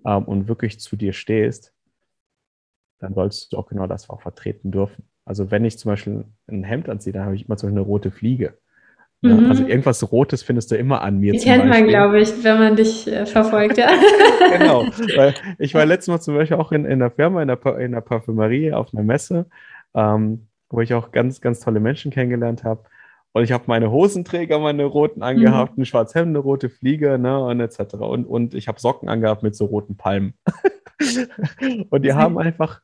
ähm, 0.05 0.25
und 0.25 0.47
wirklich 0.47 0.79
zu 0.79 0.95
dir 0.95 1.13
stehst, 1.13 1.73
dann 2.99 3.13
solltest 3.13 3.53
du 3.53 3.57
auch 3.57 3.67
genau 3.67 3.87
das 3.87 4.09
auch 4.09 4.21
vertreten 4.21 4.71
dürfen. 4.71 5.03
Also 5.25 5.51
wenn 5.51 5.65
ich 5.65 5.77
zum 5.77 5.89
Beispiel 5.91 6.25
ein 6.47 6.63
Hemd 6.63 6.89
anziehe, 6.89 7.13
dann 7.13 7.25
habe 7.25 7.35
ich 7.35 7.45
immer 7.47 7.57
so 7.57 7.67
eine 7.67 7.81
rote 7.81 8.11
Fliege. 8.11 8.57
Ja, 9.21 9.33
mhm. 9.33 9.49
Also 9.49 9.65
irgendwas 9.65 10.11
Rotes 10.11 10.43
findest 10.43 10.71
du 10.71 10.75
immer 10.75 11.01
an 11.01 11.19
mir. 11.19 11.33
Die 11.33 11.39
kennt 11.39 11.63
Beispiel. 11.63 11.81
man, 11.81 11.89
glaube 11.89 12.19
ich, 12.19 12.43
wenn 12.43 12.59
man 12.59 12.75
dich 12.75 13.07
äh, 13.07 13.25
verfolgt, 13.25 13.77
ja. 13.77 13.89
genau. 14.57 14.85
Weil 15.15 15.33
ich 15.57 15.73
war 15.73 15.85
letztes 15.85 16.09
Mal 16.09 16.19
zum 16.19 16.35
Beispiel 16.35 16.57
auch 16.57 16.71
in, 16.71 16.85
in 16.85 16.99
der 16.99 17.09
Firma, 17.09 17.41
in 17.41 17.47
der, 17.47 17.79
in 17.79 17.93
der 17.93 18.01
Parfümerie 18.01 18.73
auf 18.73 18.93
einer 18.93 19.03
Messe, 19.03 19.47
ähm, 19.95 20.47
wo 20.69 20.81
ich 20.81 20.93
auch 20.93 21.11
ganz, 21.11 21.41
ganz 21.41 21.61
tolle 21.61 21.79
Menschen 21.79 22.11
kennengelernt 22.11 22.63
habe. 22.63 22.83
Und 23.33 23.43
ich 23.43 23.51
habe 23.51 23.65
meine 23.67 23.91
Hosenträger, 23.91 24.59
meine 24.59 24.85
roten 24.85 25.23
angehabt, 25.23 25.77
mhm. 25.77 25.83
ein 25.83 25.85
schwarzes 25.85 26.15
Hemd, 26.15 26.29
eine 26.29 26.39
rote 26.39 26.69
Fliege, 26.69 27.17
ne, 27.17 27.39
und 27.39 27.59
etc. 27.59 27.95
Und, 27.95 28.25
und 28.25 28.53
ich 28.53 28.67
habe 28.67 28.79
Socken 28.79 29.09
angehabt 29.09 29.43
mit 29.43 29.55
so 29.55 29.65
roten 29.65 29.97
Palmen. 29.97 30.33
und 31.89 32.03
die 32.03 32.13
haben 32.13 32.37
einfach 32.37 32.81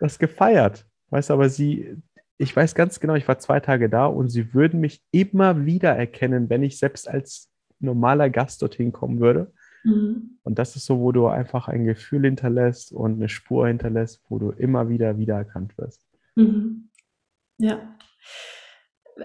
das 0.00 0.18
gefeiert. 0.18 0.86
Weißt 1.10 1.30
du, 1.30 1.34
aber 1.34 1.48
sie, 1.48 1.96
ich 2.38 2.54
weiß 2.54 2.74
ganz 2.74 3.00
genau, 3.00 3.14
ich 3.14 3.26
war 3.28 3.38
zwei 3.38 3.60
Tage 3.60 3.88
da 3.88 4.06
und 4.06 4.28
sie 4.28 4.52
würden 4.52 4.80
mich 4.80 5.02
immer 5.10 5.64
wieder 5.64 5.90
erkennen, 5.96 6.50
wenn 6.50 6.62
ich 6.62 6.78
selbst 6.78 7.08
als 7.08 7.50
normaler 7.80 8.30
Gast 8.30 8.62
dorthin 8.62 8.92
kommen 8.92 9.20
würde. 9.20 9.52
Mhm. 9.84 10.38
Und 10.42 10.58
das 10.58 10.76
ist 10.76 10.86
so, 10.86 11.00
wo 11.00 11.12
du 11.12 11.26
einfach 11.28 11.68
ein 11.68 11.84
Gefühl 11.84 12.22
hinterlässt 12.22 12.92
und 12.92 13.14
eine 13.14 13.28
Spur 13.28 13.68
hinterlässt, 13.68 14.22
wo 14.28 14.38
du 14.38 14.50
immer 14.50 14.88
wieder 14.88 15.16
wiedererkannt 15.18 15.76
wirst. 15.78 16.02
Mhm. 16.34 16.88
Ja. 17.58 17.96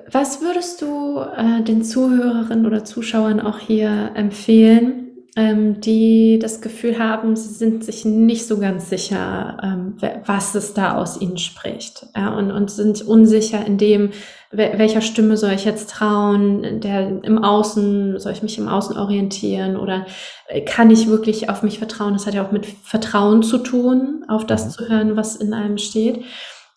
Was 0.10 0.42
würdest 0.42 0.82
du 0.82 1.20
äh, 1.20 1.64
den 1.64 1.84
Zuhörerinnen 1.84 2.66
oder 2.66 2.86
Zuschauern 2.86 3.42
auch 3.42 3.60
hier 3.60 4.12
empfehlen, 4.16 5.01
ähm, 5.38 5.80
die 5.80 6.40
das 6.40 6.60
Gefühl 6.60 7.00
haben, 7.00 7.36
sie 7.36 7.54
sind 7.54 7.86
sich 7.86 8.04
nicht 8.04 8.46
so 8.48 8.60
ganz 8.60 8.90
sicher, 8.90 9.58
ähm, 9.64 9.96
was 10.26 10.56
es 10.56 10.74
da 10.74 10.98
aus 10.98 11.22
ihnen 11.22 11.38
spricht. 11.38 12.08
Ja, 12.16 12.36
und, 12.36 12.52
und 12.52 12.70
sind 12.70 13.02
unsicher 13.02 13.66
in 13.66 13.78
dem, 13.78 14.12
welcher 14.52 15.00
Stimme 15.00 15.38
soll 15.38 15.52
ich 15.52 15.64
jetzt 15.64 15.90
trauen, 15.92 16.82
der 16.82 17.24
im 17.24 17.42
Außen, 17.42 18.20
soll 18.20 18.34
ich 18.34 18.44
mich 18.44 18.58
im 18.58 18.68
Außen 18.68 18.98
orientieren 18.98 19.78
oder 19.78 20.06
äh, 20.48 20.62
kann 20.62 20.92
ich 20.92 21.08
wirklich 21.08 21.50
auf 21.50 21.64
mich 21.64 21.80
vertrauen? 21.80 22.14
Das 22.14 22.28
hat 22.28 22.34
ja 22.34 22.46
auch 22.46 22.52
mit 22.52 22.66
Vertrauen 22.66 23.44
zu 23.44 23.60
tun, 23.60 24.26
auf 24.28 24.46
das 24.46 24.66
mhm. 24.66 24.70
zu 24.72 24.90
hören, 24.90 25.16
was 25.16 25.38
in 25.38 25.54
einem 25.54 25.78
steht. 25.78 26.26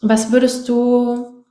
Was 0.00 0.30
würdest 0.30 0.68
du 0.68 1.44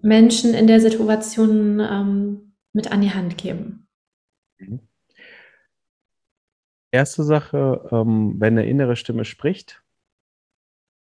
Menschen 0.00 0.54
in 0.54 0.66
der 0.66 0.80
Situation 0.80 1.78
ähm, 1.80 2.54
mit 2.72 2.90
an 2.90 3.00
die 3.00 3.14
Hand 3.14 3.38
geben? 3.38 3.86
Mhm. 4.58 4.87
Erste 6.90 7.22
Sache, 7.22 7.88
ähm, 7.92 8.36
wenn 8.38 8.58
eine 8.58 8.66
innere 8.68 8.96
Stimme 8.96 9.24
spricht, 9.24 9.82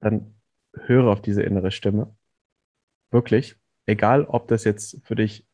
dann 0.00 0.34
höre 0.74 1.10
auf 1.10 1.22
diese 1.22 1.42
innere 1.42 1.70
Stimme. 1.70 2.14
Wirklich. 3.10 3.56
Egal, 3.86 4.24
ob 4.24 4.48
das 4.48 4.64
jetzt 4.64 5.04
für 5.04 5.16
dich 5.16 5.46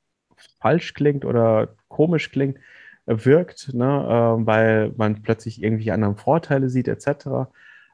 falsch 0.61 0.95
klingt 0.95 1.25
oder 1.25 1.77
komisch 1.89 2.31
klingt, 2.31 2.59
wirkt, 3.07 3.73
ne, 3.75 3.87
äh, 3.87 4.47
weil 4.47 4.93
man 4.97 5.23
plötzlich 5.23 5.63
irgendwelche 5.63 5.95
anderen 5.95 6.17
Vorteile 6.17 6.69
sieht, 6.69 6.89
etc. 6.89 7.51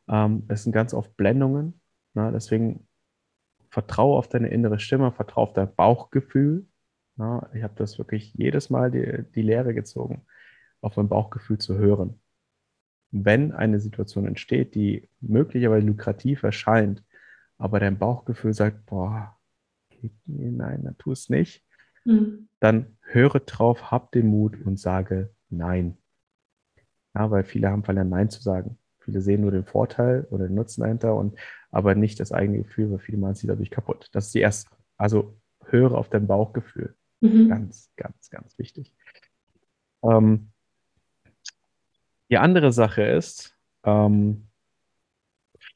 Ähm, 0.08 0.44
es 0.48 0.64
sind 0.64 0.72
ganz 0.72 0.92
oft 0.94 1.16
Blendungen. 1.16 1.80
Ne, 2.14 2.30
deswegen 2.32 2.88
vertraue 3.70 4.18
auf 4.18 4.28
deine 4.28 4.48
innere 4.48 4.78
Stimme, 4.80 5.12
vertraue 5.12 5.44
auf 5.44 5.52
dein 5.52 5.74
Bauchgefühl. 5.74 6.66
Ne, 7.16 7.48
ich 7.54 7.62
habe 7.62 7.74
das 7.76 7.98
wirklich 7.98 8.34
jedes 8.34 8.70
Mal 8.70 8.90
die, 8.90 9.24
die 9.34 9.42
Lehre 9.42 9.74
gezogen, 9.74 10.26
auf 10.80 10.96
mein 10.96 11.08
Bauchgefühl 11.08 11.58
zu 11.58 11.76
hören. 11.76 12.20
Wenn 13.16 13.52
eine 13.52 13.78
Situation 13.78 14.26
entsteht, 14.26 14.74
die 14.74 15.08
möglicherweise 15.20 15.86
lukrativ 15.86 16.42
erscheint, 16.42 17.04
aber 17.58 17.78
dein 17.78 17.98
Bauchgefühl 17.98 18.52
sagt, 18.52 18.86
boah, 18.86 19.36
nein, 20.26 20.82
dann 20.82 20.98
tu 20.98 21.12
es 21.12 21.28
nicht, 21.28 21.64
mhm. 22.04 22.48
dann 22.58 22.96
höre 23.02 23.40
drauf, 23.40 23.90
hab 23.92 24.10
den 24.12 24.26
Mut 24.26 24.60
und 24.64 24.78
sage 24.80 25.30
Nein. 25.56 25.96
Ja, 27.14 27.30
weil 27.30 27.44
viele 27.44 27.70
haben 27.70 27.84
verlernt, 27.84 28.10
Nein 28.10 28.30
zu 28.30 28.42
sagen. 28.42 28.78
Viele 28.98 29.20
sehen 29.20 29.42
nur 29.42 29.52
den 29.52 29.64
Vorteil 29.64 30.26
oder 30.30 30.48
den 30.48 30.54
Nutzen 30.54 30.80
dahinter 30.80 31.14
und 31.14 31.38
aber 31.70 31.94
nicht 31.94 32.18
das 32.20 32.32
eigene 32.32 32.58
Gefühl, 32.58 32.90
weil 32.90 32.98
viele 32.98 33.18
machen 33.18 33.34
sie 33.34 33.46
dadurch 33.46 33.70
kaputt. 33.70 34.08
Das 34.12 34.26
ist 34.26 34.34
die 34.34 34.40
erste. 34.40 34.70
Also 34.96 35.36
höre 35.66 35.92
auf 35.92 36.08
dein 36.08 36.26
Bauchgefühl. 36.26 36.94
Mhm. 37.20 37.48
Ganz, 37.48 37.90
ganz, 37.96 38.30
ganz 38.30 38.58
wichtig. 38.58 38.94
Ähm, 40.02 40.48
die 42.34 42.38
andere 42.38 42.72
Sache 42.72 43.02
ist, 43.04 43.56
ähm, 43.84 44.48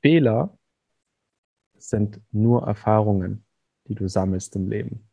Fehler 0.03 0.59
sind 1.77 2.21
nur 2.33 2.67
Erfahrungen, 2.67 3.45
die 3.87 3.95
du 3.95 4.09
sammelst 4.09 4.57
im 4.57 4.69
Leben. 4.69 5.09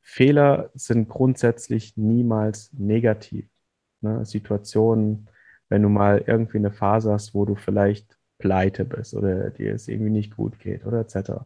Fehler 0.00 0.70
sind 0.72 1.10
grundsätzlich 1.10 1.98
niemals 1.98 2.72
negativ. 2.72 3.46
Ne? 4.00 4.24
Situationen, 4.24 5.28
wenn 5.68 5.82
du 5.82 5.90
mal 5.90 6.24
irgendwie 6.26 6.56
eine 6.56 6.72
Phase 6.72 7.12
hast, 7.12 7.34
wo 7.34 7.44
du 7.44 7.56
vielleicht 7.56 8.16
pleite 8.38 8.86
bist 8.86 9.12
oder 9.12 9.50
dir 9.50 9.74
es 9.74 9.88
irgendwie 9.88 10.12
nicht 10.12 10.34
gut 10.34 10.58
geht 10.58 10.86
oder 10.86 11.00
etc. 11.00 11.44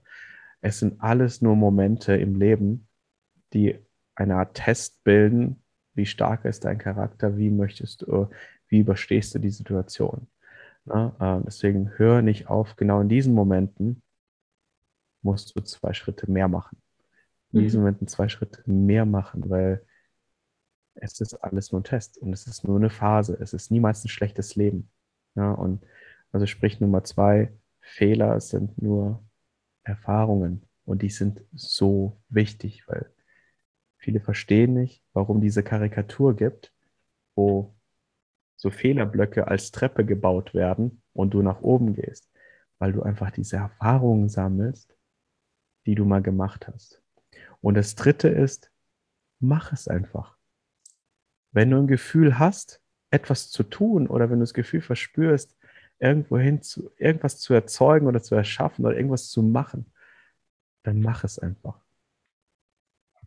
Es 0.61 0.79
sind 0.79 1.03
alles 1.03 1.43
nur 1.43 1.57
Momente 1.57 2.15
im 2.15 2.37
Leben, 2.37 2.87
die 3.53 3.81
eine 4.15 4.37
Art 4.37 4.55
Test 4.55 5.03
bilden, 5.03 5.61
wie 5.95 6.07
stark 6.07 6.45
ist 6.45 6.65
dein 6.65 6.79
Charakter, 6.79 7.37
wie 7.37 7.51
möchtest 7.51 8.03
du, 8.03 8.29
wie 8.71 8.81
überstehst 8.81 9.35
du 9.35 9.39
die 9.39 9.51
Situation. 9.51 10.27
Ne? 10.87 11.13
Äh, 11.21 11.45
deswegen 11.45 11.91
hör 11.99 12.23
nicht 12.23 12.49
auf, 12.49 12.77
genau 12.77 13.01
in 13.01 13.09
diesen 13.09 13.35
Momenten 13.35 14.03
musst 15.23 15.55
du 15.55 15.61
zwei 15.61 15.93
Schritte 15.93 16.31
mehr 16.31 16.49
machen 16.49 16.81
in 17.53 17.67
mhm. 17.67 17.73
Moment 17.75 18.11
zwei 18.11 18.29
Schritte 18.29 18.63
mehr 18.67 19.05
machen, 19.05 19.49
weil 19.51 19.85
es 20.95 21.21
ist 21.21 21.35
alles 21.35 21.73
nur 21.73 21.81
ein 21.81 21.85
Test 21.85 22.19
und 22.19 22.33
es 22.33 22.47
ist 22.47 22.65
nur 22.65 22.77
eine 22.77 22.91
Phase. 22.91 23.37
Es 23.41 23.53
ist 23.53 23.71
niemals 23.71 24.05
ein 24.05 24.09
schlechtes 24.09 24.57
Leben. 24.57 24.91
Ja, 25.35 25.53
und 25.53 25.85
also 26.33 26.47
sprich 26.47 26.81
Nummer 26.81 27.05
zwei, 27.05 27.53
Fehler 27.81 28.41
sind 28.41 28.81
nur 28.81 29.25
Erfahrungen 29.83 30.63
und 30.85 31.03
die 31.03 31.09
sind 31.09 31.43
so 31.53 32.21
wichtig, 32.29 32.87
weil 32.87 33.11
viele 33.97 34.21
verstehen 34.21 34.75
nicht, 34.75 35.03
warum 35.13 35.41
diese 35.41 35.63
Karikatur 35.63 36.37
gibt, 36.37 36.73
wo 37.35 37.75
so 38.61 38.71
Fehlerblöcke 38.71 39.49
als 39.49 39.71
Treppe 39.71 40.05
gebaut 40.05 40.53
werden 40.53 41.03
und 41.15 41.33
du 41.33 41.41
nach 41.41 41.63
oben 41.63 41.95
gehst, 41.95 42.31
weil 42.79 42.93
du 42.93 43.03
einfach 43.03 43.31
diese 43.31 43.57
Erfahrungen 43.57 44.29
sammelst, 44.29 44.95
die 45.87 45.95
du 45.95 46.05
mal 46.05 46.21
gemacht 46.21 46.69
hast. 46.69 47.03
Und 47.63 47.75
das 47.77 47.95
dritte 47.95 48.29
ist, 48.29 48.71
mach 49.39 49.73
es 49.73 49.89
einfach. 49.89 50.37
Wenn 51.53 51.71
du 51.71 51.79
ein 51.79 51.87
Gefühl 51.87 52.39
hast, 52.39 52.83
etwas 53.11 53.51
zu 53.51 53.63
tun 53.63 54.07
oder 54.07 54.29
wenn 54.29 54.41
du 54.41 54.43
das 54.43 54.53
Gefühl 54.53 54.83
verspürst, 54.83 55.57
irgendwohin 55.99 56.61
zu, 56.61 56.91
irgendwas 56.99 57.39
zu 57.39 57.55
erzeugen 57.55 58.09
oder 58.09 58.23
zu 58.23 58.35
erschaffen 58.35 58.85
oder 58.85 58.95
irgendwas 58.95 59.31
zu 59.31 59.43
machen, 59.43 59.91
dann 60.83 61.01
mach 61.01 61.25
es 61.25 61.39
einfach. 61.39 61.83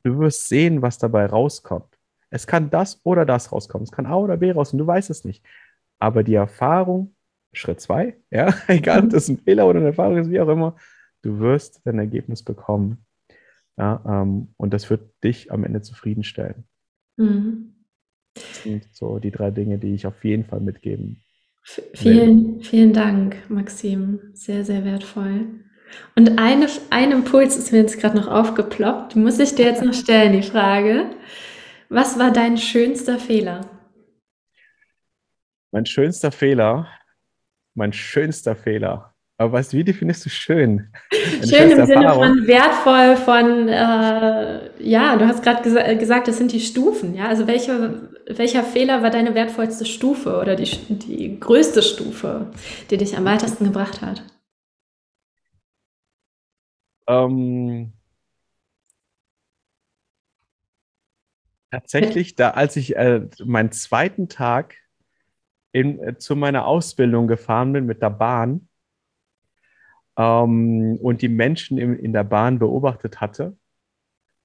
Du 0.03 0.19
wirst 0.19 0.47
sehen, 0.47 0.83
was 0.83 0.99
dabei 0.99 1.25
rauskommt. 1.25 1.92
Es 2.33 2.47
kann 2.47 2.69
das 2.69 2.99
oder 3.03 3.25
das 3.25 3.51
rauskommen. 3.51 3.83
Es 3.83 3.91
kann 3.91 4.07
A 4.07 4.15
oder 4.15 4.37
B 4.37 4.51
rauskommen. 4.51 4.85
Du 4.85 4.87
weißt 4.87 5.09
es 5.09 5.23
nicht. 5.23 5.45
Aber 5.99 6.23
die 6.23 6.33
Erfahrung, 6.33 7.15
Schritt 7.53 7.79
zwei, 7.79 8.17
ja, 8.31 8.53
egal 8.67 9.03
ob 9.03 9.09
das 9.11 9.29
ein 9.29 9.37
Fehler 9.37 9.67
oder 9.67 9.79
eine 9.79 9.89
Erfahrung 9.89 10.17
ist, 10.17 10.31
wie 10.31 10.41
auch 10.41 10.49
immer, 10.49 10.75
du 11.21 11.39
wirst 11.39 11.81
dein 11.85 11.99
Ergebnis 11.99 12.41
bekommen. 12.41 13.05
Ja, 13.77 14.03
ähm, 14.05 14.53
und 14.57 14.73
das 14.73 14.89
wird 14.89 15.11
dich 15.23 15.51
am 15.51 15.63
Ende 15.63 15.81
zufriedenstellen. 15.81 16.63
Mhm. 17.17 17.75
Das 18.33 18.63
sind 18.63 18.87
so 18.91 19.19
die 19.19 19.31
drei 19.31 19.51
Dinge, 19.51 19.77
die 19.77 19.93
ich 19.93 20.07
auf 20.07 20.23
jeden 20.25 20.45
Fall 20.45 20.59
mitgeben 20.59 21.17
will. 21.65 21.83
Vielen, 21.93 22.61
vielen 22.61 22.93
Dank, 22.93 23.49
Maxim. 23.49 24.19
Sehr, 24.33 24.65
sehr 24.65 24.83
wertvoll. 24.83 25.45
Und 26.15 26.39
eine, 26.39 26.67
ein 26.89 27.11
Impuls 27.11 27.55
ist 27.57 27.71
mir 27.71 27.79
jetzt 27.79 27.99
gerade 27.99 28.17
noch 28.17 28.27
aufgeploppt. 28.27 29.15
Muss 29.15 29.39
ich 29.39 29.55
dir 29.55 29.65
jetzt 29.65 29.83
noch 29.83 29.93
stellen, 29.93 30.33
die 30.33 30.41
Frage. 30.41 31.05
Was 31.93 32.17
war 32.19 32.31
dein 32.31 32.57
schönster 32.57 33.19
Fehler? 33.19 33.69
Mein 35.71 35.85
schönster 35.85 36.31
Fehler, 36.31 36.87
mein 37.73 37.93
schönster 37.93 38.55
Fehler 38.55 39.13
aber 39.37 39.53
was, 39.53 39.73
wie 39.73 39.83
definierst 39.83 40.25
du 40.25 40.29
schön? 40.29 40.87
schön 41.11 41.71
im 41.71 41.85
Sinne 41.85 42.13
von 42.13 42.47
wertvoll, 42.47 43.15
von, 43.17 43.67
äh, 43.67 44.69
ja, 44.81 45.17
du 45.17 45.27
hast 45.27 45.43
gerade 45.43 45.63
gesa 45.63 45.93
gesagt, 45.93 46.27
das 46.27 46.37
sind 46.37 46.51
die 46.51 46.59
Stufen, 46.59 47.15
ja. 47.15 47.27
Also 47.27 47.47
welche, 47.47 48.09
welcher 48.27 48.63
Fehler 48.63 49.01
war 49.01 49.09
deine 49.09 49.33
wertvollste 49.35 49.85
Stufe 49.85 50.39
oder 50.39 50.55
die, 50.55 50.69
die 50.89 51.39
größte 51.39 51.81
Stufe, 51.81 52.51
die 52.89 52.97
dich 52.97 53.17
am 53.17 53.25
weitesten 53.25 53.65
gebracht 53.65 54.01
hat? 54.01 54.23
Ähm, 57.07 57.91
tatsächlich, 61.73 62.35
da 62.35 62.51
als 62.51 62.75
ich 62.75 62.95
äh, 62.95 63.27
meinen 63.43 63.71
zweiten 63.71 64.29
Tag 64.29 64.75
in, 65.71 65.99
äh, 65.99 66.17
zu 66.17 66.35
meiner 66.35 66.67
Ausbildung 66.67 67.27
gefahren 67.27 67.73
bin 67.73 67.87
mit 67.87 68.01
der 68.03 68.11
Bahn, 68.11 68.69
ähm, 70.17 70.97
und 71.01 71.23
die 71.23 71.29
Menschen 71.29 71.79
in, 71.79 71.97
in 71.97 72.13
der 72.13 72.23
Bahn 72.23 72.59
beobachtet 72.59 73.21
hatte. 73.21 73.57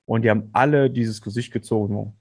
Und 0.06 0.22
die 0.22 0.30
haben 0.30 0.48
alle 0.54 0.90
dieses 0.90 1.20
Gesicht 1.20 1.52
gezogen. 1.52 2.18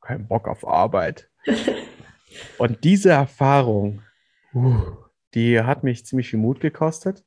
Kein 0.00 0.26
Bock 0.26 0.48
auf 0.48 0.66
Arbeit. 0.66 1.30
und 2.58 2.84
diese 2.84 3.10
Erfahrung, 3.10 4.00
die 5.34 5.60
hat 5.60 5.84
mich 5.84 6.06
ziemlich 6.06 6.30
viel 6.30 6.38
Mut 6.38 6.60
gekostet. 6.60 7.22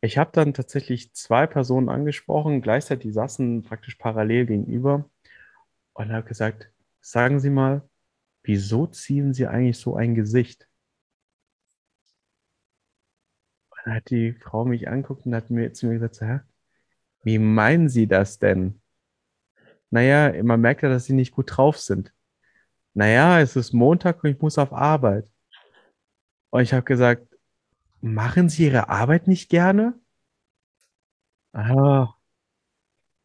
Ich 0.00 0.18
habe 0.18 0.30
dann 0.32 0.54
tatsächlich 0.54 1.14
zwei 1.14 1.46
Personen 1.46 1.88
angesprochen, 1.88 2.62
gleichzeitig 2.62 3.10
die 3.10 3.12
saßen 3.12 3.62
praktisch 3.62 3.94
parallel 3.94 4.46
gegenüber 4.46 5.08
und 5.94 6.12
habe 6.12 6.26
gesagt, 6.26 6.70
sagen 7.00 7.40
Sie 7.40 7.50
mal, 7.50 7.88
wieso 8.42 8.86
ziehen 8.86 9.34
Sie 9.34 9.46
eigentlich 9.46 9.78
so 9.78 9.96
ein 9.96 10.14
Gesicht? 10.14 10.68
dann 13.84 13.94
hat 13.94 14.10
die 14.10 14.32
Frau 14.32 14.64
mich 14.64 14.88
anguckt 14.88 15.26
und 15.26 15.34
hat 15.34 15.50
mir 15.50 15.72
zu 15.72 15.86
mir 15.86 15.94
gesagt, 15.98 16.20
Hä, 16.20 16.40
wie 17.24 17.38
meinen 17.38 17.88
Sie 17.88 18.06
das 18.06 18.38
denn? 18.38 18.80
Naja, 19.90 20.42
man 20.42 20.60
merkt 20.60 20.82
ja, 20.82 20.88
dass 20.88 21.04
Sie 21.06 21.12
nicht 21.12 21.32
gut 21.32 21.56
drauf 21.56 21.78
sind. 21.78 22.12
Naja, 22.94 23.40
es 23.40 23.56
ist 23.56 23.72
Montag 23.72 24.22
und 24.22 24.30
ich 24.30 24.40
muss 24.40 24.58
auf 24.58 24.72
Arbeit. 24.72 25.28
Und 26.50 26.62
ich 26.62 26.72
habe 26.72 26.84
gesagt, 26.84 27.26
machen 28.00 28.48
Sie 28.48 28.66
Ihre 28.66 28.88
Arbeit 28.88 29.26
nicht 29.26 29.48
gerne? 29.48 29.98
Ah, 31.54 32.14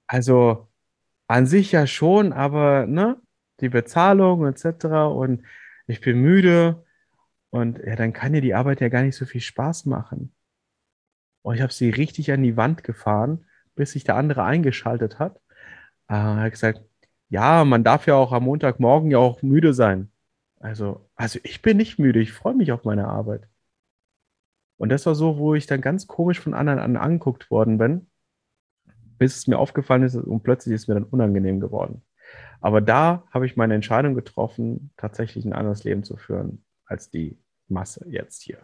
also 0.08 0.67
an 1.28 1.46
sich 1.46 1.72
ja 1.72 1.88
schon, 1.88 2.34
aber 2.34 2.86
ne, 2.88 3.22
die 3.60 3.70
Bezahlung 3.70 4.46
etc. 4.46 4.86
Und 4.86 5.44
ich 5.88 6.02
bin 6.02 6.22
müde 6.22 6.86
und 7.50 7.80
ja, 7.80 7.96
dann 7.96 8.14
kann 8.14 8.34
dir 8.34 8.42
die 8.42 8.54
Arbeit 8.54 8.82
ja 8.82 8.90
gar 8.90 9.04
nicht 9.04 9.16
so 9.16 9.26
viel 9.26 9.42
Spaß 9.42 9.86
machen. 9.86 10.34
Und 11.42 11.56
ich 11.56 11.62
habe 11.62 11.74
sie 11.74 11.90
richtig 11.90 12.32
an 12.32 12.44
die 12.44 12.58
Wand 12.58 12.84
gefahren, 12.84 13.46
bis 13.76 13.92
sich 13.92 14.04
der 14.04 14.16
andere 14.16 14.44
eingeschaltet 14.44 15.20
hat. 15.20 15.40
Äh, 16.10 16.16
hat 16.16 16.52
gesagt, 16.52 16.82
ja, 17.30 17.66
man 17.66 17.84
darf 17.84 18.08
ja 18.08 18.16
auch 18.16 18.32
am 18.32 18.44
Montagmorgen 18.44 19.12
ja 19.12 19.18
auch 19.20 19.42
müde 19.42 19.74
sein. 19.74 20.12
Also, 20.60 21.10
also 21.16 21.40
ich 21.44 21.62
bin 21.62 21.78
nicht 21.78 22.00
müde, 22.00 22.20
ich 22.20 22.32
freue 22.34 22.56
mich 22.56 22.72
auf 22.72 22.84
meine 22.84 23.08
Arbeit. 23.08 23.48
Und 24.78 24.90
das 24.90 25.06
war 25.06 25.16
so, 25.16 25.38
wo 25.38 25.56
ich 25.56 25.68
dann 25.68 25.82
ganz 25.82 26.08
komisch 26.08 26.40
von 26.40 26.54
anderen 26.54 26.80
an 26.80 26.98
angeguckt 26.98 27.50
worden 27.52 27.78
bin, 27.78 28.10
bis 29.18 29.38
es 29.38 29.48
mir 29.48 29.58
aufgefallen 29.58 30.04
ist 30.04 30.16
und 30.16 30.44
plötzlich 30.44 30.76
ist 30.76 30.88
mir 30.88 30.96
dann 30.96 31.04
unangenehm 31.04 31.60
geworden. 31.60 32.02
Aber 32.60 32.82
da 32.82 33.24
habe 33.32 33.46
ich 33.46 33.56
meine 33.56 33.76
Entscheidung 33.76 34.16
getroffen, 34.16 34.92
tatsächlich 34.98 35.46
ein 35.46 35.54
anderes 35.54 35.84
Leben 35.84 36.04
zu 36.04 36.18
führen 36.18 36.64
als 36.86 37.10
die 37.10 37.38
Masse 37.68 38.06
jetzt 38.10 38.42
hier. 38.42 38.60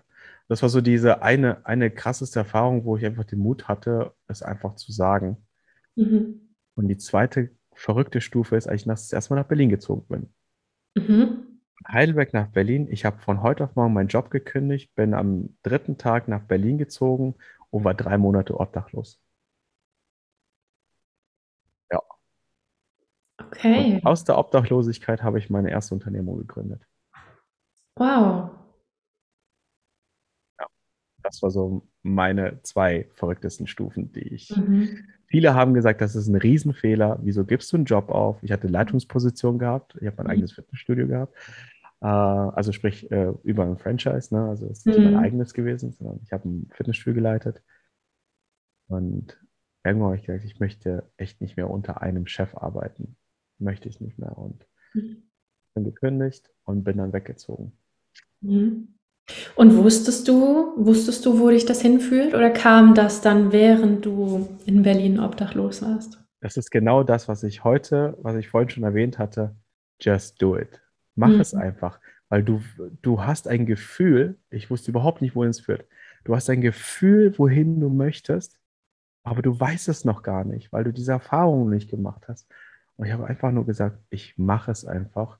Das 0.47 0.61
war 0.61 0.69
so 0.69 0.81
diese 0.81 1.21
eine, 1.21 1.65
eine 1.65 1.91
krasseste 1.91 2.39
Erfahrung, 2.39 2.85
wo 2.85 2.97
ich 2.97 3.05
einfach 3.05 3.25
den 3.25 3.39
Mut 3.39 3.67
hatte, 3.67 4.13
es 4.27 4.41
einfach 4.41 4.75
zu 4.75 4.91
sagen. 4.91 5.37
Mhm. 5.95 6.55
Und 6.75 6.87
die 6.87 6.97
zweite 6.97 7.51
verrückte 7.73 8.21
Stufe 8.21 8.55
ist 8.55 8.67
eigentlich, 8.67 8.85
dass 8.85 9.07
ich 9.07 9.13
erstmal 9.13 9.39
nach 9.39 9.47
Berlin 9.47 9.69
gezogen 9.69 10.05
bin. 10.07 10.33
Mhm. 10.95 11.53
Heidelberg 11.87 12.33
nach 12.33 12.47
Berlin. 12.47 12.87
Ich 12.89 13.05
habe 13.05 13.19
von 13.19 13.41
heute 13.41 13.65
auf 13.65 13.75
morgen 13.75 13.93
meinen 13.93 14.07
Job 14.07 14.31
gekündigt, 14.31 14.95
bin 14.95 15.13
am 15.13 15.57
dritten 15.63 15.97
Tag 15.97 16.27
nach 16.27 16.43
Berlin 16.43 16.77
gezogen 16.77 17.35
und 17.69 17.83
war 17.83 17.93
drei 17.93 18.17
Monate 18.17 18.59
obdachlos. 18.59 19.22
Okay. 23.55 23.95
Und 23.95 24.05
aus 24.05 24.23
der 24.23 24.37
Obdachlosigkeit 24.37 25.23
habe 25.23 25.39
ich 25.39 25.49
meine 25.49 25.69
erste 25.69 25.93
Unternehmung 25.93 26.37
gegründet. 26.37 26.85
Wow. 27.95 28.49
Ja, 30.59 30.67
das 31.21 31.41
war 31.43 31.51
so 31.51 31.87
meine 32.01 32.61
zwei 32.63 33.07
verrücktesten 33.13 33.67
Stufen, 33.67 34.11
die 34.11 34.27
ich. 34.33 34.55
Mhm. 34.55 35.05
Viele 35.27 35.53
haben 35.55 35.73
gesagt, 35.73 36.01
das 36.01 36.15
ist 36.15 36.27
ein 36.27 36.35
Riesenfehler. 36.35 37.19
Wieso 37.21 37.45
gibst 37.45 37.71
du 37.71 37.77
einen 37.77 37.85
Job 37.85 38.09
auf? 38.09 38.41
Ich 38.43 38.51
hatte 38.51 38.67
Leitungsposition 38.67 39.59
gehabt. 39.59 39.95
Ich 40.01 40.07
habe 40.07 40.17
mein 40.17 40.25
mhm. 40.25 40.31
eigenes 40.31 40.53
Fitnessstudio 40.53 41.07
gehabt. 41.07 41.35
Äh, 42.01 42.07
also 42.07 42.71
sprich 42.71 43.09
äh, 43.11 43.33
über 43.43 43.65
ein 43.65 43.77
Franchise. 43.77 44.33
Ne? 44.33 44.43
Also 44.49 44.65
es 44.65 44.79
ist 44.79 44.87
nicht 44.87 44.99
mhm. 44.99 45.05
mein 45.05 45.15
eigenes 45.17 45.53
gewesen, 45.53 45.91
sondern 45.93 46.19
ich 46.23 46.31
habe 46.31 46.49
ein 46.49 46.69
Fitnessstudio 46.73 47.15
geleitet. 47.15 47.61
Und 48.87 49.39
irgendwann 49.83 50.07
habe 50.07 50.15
ich 50.17 50.25
gesagt, 50.25 50.45
ich 50.45 50.59
möchte 50.59 51.09
echt 51.17 51.41
nicht 51.41 51.57
mehr 51.57 51.69
unter 51.69 52.01
einem 52.01 52.27
Chef 52.27 52.55
arbeiten. 52.55 53.15
Möchte 53.59 53.89
ich 53.89 54.01
nicht 54.01 54.19
mehr. 54.19 54.37
Und 54.37 54.65
mhm. 54.93 55.23
bin 55.73 55.83
gekündigt 55.83 56.51
und 56.63 56.83
bin 56.83 56.97
dann 56.97 57.13
weggezogen. 57.13 57.73
Mhm. 58.41 58.89
Und 59.55 59.77
wusstest 59.77 60.27
du, 60.27 60.73
wusstest 60.75 61.25
du, 61.25 61.39
wo 61.39 61.49
dich 61.49 61.65
das 61.65 61.81
hinführt? 61.81 62.33
Oder 62.33 62.49
kam 62.49 62.93
das 62.93 63.21
dann, 63.21 63.51
während 63.51 64.05
du 64.05 64.49
in 64.65 64.83
Berlin 64.83 65.19
obdachlos 65.19 65.81
warst? 65.81 66.21
Das 66.41 66.57
ist 66.57 66.71
genau 66.71 67.03
das, 67.03 67.29
was 67.29 67.43
ich 67.43 67.63
heute, 67.63 68.17
was 68.21 68.35
ich 68.35 68.49
vorhin 68.49 68.69
schon 68.69 68.83
erwähnt 68.83 69.17
hatte. 69.17 69.55
Just 70.01 70.41
do 70.41 70.57
it. 70.57 70.81
Mach 71.15 71.29
mhm. 71.29 71.39
es 71.39 71.53
einfach. 71.53 71.99
Weil 72.27 72.43
du, 72.43 72.61
du 73.01 73.23
hast 73.23 73.47
ein 73.47 73.65
Gefühl, 73.65 74.37
ich 74.49 74.69
wusste 74.69 74.91
überhaupt 74.91 75.21
nicht, 75.21 75.35
wohin 75.35 75.51
es 75.51 75.61
führt. 75.61 75.85
Du 76.25 76.35
hast 76.35 76.49
ein 76.49 76.61
Gefühl, 76.61 77.37
wohin 77.37 77.79
du 77.79 77.89
möchtest, 77.89 78.59
aber 79.23 79.41
du 79.41 79.57
weißt 79.57 79.87
es 79.87 80.03
noch 80.03 80.23
gar 80.23 80.43
nicht, 80.43 80.73
weil 80.73 80.83
du 80.83 80.91
diese 80.91 81.11
Erfahrungen 81.11 81.69
nicht 81.69 81.89
gemacht 81.89 82.27
hast. 82.27 82.47
Und 82.97 83.07
ich 83.07 83.11
habe 83.13 83.25
einfach 83.27 83.51
nur 83.51 83.65
gesagt, 83.65 83.97
ich 84.09 84.37
mache 84.37 84.71
es 84.71 84.85
einfach. 84.85 85.39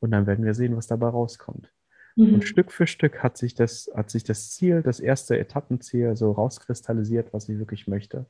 Und 0.00 0.10
dann 0.10 0.26
werden 0.26 0.44
wir 0.44 0.54
sehen, 0.54 0.76
was 0.76 0.86
dabei 0.86 1.08
rauskommt. 1.08 1.72
Mhm. 2.16 2.34
Und 2.34 2.44
Stück 2.44 2.72
für 2.72 2.86
Stück 2.86 3.22
hat 3.22 3.36
sich, 3.36 3.54
das, 3.54 3.90
hat 3.94 4.10
sich 4.10 4.24
das 4.24 4.50
Ziel, 4.50 4.82
das 4.82 5.00
erste 5.00 5.38
Etappenziel 5.38 6.16
so 6.16 6.32
rauskristallisiert, 6.32 7.32
was 7.32 7.48
ich 7.48 7.58
wirklich 7.58 7.88
möchte. 7.88 8.26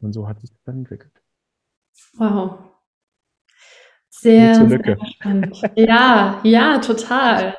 Und 0.00 0.12
so 0.12 0.28
hat 0.28 0.40
sich 0.40 0.50
das 0.50 0.62
dann 0.64 0.78
entwickelt. 0.78 1.22
Wow. 2.14 2.58
Sehr, 4.10 4.54
sehr 4.68 4.98
spannend. 5.06 5.62
Ja, 5.74 6.40
ja, 6.44 6.78
total. 6.78 7.56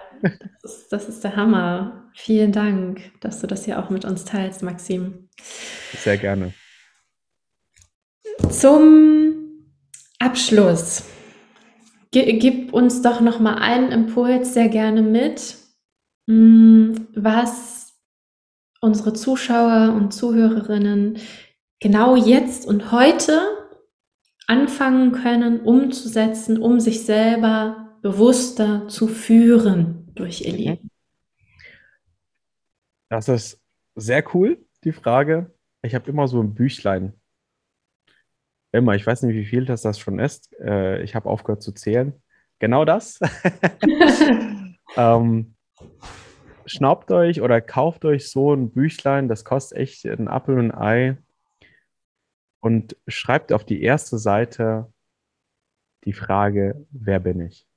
Das 0.61 0.77
ist, 0.77 0.93
das 0.93 1.09
ist 1.09 1.23
der 1.23 1.35
Hammer. 1.35 2.09
Vielen 2.13 2.51
Dank, 2.51 3.11
dass 3.19 3.41
du 3.41 3.47
das 3.47 3.65
hier 3.65 3.79
auch 3.79 3.89
mit 3.89 4.05
uns 4.05 4.25
teilst, 4.25 4.63
Maxim. 4.63 5.29
Sehr 5.93 6.17
gerne. 6.17 6.53
Zum 8.49 9.24
Abschluss 10.25 11.03
Gib 12.23 12.71
uns 12.71 13.01
doch 13.01 13.19
noch 13.19 13.41
mal 13.41 13.55
einen 13.55 13.91
Impuls 13.91 14.53
sehr 14.53 14.69
gerne 14.69 15.01
mit, 15.01 15.57
mm, 16.27 16.93
was 17.13 17.93
unsere 18.79 19.11
Zuschauer 19.11 19.93
und 19.93 20.13
Zuhörerinnen 20.13 21.17
genau 21.81 22.15
jetzt 22.15 22.67
und 22.67 22.93
heute 22.93 23.41
anfangen 24.47 25.11
können, 25.11 25.59
umzusetzen, 25.59 26.57
um 26.57 26.79
sich 26.79 27.03
selber 27.03 27.97
bewusster 28.01 28.87
zu 28.87 29.09
führen 29.09 30.09
durch 30.15 30.41
ihr. 30.45 30.53
Leben. 30.53 30.89
Das 33.09 33.27
ist 33.27 33.61
sehr 33.95 34.23
cool, 34.33 34.65
die 34.85 34.93
Frage. 34.93 35.51
Ich 35.81 35.93
habe 35.95 36.09
immer 36.09 36.29
so 36.29 36.41
ein 36.41 36.53
Büchlein 36.53 37.13
Immer, 38.75 38.95
ich 38.95 39.07
weiß 39.07 39.23
nicht, 39.23 39.35
wie 39.35 39.45
viel 39.45 39.65
das, 39.65 39.81
das 39.81 39.99
schon 39.99 40.19
ist. 40.19 40.53
Äh, 40.59 41.01
ich 41.01 41.15
habe 41.15 41.29
aufgehört 41.29 41.63
zu 41.63 41.71
zählen. 41.71 42.13
Genau 42.59 42.85
das. 42.85 43.19
ähm, 44.97 45.55
schnaubt 46.65 47.11
euch 47.11 47.41
oder 47.41 47.61
kauft 47.61 48.05
euch 48.05 48.29
so 48.29 48.53
ein 48.53 48.71
Büchlein, 48.71 49.27
das 49.27 49.45
kostet 49.45 49.77
echt 49.77 50.05
ein 50.05 50.27
Apfel 50.27 50.59
und 50.59 50.71
ein 50.71 50.77
Ei. 50.77 51.17
Und 52.59 52.97
schreibt 53.07 53.53
auf 53.53 53.63
die 53.63 53.81
erste 53.81 54.17
Seite 54.17 54.91
die 56.03 56.13
Frage, 56.13 56.85
wer 56.91 57.19
bin 57.19 57.41
ich? 57.41 57.67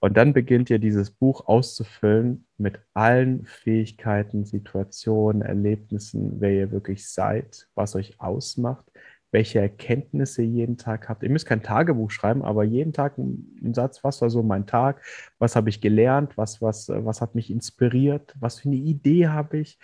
Und 0.00 0.16
dann 0.16 0.32
beginnt 0.32 0.70
ihr 0.70 0.78
dieses 0.78 1.10
Buch 1.10 1.46
auszufüllen 1.48 2.46
mit 2.56 2.80
allen 2.94 3.44
Fähigkeiten, 3.46 4.44
Situationen, 4.44 5.42
Erlebnissen, 5.42 6.40
wer 6.40 6.52
ihr 6.52 6.70
wirklich 6.70 7.08
seid, 7.08 7.68
was 7.74 7.96
euch 7.96 8.20
ausmacht, 8.20 8.87
welche 9.30 9.60
Erkenntnisse 9.60 10.42
ihr 10.42 10.48
jeden 10.48 10.76
Tag 10.78 11.08
habt. 11.08 11.22
Ihr 11.22 11.30
müsst 11.30 11.46
kein 11.46 11.62
Tagebuch 11.62 12.10
schreiben, 12.10 12.42
aber 12.42 12.64
jeden 12.64 12.92
Tag 12.92 13.18
einen 13.18 13.74
Satz, 13.74 14.02
was 14.02 14.22
war 14.22 14.30
so 14.30 14.42
mein 14.42 14.66
Tag, 14.66 15.02
was 15.38 15.56
habe 15.56 15.68
ich 15.68 15.80
gelernt, 15.80 16.36
was, 16.38 16.62
was, 16.62 16.88
was 16.88 17.20
hat 17.20 17.34
mich 17.34 17.50
inspiriert, 17.50 18.34
was 18.40 18.60
für 18.60 18.68
eine 18.68 18.76
Idee 18.76 19.28
habe 19.28 19.58
ich. 19.58 19.78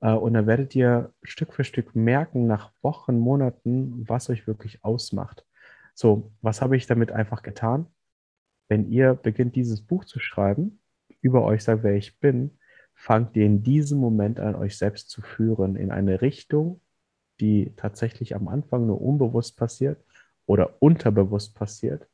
Äh, 0.00 0.12
und 0.12 0.34
dann 0.34 0.46
werdet 0.46 0.74
ihr 0.74 1.12
Stück 1.22 1.52
für 1.52 1.64
Stück 1.64 1.94
merken, 1.94 2.46
nach 2.46 2.72
Wochen, 2.82 3.18
Monaten, 3.18 4.08
was 4.08 4.30
euch 4.30 4.46
wirklich 4.46 4.84
ausmacht. 4.84 5.44
So, 5.94 6.32
was 6.42 6.62
habe 6.62 6.76
ich 6.76 6.86
damit 6.86 7.12
einfach 7.12 7.42
getan? 7.42 7.86
Wenn 8.68 8.90
ihr 8.90 9.14
beginnt, 9.14 9.56
dieses 9.56 9.82
Buch 9.82 10.04
zu 10.04 10.20
schreiben, 10.20 10.80
über 11.20 11.44
euch 11.44 11.64
sagt, 11.64 11.82
wer 11.82 11.94
ich 11.94 12.18
bin, 12.18 12.58
fangt 12.94 13.36
ihr 13.36 13.46
in 13.46 13.62
diesem 13.62 13.98
Moment 13.98 14.40
an, 14.40 14.54
euch 14.54 14.78
selbst 14.78 15.10
zu 15.10 15.22
führen 15.22 15.76
in 15.76 15.90
eine 15.90 16.22
Richtung, 16.22 16.80
die 17.40 17.72
tatsächlich 17.76 18.34
am 18.34 18.48
Anfang 18.48 18.86
nur 18.86 19.00
unbewusst 19.00 19.56
passiert 19.56 20.02
oder 20.46 20.80
unterbewusst 20.80 21.54
passiert 21.54 22.08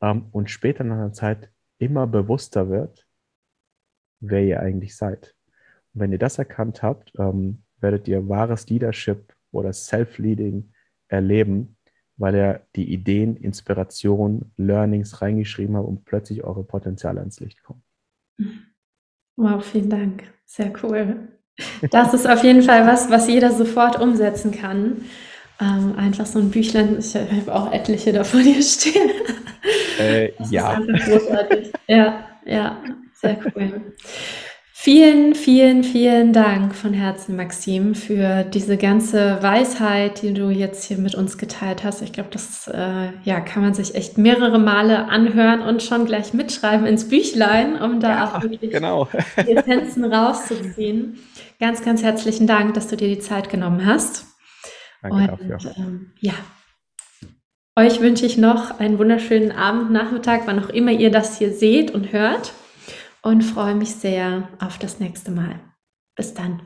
ähm, 0.00 0.26
und 0.32 0.50
später 0.50 0.84
nach 0.84 0.96
einer 0.96 1.12
Zeit 1.12 1.50
immer 1.78 2.06
bewusster 2.06 2.68
wird, 2.68 3.06
wer 4.20 4.42
ihr 4.44 4.60
eigentlich 4.60 4.96
seid. 4.96 5.34
Und 5.94 6.00
wenn 6.02 6.12
ihr 6.12 6.18
das 6.18 6.38
erkannt 6.38 6.82
habt, 6.82 7.12
ähm, 7.18 7.62
werdet 7.80 8.06
ihr 8.08 8.28
wahres 8.28 8.68
Leadership 8.68 9.34
oder 9.50 9.72
Self-Leading 9.72 10.72
erleben, 11.08 11.76
weil 12.16 12.34
ihr 12.34 12.66
die 12.76 12.92
Ideen, 12.92 13.36
Inspiration, 13.36 14.52
Learnings 14.56 15.22
reingeschrieben 15.22 15.76
habt 15.76 15.88
und 15.88 16.04
plötzlich 16.04 16.44
eure 16.44 16.64
Potenziale 16.64 17.20
ans 17.20 17.40
Licht 17.40 17.62
kommen. 17.62 17.82
Wow, 19.36 19.64
vielen 19.64 19.88
Dank. 19.88 20.30
Sehr 20.44 20.72
cool. 20.82 21.39
Das 21.90 22.14
ist 22.14 22.28
auf 22.28 22.42
jeden 22.44 22.62
Fall 22.62 22.86
was, 22.86 23.10
was 23.10 23.28
jeder 23.28 23.52
sofort 23.52 24.00
umsetzen 24.00 24.52
kann. 24.52 25.04
Ähm, 25.60 25.94
einfach 25.98 26.26
so 26.26 26.38
ein 26.38 26.50
Büchlein, 26.50 26.98
ich 26.98 27.14
habe 27.14 27.54
auch 27.54 27.72
etliche 27.72 28.12
davon 28.12 28.40
hier 28.40 28.62
stehen. 28.62 29.10
Äh, 29.98 30.32
ja. 30.48 30.80
Ja, 31.86 32.24
ja, 32.46 32.78
sehr 33.12 33.38
cool. 33.54 33.92
Vielen, 34.82 35.34
vielen, 35.34 35.84
vielen 35.84 36.32
Dank 36.32 36.74
von 36.74 36.94
Herzen, 36.94 37.36
Maxim, 37.36 37.94
für 37.94 38.44
diese 38.44 38.78
ganze 38.78 39.42
Weisheit, 39.42 40.22
die 40.22 40.32
du 40.32 40.48
jetzt 40.48 40.84
hier 40.84 40.96
mit 40.96 41.14
uns 41.14 41.36
geteilt 41.36 41.84
hast. 41.84 42.00
Ich 42.00 42.14
glaube, 42.14 42.30
das 42.32 42.66
äh, 42.66 43.10
ja, 43.24 43.40
kann 43.40 43.62
man 43.62 43.74
sich 43.74 43.94
echt 43.94 44.16
mehrere 44.16 44.58
Male 44.58 45.10
anhören 45.10 45.60
und 45.60 45.82
schon 45.82 46.06
gleich 46.06 46.32
mitschreiben 46.32 46.86
ins 46.86 47.10
Büchlein, 47.10 47.76
um 47.76 48.00
da 48.00 48.08
ja, 48.08 48.24
auch 48.24 48.42
wirklich 48.42 48.70
genau. 48.70 49.06
die 49.36 49.54
Essenzen 49.54 50.10
rauszuziehen. 50.10 51.18
Ganz, 51.58 51.84
ganz 51.84 52.02
herzlichen 52.02 52.46
Dank, 52.46 52.72
dass 52.72 52.88
du 52.88 52.96
dir 52.96 53.08
die 53.08 53.18
Zeit 53.18 53.50
genommen 53.50 53.84
hast. 53.84 54.28
Danke 55.02 55.36
und, 55.42 55.50
dafür. 55.50 55.74
Ähm, 55.76 56.12
ja, 56.20 56.32
euch 57.76 58.00
wünsche 58.00 58.24
ich 58.24 58.38
noch 58.38 58.80
einen 58.80 58.98
wunderschönen 58.98 59.52
Abend, 59.52 59.90
Nachmittag, 59.90 60.46
wann 60.46 60.64
auch 60.64 60.70
immer 60.70 60.92
ihr 60.92 61.10
das 61.10 61.36
hier 61.36 61.52
seht 61.52 61.90
und 61.90 62.14
hört 62.14 62.54
und 63.22 63.42
freue 63.42 63.74
mich 63.74 63.94
sehr 63.94 64.48
auf 64.58 64.78
das 64.78 65.00
nächste 65.00 65.30
Mal. 65.30 65.60
Bis 66.16 66.34
dann. 66.34 66.62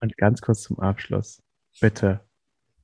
Und 0.00 0.16
ganz 0.16 0.40
kurz 0.40 0.62
zum 0.62 0.78
Abschluss. 0.78 1.42
Bitte 1.80 2.20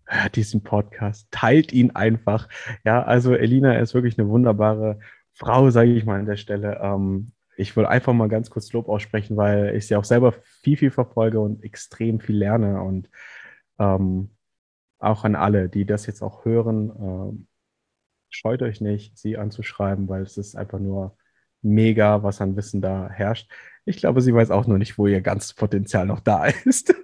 hört 0.04 0.36
diesen 0.36 0.62
Podcast, 0.62 1.28
teilt 1.30 1.72
ihn 1.72 1.92
einfach. 1.92 2.48
Ja, 2.84 3.02
also 3.02 3.34
Elina 3.34 3.78
ist 3.78 3.94
wirklich 3.94 4.18
eine 4.18 4.28
wunderbare 4.28 5.00
Frau, 5.32 5.70
sage 5.70 5.92
ich 5.92 6.04
mal 6.04 6.20
an 6.20 6.26
der 6.26 6.36
Stelle. 6.36 6.78
Ähm, 6.82 7.32
ich 7.56 7.76
will 7.76 7.86
einfach 7.86 8.12
mal 8.12 8.28
ganz 8.28 8.50
kurz 8.50 8.72
Lob 8.72 8.88
aussprechen, 8.88 9.36
weil 9.36 9.74
ich 9.74 9.86
sie 9.86 9.96
auch 9.96 10.04
selber 10.04 10.32
viel, 10.32 10.76
viel 10.76 10.90
verfolge 10.90 11.40
und 11.40 11.62
extrem 11.62 12.20
viel 12.20 12.36
lerne. 12.36 12.82
Und 12.82 13.10
ähm, 13.78 14.30
auch 14.98 15.24
an 15.24 15.34
alle, 15.34 15.68
die 15.68 15.84
das 15.84 16.06
jetzt 16.06 16.22
auch 16.22 16.44
hören, 16.44 16.92
ähm, 16.98 17.46
scheut 18.30 18.62
euch 18.62 18.80
nicht, 18.80 19.18
sie 19.18 19.36
anzuschreiben, 19.36 20.08
weil 20.08 20.22
es 20.22 20.38
ist 20.38 20.56
einfach 20.56 20.78
nur 20.78 21.16
mega, 21.62 22.22
was 22.22 22.40
an 22.40 22.56
Wissen 22.56 22.80
da 22.80 23.08
herrscht. 23.10 23.50
Ich 23.84 23.96
glaube, 23.96 24.20
sie 24.20 24.34
weiß 24.34 24.50
auch 24.50 24.66
noch 24.66 24.78
nicht, 24.78 24.98
wo 24.98 25.06
ihr 25.06 25.20
ganzes 25.20 25.54
Potenzial 25.54 26.06
noch 26.06 26.20
da 26.20 26.46
ist. 26.64 26.94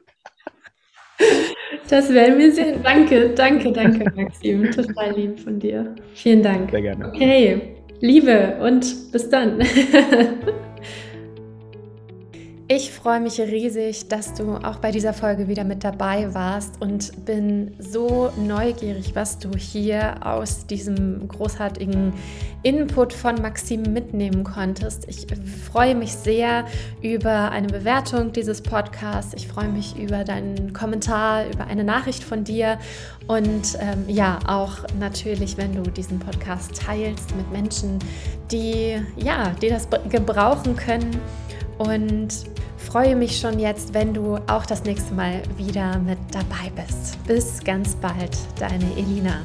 Das 1.89 2.13
werden 2.13 2.39
wir 2.39 2.53
sehen. 2.53 2.81
Danke, 2.83 3.31
danke, 3.31 3.73
danke, 3.73 4.13
Maxim. 4.15 4.71
Total 4.71 5.13
lieb 5.13 5.41
von 5.41 5.59
dir. 5.59 5.95
Vielen 6.15 6.43
Dank. 6.43 6.71
Sehr 6.71 6.83
gerne. 6.83 7.09
Okay, 7.09 7.77
Liebe 8.01 8.59
und 8.61 9.11
bis 9.11 9.29
dann. 9.29 9.61
Ich 12.71 12.93
freue 12.93 13.19
mich 13.19 13.41
riesig, 13.41 14.09
dass 14.09 14.35
du 14.35 14.57
auch 14.57 14.77
bei 14.77 14.91
dieser 14.91 15.15
Folge 15.15 15.49
wieder 15.49 15.65
mit 15.65 15.85
dabei 15.85 16.35
warst 16.35 16.83
und 16.83 17.25
bin 17.25 17.75
so 17.79 18.31
neugierig, 18.37 19.15
was 19.15 19.39
du 19.39 19.49
hier 19.57 20.17
aus 20.21 20.67
diesem 20.67 21.27
großartigen 21.29 22.13
Input 22.65 23.15
von 23.15 23.37
Maxim 23.41 23.85
mitnehmen 23.95 24.45
konntest. 24.45 25.09
Ich 25.09 25.27
freue 25.73 25.95
mich 25.95 26.13
sehr 26.13 26.67
über 27.01 27.51
eine 27.53 27.69
Bewertung 27.69 28.33
dieses 28.35 28.61
Podcasts. 28.61 29.33
Ich 29.33 29.49
freue 29.49 29.71
mich 29.71 29.97
über 29.97 30.25
deinen 30.25 30.75
Kommentar, 30.75 31.47
über 31.47 31.69
eine 31.69 31.85
Nachricht 31.85 32.23
von 32.23 32.45
dir 32.45 32.79
und 33.29 33.79
ähm, 33.81 34.05
ja, 34.09 34.41
auch 34.47 34.77
natürlich, 35.01 35.57
wenn 35.57 35.73
du 35.75 35.91
diesen 35.91 36.19
Podcast 36.19 36.83
teilst 36.83 37.35
mit 37.35 37.51
Menschen, 37.51 37.99
die 38.53 38.99
ja, 39.17 39.55
die 39.63 39.71
das 39.71 39.89
gebrauchen 40.11 40.77
können 40.77 41.19
und 41.79 42.29
freue 42.77 43.17
mich 43.17 43.39
schon 43.39 43.59
jetzt, 43.59 43.95
wenn 43.95 44.15
du 44.15 44.37
auch 44.47 44.67
das 44.67 44.85
nächste 44.85 45.15
Mal 45.15 45.43
wieder 45.57 45.99
mit 45.99 46.19
dabei 46.33 46.71
bist. 46.75 47.23
Bis 47.27 47.63
ganz 47.65 47.95
bald, 47.97 48.37
deine 48.59 48.91
Elina. 48.97 49.43